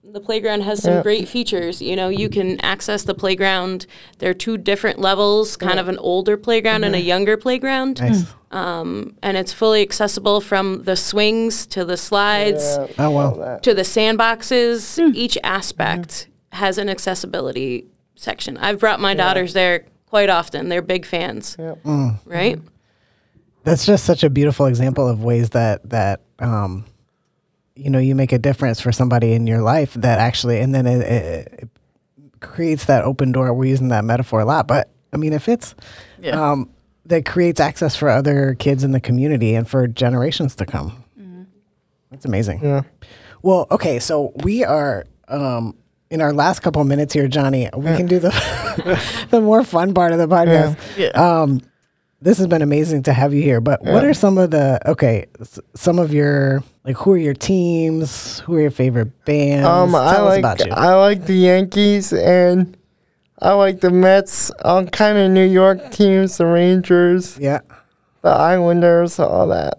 The 0.02 0.20
playground 0.20 0.62
has 0.62 0.82
some 0.82 0.94
Yeah. 0.94 1.02
great 1.02 1.28
features. 1.28 1.80
You 1.80 1.94
know, 1.94 2.08
you 2.08 2.28
can 2.28 2.58
access 2.62 3.04
the 3.04 3.14
playground. 3.14 3.86
There 4.18 4.30
are 4.30 4.34
two 4.34 4.58
different 4.58 4.98
levels, 4.98 5.56
kind 5.56 5.78
of 5.78 5.88
an 5.88 5.98
older 5.98 6.36
playground 6.36 6.82
and 6.84 6.94
a 6.96 7.00
younger 7.00 7.36
playground. 7.36 8.00
nice. 8.00 8.24
Um, 8.50 9.16
and 9.22 9.36
it's 9.36 9.52
fully 9.52 9.80
accessible 9.82 10.40
from 10.40 10.82
the 10.82 10.96
swings 10.96 11.66
to 11.68 11.84
the 11.84 11.96
slides 11.96 12.78
Yeah, 12.78 12.86
Oh, 12.98 13.10
wow. 13.10 13.56
to 13.58 13.74
the 13.74 13.82
sandboxes. 13.82 14.98
Each 15.14 15.38
aspect 15.44 16.28
has 16.52 16.76
an 16.78 16.88
accessibility 16.88 17.86
section. 18.16 18.56
I've 18.56 18.80
brought 18.80 18.98
my 19.00 19.14
daughters 19.14 19.52
there 19.52 19.84
quite 20.06 20.28
often. 20.30 20.68
They're 20.68 20.82
big 20.82 21.06
fans, 21.06 21.56
right? 22.24 22.58
That's 23.62 23.86
just 23.86 24.04
such 24.04 24.24
a 24.24 24.30
beautiful 24.30 24.66
example 24.66 25.06
of 25.06 25.22
ways 25.22 25.50
that 25.50 25.88
that 25.90 26.22
um, 26.40 26.86
you 27.76 27.90
know 27.90 27.98
you 27.98 28.14
make 28.14 28.32
a 28.32 28.38
difference 28.38 28.80
for 28.80 28.90
somebody 28.90 29.32
in 29.34 29.46
your 29.46 29.60
life 29.62 29.94
that 29.94 30.18
actually, 30.18 30.60
and 30.60 30.74
then 30.74 30.86
it, 30.86 31.00
it, 31.02 31.52
it 31.62 31.68
creates 32.40 32.86
that 32.86 33.04
open 33.04 33.32
door. 33.32 33.52
We're 33.52 33.66
using 33.66 33.88
that 33.88 34.04
metaphor 34.04 34.40
a 34.40 34.44
lot, 34.44 34.66
but 34.66 34.90
I 35.12 35.18
mean, 35.18 35.32
if 35.34 35.46
it's 35.48 35.74
Yeah. 36.20 36.52
um, 36.52 36.70
that 37.10 37.26
creates 37.26 37.60
access 37.60 37.94
for 37.94 38.08
other 38.08 38.54
kids 38.58 38.82
in 38.82 38.92
the 38.92 39.00
community 39.00 39.54
and 39.54 39.68
for 39.68 39.86
generations 39.86 40.54
to 40.56 40.66
come. 40.66 41.04
That's 42.10 42.24
amazing. 42.24 42.60
Yeah. 42.62 42.82
Well, 43.42 43.66
okay, 43.70 43.98
so 44.00 44.32
we 44.42 44.64
are 44.64 45.04
um, 45.28 45.76
in 46.10 46.20
our 46.20 46.32
last 46.32 46.60
couple 46.60 46.82
of 46.82 46.88
minutes 46.88 47.12
here, 47.14 47.28
Johnny. 47.28 47.68
We 47.76 47.84
can 47.96 48.06
do 48.06 48.18
the 48.18 48.30
the 49.30 49.40
more 49.40 49.62
fun 49.62 49.94
part 49.94 50.12
of 50.12 50.18
the 50.18 50.26
podcast. 50.26 50.76
Yeah. 50.96 51.08
Um, 51.10 51.60
this 52.20 52.36
has 52.38 52.46
been 52.48 52.62
amazing 52.62 53.04
to 53.04 53.12
have 53.12 53.32
you 53.32 53.42
here. 53.42 53.60
But 53.60 53.82
what 53.82 54.04
are 54.04 54.12
some 54.12 54.38
of 54.38 54.50
the 54.50 54.80
okay? 54.90 55.26
S- 55.40 55.60
some 55.74 55.98
of 55.98 56.12
your 56.12 56.62
like 56.84 56.96
who 56.96 57.12
are 57.12 57.16
your 57.18 57.34
teams? 57.34 58.40
Who 58.40 58.56
are 58.56 58.60
your 58.60 58.70
favorite 58.70 59.24
bands? 59.24 59.66
Um, 59.66 59.94
I 59.94 60.14
Tell 60.14 60.26
us 60.26 60.30
like 60.30 60.38
about 60.40 60.66
you. 60.66 60.72
I 60.72 60.94
like 60.96 61.26
the 61.26 61.34
Yankees 61.34 62.12
and 62.12 62.76
I 63.42 63.52
like 63.54 63.80
the 63.80 63.90
Mets. 63.90 64.50
all 64.64 64.84
kind 64.86 65.16
of 65.18 65.30
New 65.30 65.46
York 65.46 65.90
teams, 65.90 66.36
the 66.38 66.46
Rangers, 66.46 67.38
yeah. 67.38 67.60
the 68.22 68.28
Islanders, 68.30 69.18
all 69.18 69.48
that. 69.48 69.78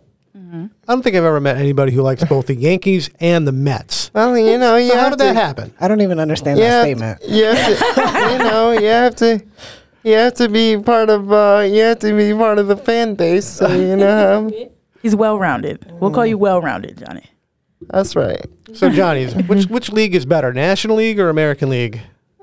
I 0.53 0.67
don't 0.93 1.01
think 1.01 1.15
I've 1.15 1.23
ever 1.23 1.39
met 1.39 1.55
anybody 1.55 1.93
who 1.93 2.01
likes 2.01 2.25
both 2.25 2.47
the 2.47 2.55
Yankees 2.55 3.09
and 3.21 3.47
the 3.47 3.53
Mets. 3.53 4.11
Well, 4.13 4.37
you 4.37 4.57
know, 4.57 4.75
you 4.75 4.89
So 4.89 4.95
how 4.97 5.03
have 5.03 5.11
did 5.13 5.19
to, 5.19 5.23
that 5.25 5.35
happen? 5.37 5.73
I 5.79 5.87
don't 5.87 6.01
even 6.01 6.19
understand 6.19 6.59
you 6.59 6.65
that 6.65 6.69
have 6.71 6.83
statement. 6.83 7.21
To, 7.21 7.29
you 7.31 7.45
have 7.45 7.95
to, 7.95 8.31
you 8.33 8.37
know, 8.39 8.71
you 8.73 8.85
have 8.87 9.15
to, 9.17 9.41
you 10.03 10.13
have 10.15 10.33
to 10.33 10.49
be 10.49 10.77
part 10.77 11.09
of, 11.09 11.31
uh, 11.31 11.65
you 11.71 11.79
have 11.83 11.99
to 11.99 12.13
be 12.17 12.33
part 12.33 12.57
of 12.59 12.67
the 12.67 12.75
fan 12.75 13.15
base. 13.15 13.47
So 13.47 13.69
you 13.73 13.95
know, 13.95 14.49
how- 14.51 14.67
He's 15.01 15.15
well 15.15 15.39
rounded. 15.39 15.89
We'll 16.01 16.11
call 16.11 16.25
you 16.25 16.37
well 16.37 16.61
rounded, 16.61 16.97
Johnny. 16.97 17.23
that's 17.87 18.13
right. 18.17 18.45
So, 18.73 18.89
Johnny's 18.89 19.33
which 19.47 19.67
which 19.67 19.89
league 19.91 20.13
is 20.15 20.25
better, 20.25 20.51
National 20.51 20.97
League 20.97 21.17
or 21.19 21.29
American 21.29 21.69
League? 21.69 22.01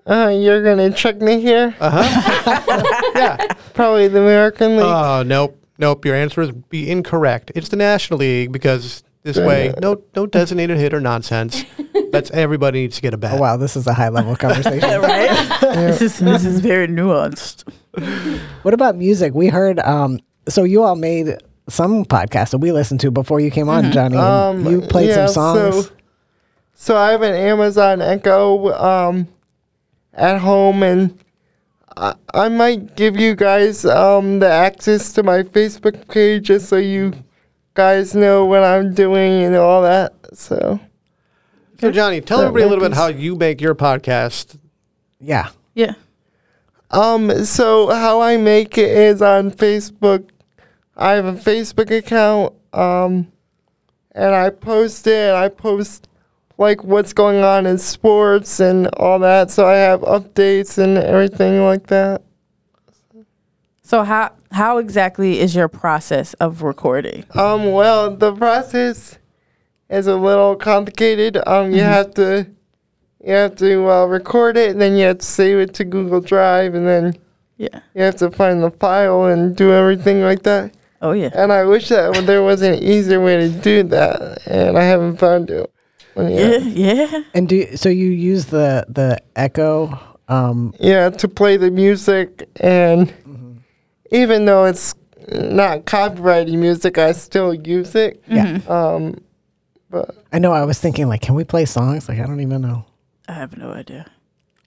Uh, 0.08 0.28
you're 0.28 0.62
gonna 0.62 0.90
trick 0.90 1.20
me 1.20 1.40
here? 1.40 1.74
Uh 1.78 2.02
huh. 2.02 3.12
yeah. 3.14 3.36
Probably 3.74 4.08
the 4.08 4.20
American 4.20 4.76
League. 4.76 4.86
Oh 4.86 5.22
nope, 5.22 5.62
nope. 5.76 6.04
Your 6.04 6.14
answer 6.14 6.40
is 6.40 6.50
be 6.50 6.90
incorrect. 6.90 7.52
It's 7.54 7.68
the 7.68 7.76
National 7.76 8.20
League 8.20 8.50
because 8.50 9.04
this 9.22 9.36
way, 9.36 9.74
no 9.82 10.02
no 10.16 10.26
designated 10.26 10.78
hitter 10.78 11.00
nonsense. 11.00 11.62
That's 12.10 12.30
everybody 12.30 12.82
needs 12.82 12.96
to 12.96 13.02
get 13.02 13.12
a 13.12 13.18
bat. 13.18 13.34
Oh 13.34 13.40
wow, 13.42 13.56
this 13.58 13.76
is 13.76 13.86
a 13.86 13.92
high 13.92 14.08
level 14.08 14.34
conversation. 14.36 15.00
right? 15.02 15.60
This 15.60 16.00
is 16.00 16.18
this 16.18 16.46
is 16.46 16.60
very 16.60 16.88
nuanced. 16.88 17.70
what 18.62 18.72
about 18.72 18.96
music? 18.96 19.34
We 19.34 19.48
heard 19.48 19.78
um, 19.80 20.20
so 20.48 20.64
you 20.64 20.84
all 20.84 20.96
made 20.96 21.36
some 21.68 22.06
podcast 22.06 22.52
that 22.52 22.58
we 22.58 22.72
listened 22.72 23.00
to 23.00 23.10
before 23.10 23.40
you 23.40 23.50
came 23.50 23.68
on, 23.68 23.92
Johnny. 23.92 24.16
Um, 24.16 24.66
you 24.66 24.80
played 24.80 25.10
yeah, 25.10 25.26
some 25.26 25.34
songs. 25.34 25.86
So, 25.86 25.92
so 26.74 26.96
I 26.96 27.10
have 27.10 27.20
an 27.20 27.34
Amazon 27.34 28.00
Echo 28.00 28.72
um, 28.72 29.28
at 30.18 30.38
home, 30.40 30.82
and 30.82 31.18
I, 31.96 32.14
I 32.34 32.48
might 32.48 32.96
give 32.96 33.16
you 33.16 33.34
guys 33.34 33.84
um, 33.84 34.38
the 34.40 34.48
access 34.50 35.12
to 35.14 35.22
my 35.22 35.42
Facebook 35.42 36.08
page 36.08 36.44
just 36.48 36.68
so 36.68 36.76
you 36.76 37.12
guys 37.74 38.14
know 38.14 38.44
what 38.44 38.62
I'm 38.64 38.92
doing 38.94 39.44
and 39.44 39.54
all 39.56 39.82
that. 39.82 40.12
So 40.34 40.78
So, 41.80 41.90
Johnny, 41.92 42.20
tell 42.20 42.40
everybody 42.40 42.64
a 42.64 42.68
little 42.68 42.82
bit 42.84 42.90
makes- 42.90 42.98
how 42.98 43.06
you 43.08 43.36
make 43.36 43.60
your 43.60 43.74
podcast. 43.74 44.58
yeah. 45.20 45.48
Yeah. 45.74 45.94
Um, 46.90 47.44
so 47.44 47.90
how 47.90 48.20
I 48.20 48.36
make 48.38 48.78
it 48.78 48.90
is 48.90 49.20
on 49.22 49.50
Facebook. 49.52 50.30
I 50.96 51.12
have 51.12 51.26
a 51.26 51.34
Facebook 51.34 51.96
account, 51.96 52.54
um, 52.72 53.30
and 54.12 54.34
I 54.34 54.50
post 54.50 55.06
it. 55.06 55.28
And 55.28 55.36
I 55.36 55.48
post 55.50 56.07
like 56.58 56.84
what's 56.84 57.12
going 57.12 57.42
on 57.42 57.64
in 57.66 57.78
sports 57.78 58.60
and 58.60 58.88
all 58.96 59.18
that. 59.20 59.50
So 59.50 59.66
I 59.66 59.76
have 59.76 60.00
updates 60.02 60.76
and 60.76 60.98
everything 60.98 61.62
like 61.64 61.86
that. 61.86 62.22
So 63.82 64.02
how 64.04 64.32
how 64.50 64.78
exactly 64.78 65.40
is 65.40 65.54
your 65.54 65.68
process 65.68 66.34
of 66.34 66.62
recording? 66.62 67.24
Um, 67.34 67.72
well, 67.72 68.14
the 68.14 68.34
process 68.34 69.18
is 69.88 70.06
a 70.06 70.16
little 70.16 70.56
complicated. 70.56 71.38
Um, 71.46 71.72
you 71.72 71.80
have 71.80 72.12
to 72.14 72.46
you 73.24 73.32
have 73.32 73.56
to 73.56 73.90
uh, 73.90 74.04
record 74.06 74.56
it, 74.56 74.70
and 74.70 74.80
then 74.80 74.96
you 74.96 75.04
have 75.06 75.18
to 75.18 75.24
save 75.26 75.58
it 75.58 75.74
to 75.74 75.84
Google 75.84 76.20
Drive, 76.20 76.74
and 76.74 76.86
then 76.86 77.14
Yeah. 77.56 77.80
you 77.94 78.02
have 78.02 78.16
to 78.16 78.30
find 78.30 78.62
the 78.62 78.70
file 78.70 79.24
and 79.24 79.56
do 79.56 79.72
everything 79.72 80.22
like 80.22 80.42
that. 80.42 80.72
Oh 81.00 81.12
yeah. 81.12 81.30
And 81.34 81.52
I 81.52 81.64
wish 81.64 81.88
that 81.88 82.26
there 82.26 82.42
was 82.42 82.60
an 82.62 82.74
easier 82.74 83.22
way 83.22 83.36
to 83.38 83.48
do 83.48 83.82
that, 83.84 84.46
and 84.46 84.76
I 84.76 84.82
haven't 84.84 85.16
found 85.16 85.50
it. 85.50 85.70
One 86.18 86.30
Yeah. 86.32 86.58
yet. 86.58 86.62
Yeah. 87.10 87.20
And 87.34 87.48
do 87.48 87.76
so 87.76 87.88
you 87.88 88.10
use 88.10 88.46
the 88.46 88.84
the 88.88 89.18
Echo? 89.36 89.98
Um, 90.28 90.74
Yeah, 90.78 91.08
to 91.10 91.28
play 91.28 91.56
the 91.56 91.70
music, 91.70 92.48
and 92.60 93.12
even 94.10 94.44
though 94.44 94.64
it's 94.66 94.94
not 95.32 95.86
copyrighted 95.86 96.54
music, 96.54 96.98
I 96.98 97.12
still 97.12 97.54
use 97.54 97.94
it. 97.94 98.22
yeah. 98.28 98.58
Um, 98.68 99.14
but 99.90 100.14
I 100.32 100.38
know. 100.38 100.52
I 100.52 100.64
was 100.64 100.78
thinking 100.78 101.08
like, 101.08 101.22
can 101.22 101.34
we 101.34 101.44
play 101.44 101.64
songs? 101.64 102.08
Like, 102.08 102.18
I 102.20 102.26
don't 102.26 102.40
even 102.40 102.60
know. 102.60 102.84
I 103.26 103.32
have 103.32 103.56
no 103.56 103.70
idea. 103.72 104.04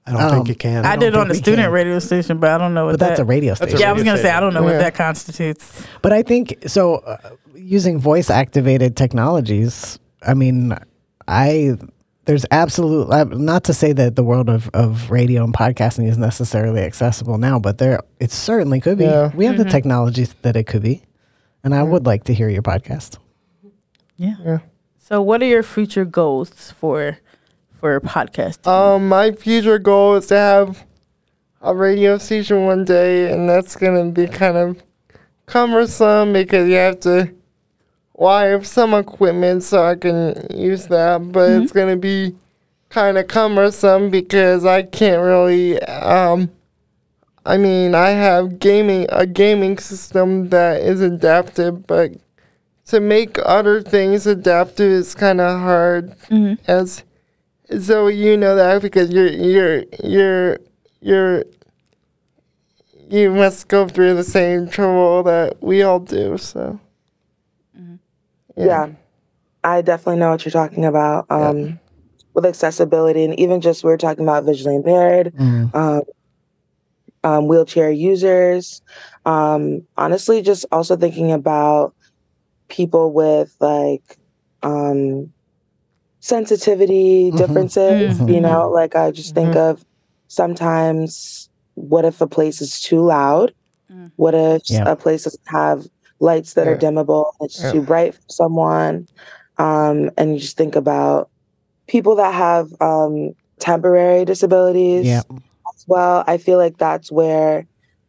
I 0.07 0.09
I 0.09 0.13
don't 0.13 0.21
Um, 0.23 0.31
think 0.31 0.47
you 0.47 0.55
can. 0.55 0.83
I, 0.83 0.95
don't 0.95 0.99
did 0.99 1.13
it 1.13 1.15
on 1.15 1.27
the 1.27 1.35
student 1.35 1.65
can. 1.65 1.71
radio 1.71 1.99
station, 1.99 2.39
but 2.39 2.49
I 2.49 2.57
don't 2.57 2.73
know 2.73 2.85
what 2.85 2.93
But 2.93 2.99
that's 3.07 3.19
a 3.19 3.25
radio 3.25 3.51
That's 3.51 3.61
a 3.61 3.65
station. 3.65 3.79
yeah, 3.81 3.89
I 3.91 3.93
was 3.93 4.03
gonna 4.03 4.17
say 4.17 4.31
I 4.31 4.39
don't 4.39 4.53
know 4.55 4.63
what 4.63 4.79
that 4.79 4.95
constitutes. 4.95 5.83
But 6.01 6.11
I 6.11 6.23
think 6.23 6.55
so. 6.65 6.95
Uh, 6.95 7.17
using 7.55 7.99
voice 7.99 8.31
activated 8.31 8.95
technologies, 8.97 9.99
I 10.25 10.33
mean, 10.33 10.75
I 11.31 11.77
there's 12.25 12.45
absolute 12.51 13.09
uh, 13.09 13.23
not 13.23 13.63
to 13.63 13.73
say 13.73 13.93
that 13.93 14.15
the 14.15 14.23
world 14.23 14.49
of, 14.49 14.69
of 14.73 15.09
radio 15.09 15.43
and 15.43 15.53
podcasting 15.53 16.07
is 16.07 16.17
necessarily 16.17 16.81
accessible 16.81 17.37
now, 17.37 17.57
but 17.57 17.77
there 17.77 18.01
it 18.19 18.31
certainly 18.31 18.79
could 18.79 18.97
be. 18.97 19.05
Yeah. 19.05 19.31
We 19.33 19.45
have 19.45 19.57
the 19.57 19.65
technology 19.65 20.27
that 20.41 20.55
it 20.55 20.65
could 20.65 20.83
be, 20.83 21.03
and 21.63 21.73
I 21.73 21.83
would 21.83 22.05
like 22.05 22.25
to 22.25 22.33
hear 22.33 22.49
your 22.49 22.61
podcast. 22.61 23.17
Yeah. 24.17 24.35
Yeah. 24.43 24.59
So, 24.99 25.21
what 25.21 25.41
are 25.41 25.45
your 25.45 25.63
future 25.63 26.05
goals 26.05 26.71
for 26.71 27.17
for 27.73 27.99
podcasting? 28.01 28.67
Um, 28.67 29.07
my 29.07 29.31
future 29.31 29.79
goal 29.79 30.15
is 30.15 30.27
to 30.27 30.37
have 30.37 30.85
a 31.61 31.73
radio 31.73 32.17
station 32.17 32.65
one 32.65 32.85
day, 32.85 33.31
and 33.31 33.49
that's 33.49 33.75
gonna 33.75 34.11
be 34.11 34.27
kind 34.27 34.57
of 34.57 34.83
cumbersome 35.45 36.33
because 36.33 36.67
you 36.67 36.75
have 36.75 36.99
to 37.01 37.33
wire 38.21 38.63
some 38.63 38.93
equipment 38.93 39.63
so 39.63 39.83
I 39.83 39.95
can 39.95 40.45
use 40.53 40.85
that, 40.87 41.31
but 41.31 41.49
it's 41.63 41.71
gonna 41.71 41.95
be 41.97 42.35
kind 42.89 43.17
of 43.17 43.27
cumbersome 43.27 44.11
because 44.11 44.63
I 44.63 44.83
can't 44.83 45.23
really. 45.23 45.81
Um, 45.81 46.51
I 47.45 47.57
mean, 47.57 47.95
I 47.95 48.09
have 48.09 48.59
gaming 48.59 49.07
a 49.09 49.25
gaming 49.25 49.79
system 49.79 50.49
that 50.49 50.81
is 50.81 51.01
adaptive, 51.01 51.87
but 51.87 52.11
to 52.85 52.99
make 52.99 53.39
other 53.43 53.81
things 53.81 54.27
adaptive 54.27 54.91
is 54.91 55.15
kind 55.15 55.41
of 55.41 55.59
hard. 55.59 56.13
As 56.67 57.03
so 57.79 58.07
you 58.07 58.37
know 58.37 58.55
that 58.55 58.83
because 58.83 59.09
you're 59.09 59.27
you're 59.31 59.83
you're 60.03 60.57
you're 61.01 61.43
you 63.09 63.31
must 63.31 63.67
go 63.67 63.87
through 63.87 64.13
the 64.13 64.23
same 64.23 64.69
trouble 64.69 65.23
that 65.23 65.61
we 65.63 65.81
all 65.81 65.99
do. 65.99 66.37
So 66.37 66.79
Yeah. 68.57 68.89
I 69.63 69.81
definitely 69.81 70.19
know 70.19 70.31
what 70.31 70.45
you're 70.45 70.51
talking 70.51 70.85
about. 70.85 71.25
Um, 71.29 71.79
With 72.33 72.45
accessibility, 72.45 73.23
and 73.25 73.39
even 73.39 73.61
just 73.61 73.83
we 73.83 73.91
are 73.91 73.97
talking 73.97 74.23
about 74.23 74.45
visually 74.45 74.75
impaired, 74.75 75.33
um, 75.73 76.01
um, 77.23 77.47
wheelchair 77.47 77.91
users. 77.91 78.81
Um, 79.25 79.87
honestly, 79.97 80.41
just 80.41 80.65
also 80.71 80.95
thinking 80.95 81.31
about 81.31 81.93
people 82.69 83.13
with 83.13 83.55
like 83.59 84.17
um, 84.63 85.31
sensitivity 86.19 87.31
Mhm. 87.31 87.37
differences. 87.37 88.19
You 88.19 88.25
Mhm. 88.39 88.41
know, 88.41 88.69
like 88.69 88.95
I 88.95 89.11
just 89.11 89.33
think 89.35 89.55
of 89.55 89.83
sometimes 90.27 91.49
what 91.75 92.05
if 92.05 92.21
a 92.21 92.27
place 92.27 92.61
is 92.61 92.79
too 92.81 93.01
loud? 93.01 93.53
Mm. 93.91 94.11
What 94.15 94.33
if 94.35 94.63
Yeah. 94.69 94.83
a 94.91 94.95
place 94.95 95.23
doesn't 95.23 95.41
have 95.47 95.87
lights 96.21 96.53
that 96.53 96.67
are 96.67 96.77
dimmable? 96.77 97.31
It's 97.41 97.61
Yeah. 97.61 97.71
too 97.73 97.81
bright 97.81 98.13
for 98.15 98.21
someone. 98.29 99.07
Um, 99.57 100.11
and 100.17 100.33
you 100.33 100.39
just 100.39 100.55
think 100.57 100.75
about 100.75 101.29
people 101.87 102.15
that 102.15 102.33
have 102.33 102.69
um, 102.79 103.31
temporary 103.59 104.23
disabilities 104.25 105.05
Yeah. 105.05 105.21
as 105.75 105.85
well. 105.87 106.23
I 106.27 106.37
feel 106.37 106.57
like 106.57 106.77
that's 106.77 107.11
where 107.11 107.67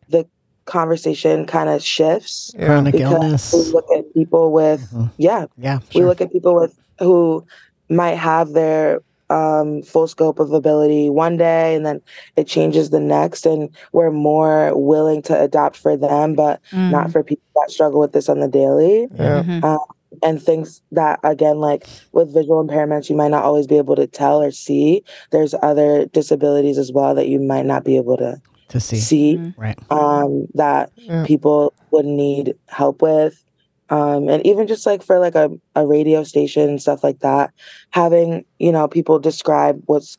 the 0.08 0.26
conversation 0.66 1.46
kind 1.46 1.68
of 1.68 1.82
shifts 1.82 2.52
yeah, 2.56 2.66
Chronic 2.66 2.94
illness. 2.94 3.52
we 3.52 3.72
look 3.72 3.84
at 3.96 4.04
people 4.14 4.52
with, 4.52 4.80
Mhm. 4.92 5.10
yeah, 5.16 5.46
Yeah, 5.56 5.80
we 5.94 6.04
look 6.04 6.20
at 6.20 6.30
people 6.30 6.54
with 6.54 6.78
who 7.00 7.44
might 7.90 8.16
have 8.16 8.52
their 8.52 9.00
um, 9.32 9.82
full 9.82 10.06
scope 10.06 10.38
of 10.38 10.52
ability 10.52 11.08
one 11.08 11.36
day 11.36 11.74
and 11.74 11.84
then 11.86 12.00
it 12.36 12.46
changes 12.46 12.90
the 12.90 13.00
next 13.00 13.46
and 13.46 13.70
we're 13.92 14.10
more 14.10 14.76
willing 14.76 15.22
to 15.22 15.34
adapt 15.40 15.76
for 15.76 15.96
them 15.96 16.34
but 16.34 16.60
Mm. 16.72 16.90
not 16.90 17.10
for 17.12 17.22
people 17.22 17.44
that 17.56 17.70
struggle 17.70 18.00
with 18.00 18.12
this 18.12 18.28
on 18.28 18.40
the 18.40 18.48
daily 18.48 19.08
yeah, 19.14 19.42
Mhm. 19.42 19.78
and 20.22 20.42
things 20.42 20.82
that 20.92 21.18
again 21.24 21.58
like 21.58 21.86
with 22.12 22.32
visual 22.34 22.62
impairments 22.66 23.08
you 23.08 23.16
might 23.16 23.30
not 23.30 23.44
always 23.44 23.66
be 23.66 23.78
able 23.78 23.96
to 23.96 24.06
tell 24.06 24.42
or 24.42 24.50
see 24.50 25.02
there's 25.30 25.54
other 25.62 26.06
disabilities 26.06 26.76
as 26.78 26.92
well 26.92 27.14
that 27.14 27.28
you 27.28 27.40
might 27.40 27.66
not 27.66 27.84
be 27.84 27.96
able 27.96 28.16
to 28.18 28.40
to 28.68 28.80
see. 28.80 28.96
see 28.96 29.36
Mhm. 29.36 29.54
Right. 29.58 29.78
um, 29.90 30.46
that 30.54 30.90
Yeah. 30.96 31.24
people 31.26 31.72
would 31.90 32.06
need 32.06 32.54
help 32.68 33.02
with. 33.02 33.34
Um, 33.92 34.28
and 34.30 34.44
even 34.46 34.66
just 34.66 34.86
like 34.86 35.02
for 35.02 35.18
like 35.18 35.34
a, 35.34 35.50
a 35.76 35.86
radio 35.86 36.24
station 36.24 36.66
and 36.70 36.80
stuff 36.80 37.04
like 37.04 37.18
that, 37.18 37.52
having, 37.90 38.44
you 38.58 38.72
know, 38.72 38.88
people 38.88 39.18
describe 39.18 39.82
what's 39.84 40.16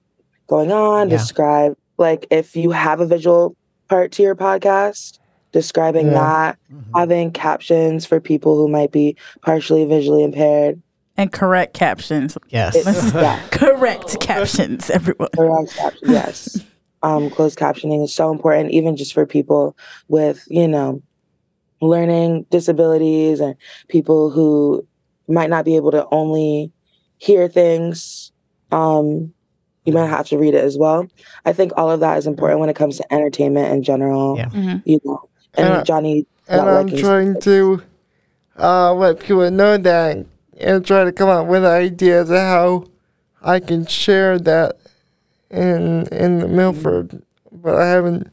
going 0.47 0.71
on, 0.71 1.09
Yeah. 1.09 1.17
describe 1.17 1.75
like 1.97 2.27
if 2.29 2.55
you 2.55 2.69
have 2.69 2.99
a 2.99 3.07
visual 3.07 3.55
part 3.89 4.11
to 4.13 4.21
your 4.23 4.35
podcast, 4.35 5.17
describing 5.51 6.07
Yeah. 6.07 6.13
that, 6.13 6.57
Mhm. 6.71 6.83
having 6.95 7.31
captions 7.31 8.05
for 8.05 8.19
people 8.19 8.55
who 8.57 8.67
might 8.67 8.91
be 8.91 9.15
partially 9.41 9.85
visually 9.85 10.23
impaired. 10.23 10.79
And 11.17 11.31
correct 11.31 11.73
captions. 11.73 12.37
Yes. 12.49 12.75
It's, 12.75 13.13
yeah, 13.15 13.39
Correct 13.49 14.19
captions, 14.19 14.91
everyone. 14.91 15.29
correct 15.35 15.75
caption, 15.75 16.11
yes. 16.11 16.59
Um, 17.03 17.29
closed 17.31 17.59
captioning 17.59 18.01
is 18.03 18.13
so 18.13 18.31
important, 18.31 18.71
even 18.71 18.95
just 18.95 19.13
for 19.13 19.25
people 19.25 19.75
with, 20.07 20.43
you 20.47 20.67
know, 20.69 21.01
learning 21.83 22.45
disabilities 22.49 23.39
and 23.39 23.55
people 23.87 24.29
who 24.29 24.85
might 25.27 25.49
not 25.49 25.65
be 25.65 25.75
able 25.75 25.91
to 25.91 26.07
only 26.11 26.71
hear 27.17 27.47
things. 27.47 28.31
Um, 28.71 29.33
you 29.85 29.93
might 29.93 30.07
have 30.07 30.27
to 30.27 30.37
read 30.37 30.53
it 30.53 30.63
as 30.63 30.77
well. 30.77 31.07
I 31.45 31.53
think 31.53 31.71
all 31.75 31.91
of 31.91 31.99
that 31.99 32.17
is 32.17 32.27
important 32.27 32.59
when 32.59 32.69
it 32.69 32.75
comes 32.75 32.97
to 32.97 33.13
entertainment 33.13 33.71
in 33.73 33.83
general. 33.83 34.37
Yeah. 34.37 34.49
Mhm. 34.49 34.81
You 34.85 34.99
know, 35.03 35.29
and 35.55 35.67
And 35.67 35.85
Johnny, 35.85 36.25
and 36.47 36.61
I'm 36.61 36.85
liking 36.85 36.99
trying 36.99 37.39
to 37.41 37.81
uh, 38.57 38.93
let 38.93 39.19
people 39.19 39.49
know 39.51 39.77
that 39.77 40.25
and 40.59 40.85
try 40.85 41.03
to 41.03 41.11
come 41.11 41.29
up 41.29 41.47
with 41.47 41.65
ideas 41.65 42.29
of 42.29 42.37
how 42.37 42.85
I 43.41 43.59
can 43.59 43.85
share 43.85 44.39
that 44.39 44.77
in 45.49 46.07
in 46.07 46.39
the 46.39 46.47
Milford, 46.47 47.21
but 47.51 47.75
I 47.75 47.87
haven't 47.87 48.31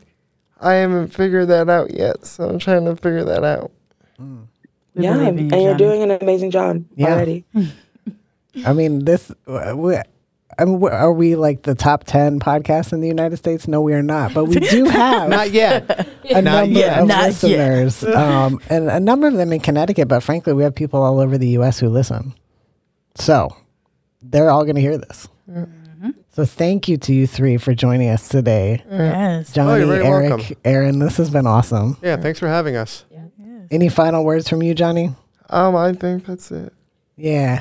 I 0.61 0.75
haven't 0.75 1.09
figured 1.09 1.49
that 1.49 1.69
out 1.69 1.91
yet. 1.93 2.27
So 2.27 2.49
I'm 2.49 2.59
trying 2.59 2.85
to 2.85 2.95
figure 2.97 3.25
that 3.25 3.45
out. 3.45 3.71
We 4.19 5.05
yeah, 5.05 5.13
believe 5.15 5.29
and 5.29 5.39
in 5.53 5.59
you, 5.61 5.65
you're 5.67 5.77
doing 5.77 6.03
an 6.03 6.11
amazing 6.11 6.51
job 6.51 6.85
Yeah. 6.97 7.15
already. 7.15 7.45
I 8.67 8.73
mean, 8.73 9.05
this. 9.05 9.31
We, 9.47 9.97
I 10.59 10.65
mean, 10.65 10.83
are 10.85 11.13
we 11.13 11.37
like 11.37 11.63
the 11.63 11.75
top 11.77 12.05
ten 12.05 12.41
podcasts 12.41 12.93
in 12.93 13.01
the 13.01 13.07
United 13.09 13.37
States? 13.39 13.67
No, 13.69 13.81
we 13.81 13.95
are 13.95 14.03
not. 14.03 14.35
But 14.35 14.47
we 14.47 14.57
do 14.57 14.85
have 14.91 15.31
Not 15.31 15.53
yet. 15.53 16.09
a 16.29 16.43
Not 16.43 16.65
number 16.67 16.79
yet. 16.81 16.99
of 16.99 17.09
Not 17.09 17.23
listeners, 17.29 18.03
um, 18.05 18.61
and 18.69 18.91
a 18.91 19.01
number 19.01 19.29
of 19.29 19.35
them 19.35 19.53
in 19.53 19.61
Connecticut. 19.61 20.09
But 20.09 20.23
frankly, 20.25 20.53
we 20.53 20.65
have 20.65 20.75
people 20.75 21.01
all 21.03 21.21
over 21.21 21.39
the 21.39 21.49
U.S. 21.51 21.79
who 21.79 21.89
listen. 21.89 22.35
So 23.15 23.57
they're 24.21 24.51
all 24.51 24.65
going 24.65 24.75
to 24.75 24.83
hear 24.83 24.99
this. 24.99 25.29
Mm-hmm. 26.01 26.11
So 26.33 26.45
thank 26.47 26.89
you 26.89 26.97
to 26.97 27.13
you 27.13 27.27
three 27.27 27.57
for 27.59 27.75
joining 27.75 28.09
us 28.09 28.29
today, 28.29 28.83
Yes. 28.91 29.53
Johnny, 29.53 29.83
Oh, 29.83 29.87
very 29.87 30.05
Eric, 30.07 30.31
welcome. 30.31 30.57
Erin. 30.65 30.99
This 30.99 31.17
has 31.19 31.29
been 31.31 31.47
awesome. 31.47 31.99
Yeah, 32.03 32.17
thanks 32.17 32.39
for 32.39 32.49
having 32.49 32.77
us. 32.77 33.05
Yeah. 33.11 33.25
Any 33.71 33.89
final 33.89 34.25
words 34.25 34.49
from 34.49 34.63
you, 34.63 34.75
Johnny? 34.75 35.15
Um, 35.51 35.77
I 35.77 35.93
think 35.93 36.25
that's 36.27 36.51
it. 36.51 36.73
Yeah. 37.17 37.61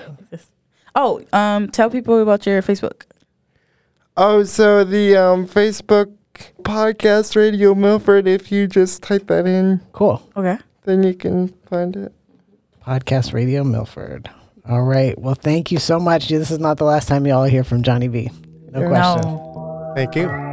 Oh, 0.95 1.21
um, 1.33 1.69
tell 1.69 1.89
people 1.89 2.21
about 2.21 2.45
your 2.45 2.61
Facebook. 2.61 3.03
Oh, 4.17 4.43
so 4.43 4.83
the 4.83 5.15
um 5.17 5.47
Facebook 5.47 6.13
podcast 6.63 7.35
Radio 7.35 7.75
Milford. 7.75 8.27
If 8.27 8.51
you 8.51 8.67
just 8.67 9.03
type 9.03 9.27
that 9.27 9.45
in, 9.47 9.81
Cool. 9.91 10.21
Okay. 10.35 10.57
then 10.83 11.03
you 11.03 11.13
can 11.13 11.49
find 11.69 11.95
it. 11.95 12.13
Podcast 12.85 13.33
Radio 13.33 13.63
Milford. 13.63 14.29
All 14.69 14.83
right. 14.83 15.17
Well, 15.17 15.33
thank 15.35 15.71
you 15.71 15.79
so 15.79 15.99
much. 15.99 16.27
This 16.29 16.51
is 16.51 16.59
not 16.59 16.77
the 16.77 16.83
last 16.85 17.07
time 17.07 17.25
y'all 17.25 17.45
hear 17.45 17.63
from 17.63 17.81
Johnny 17.81 18.07
B. 18.07 18.29
No 18.71 18.81
Yeah. 18.81 18.87
question. 18.87 19.21
No. 19.31 19.93
Thank 19.95 20.15
you. 20.15 20.48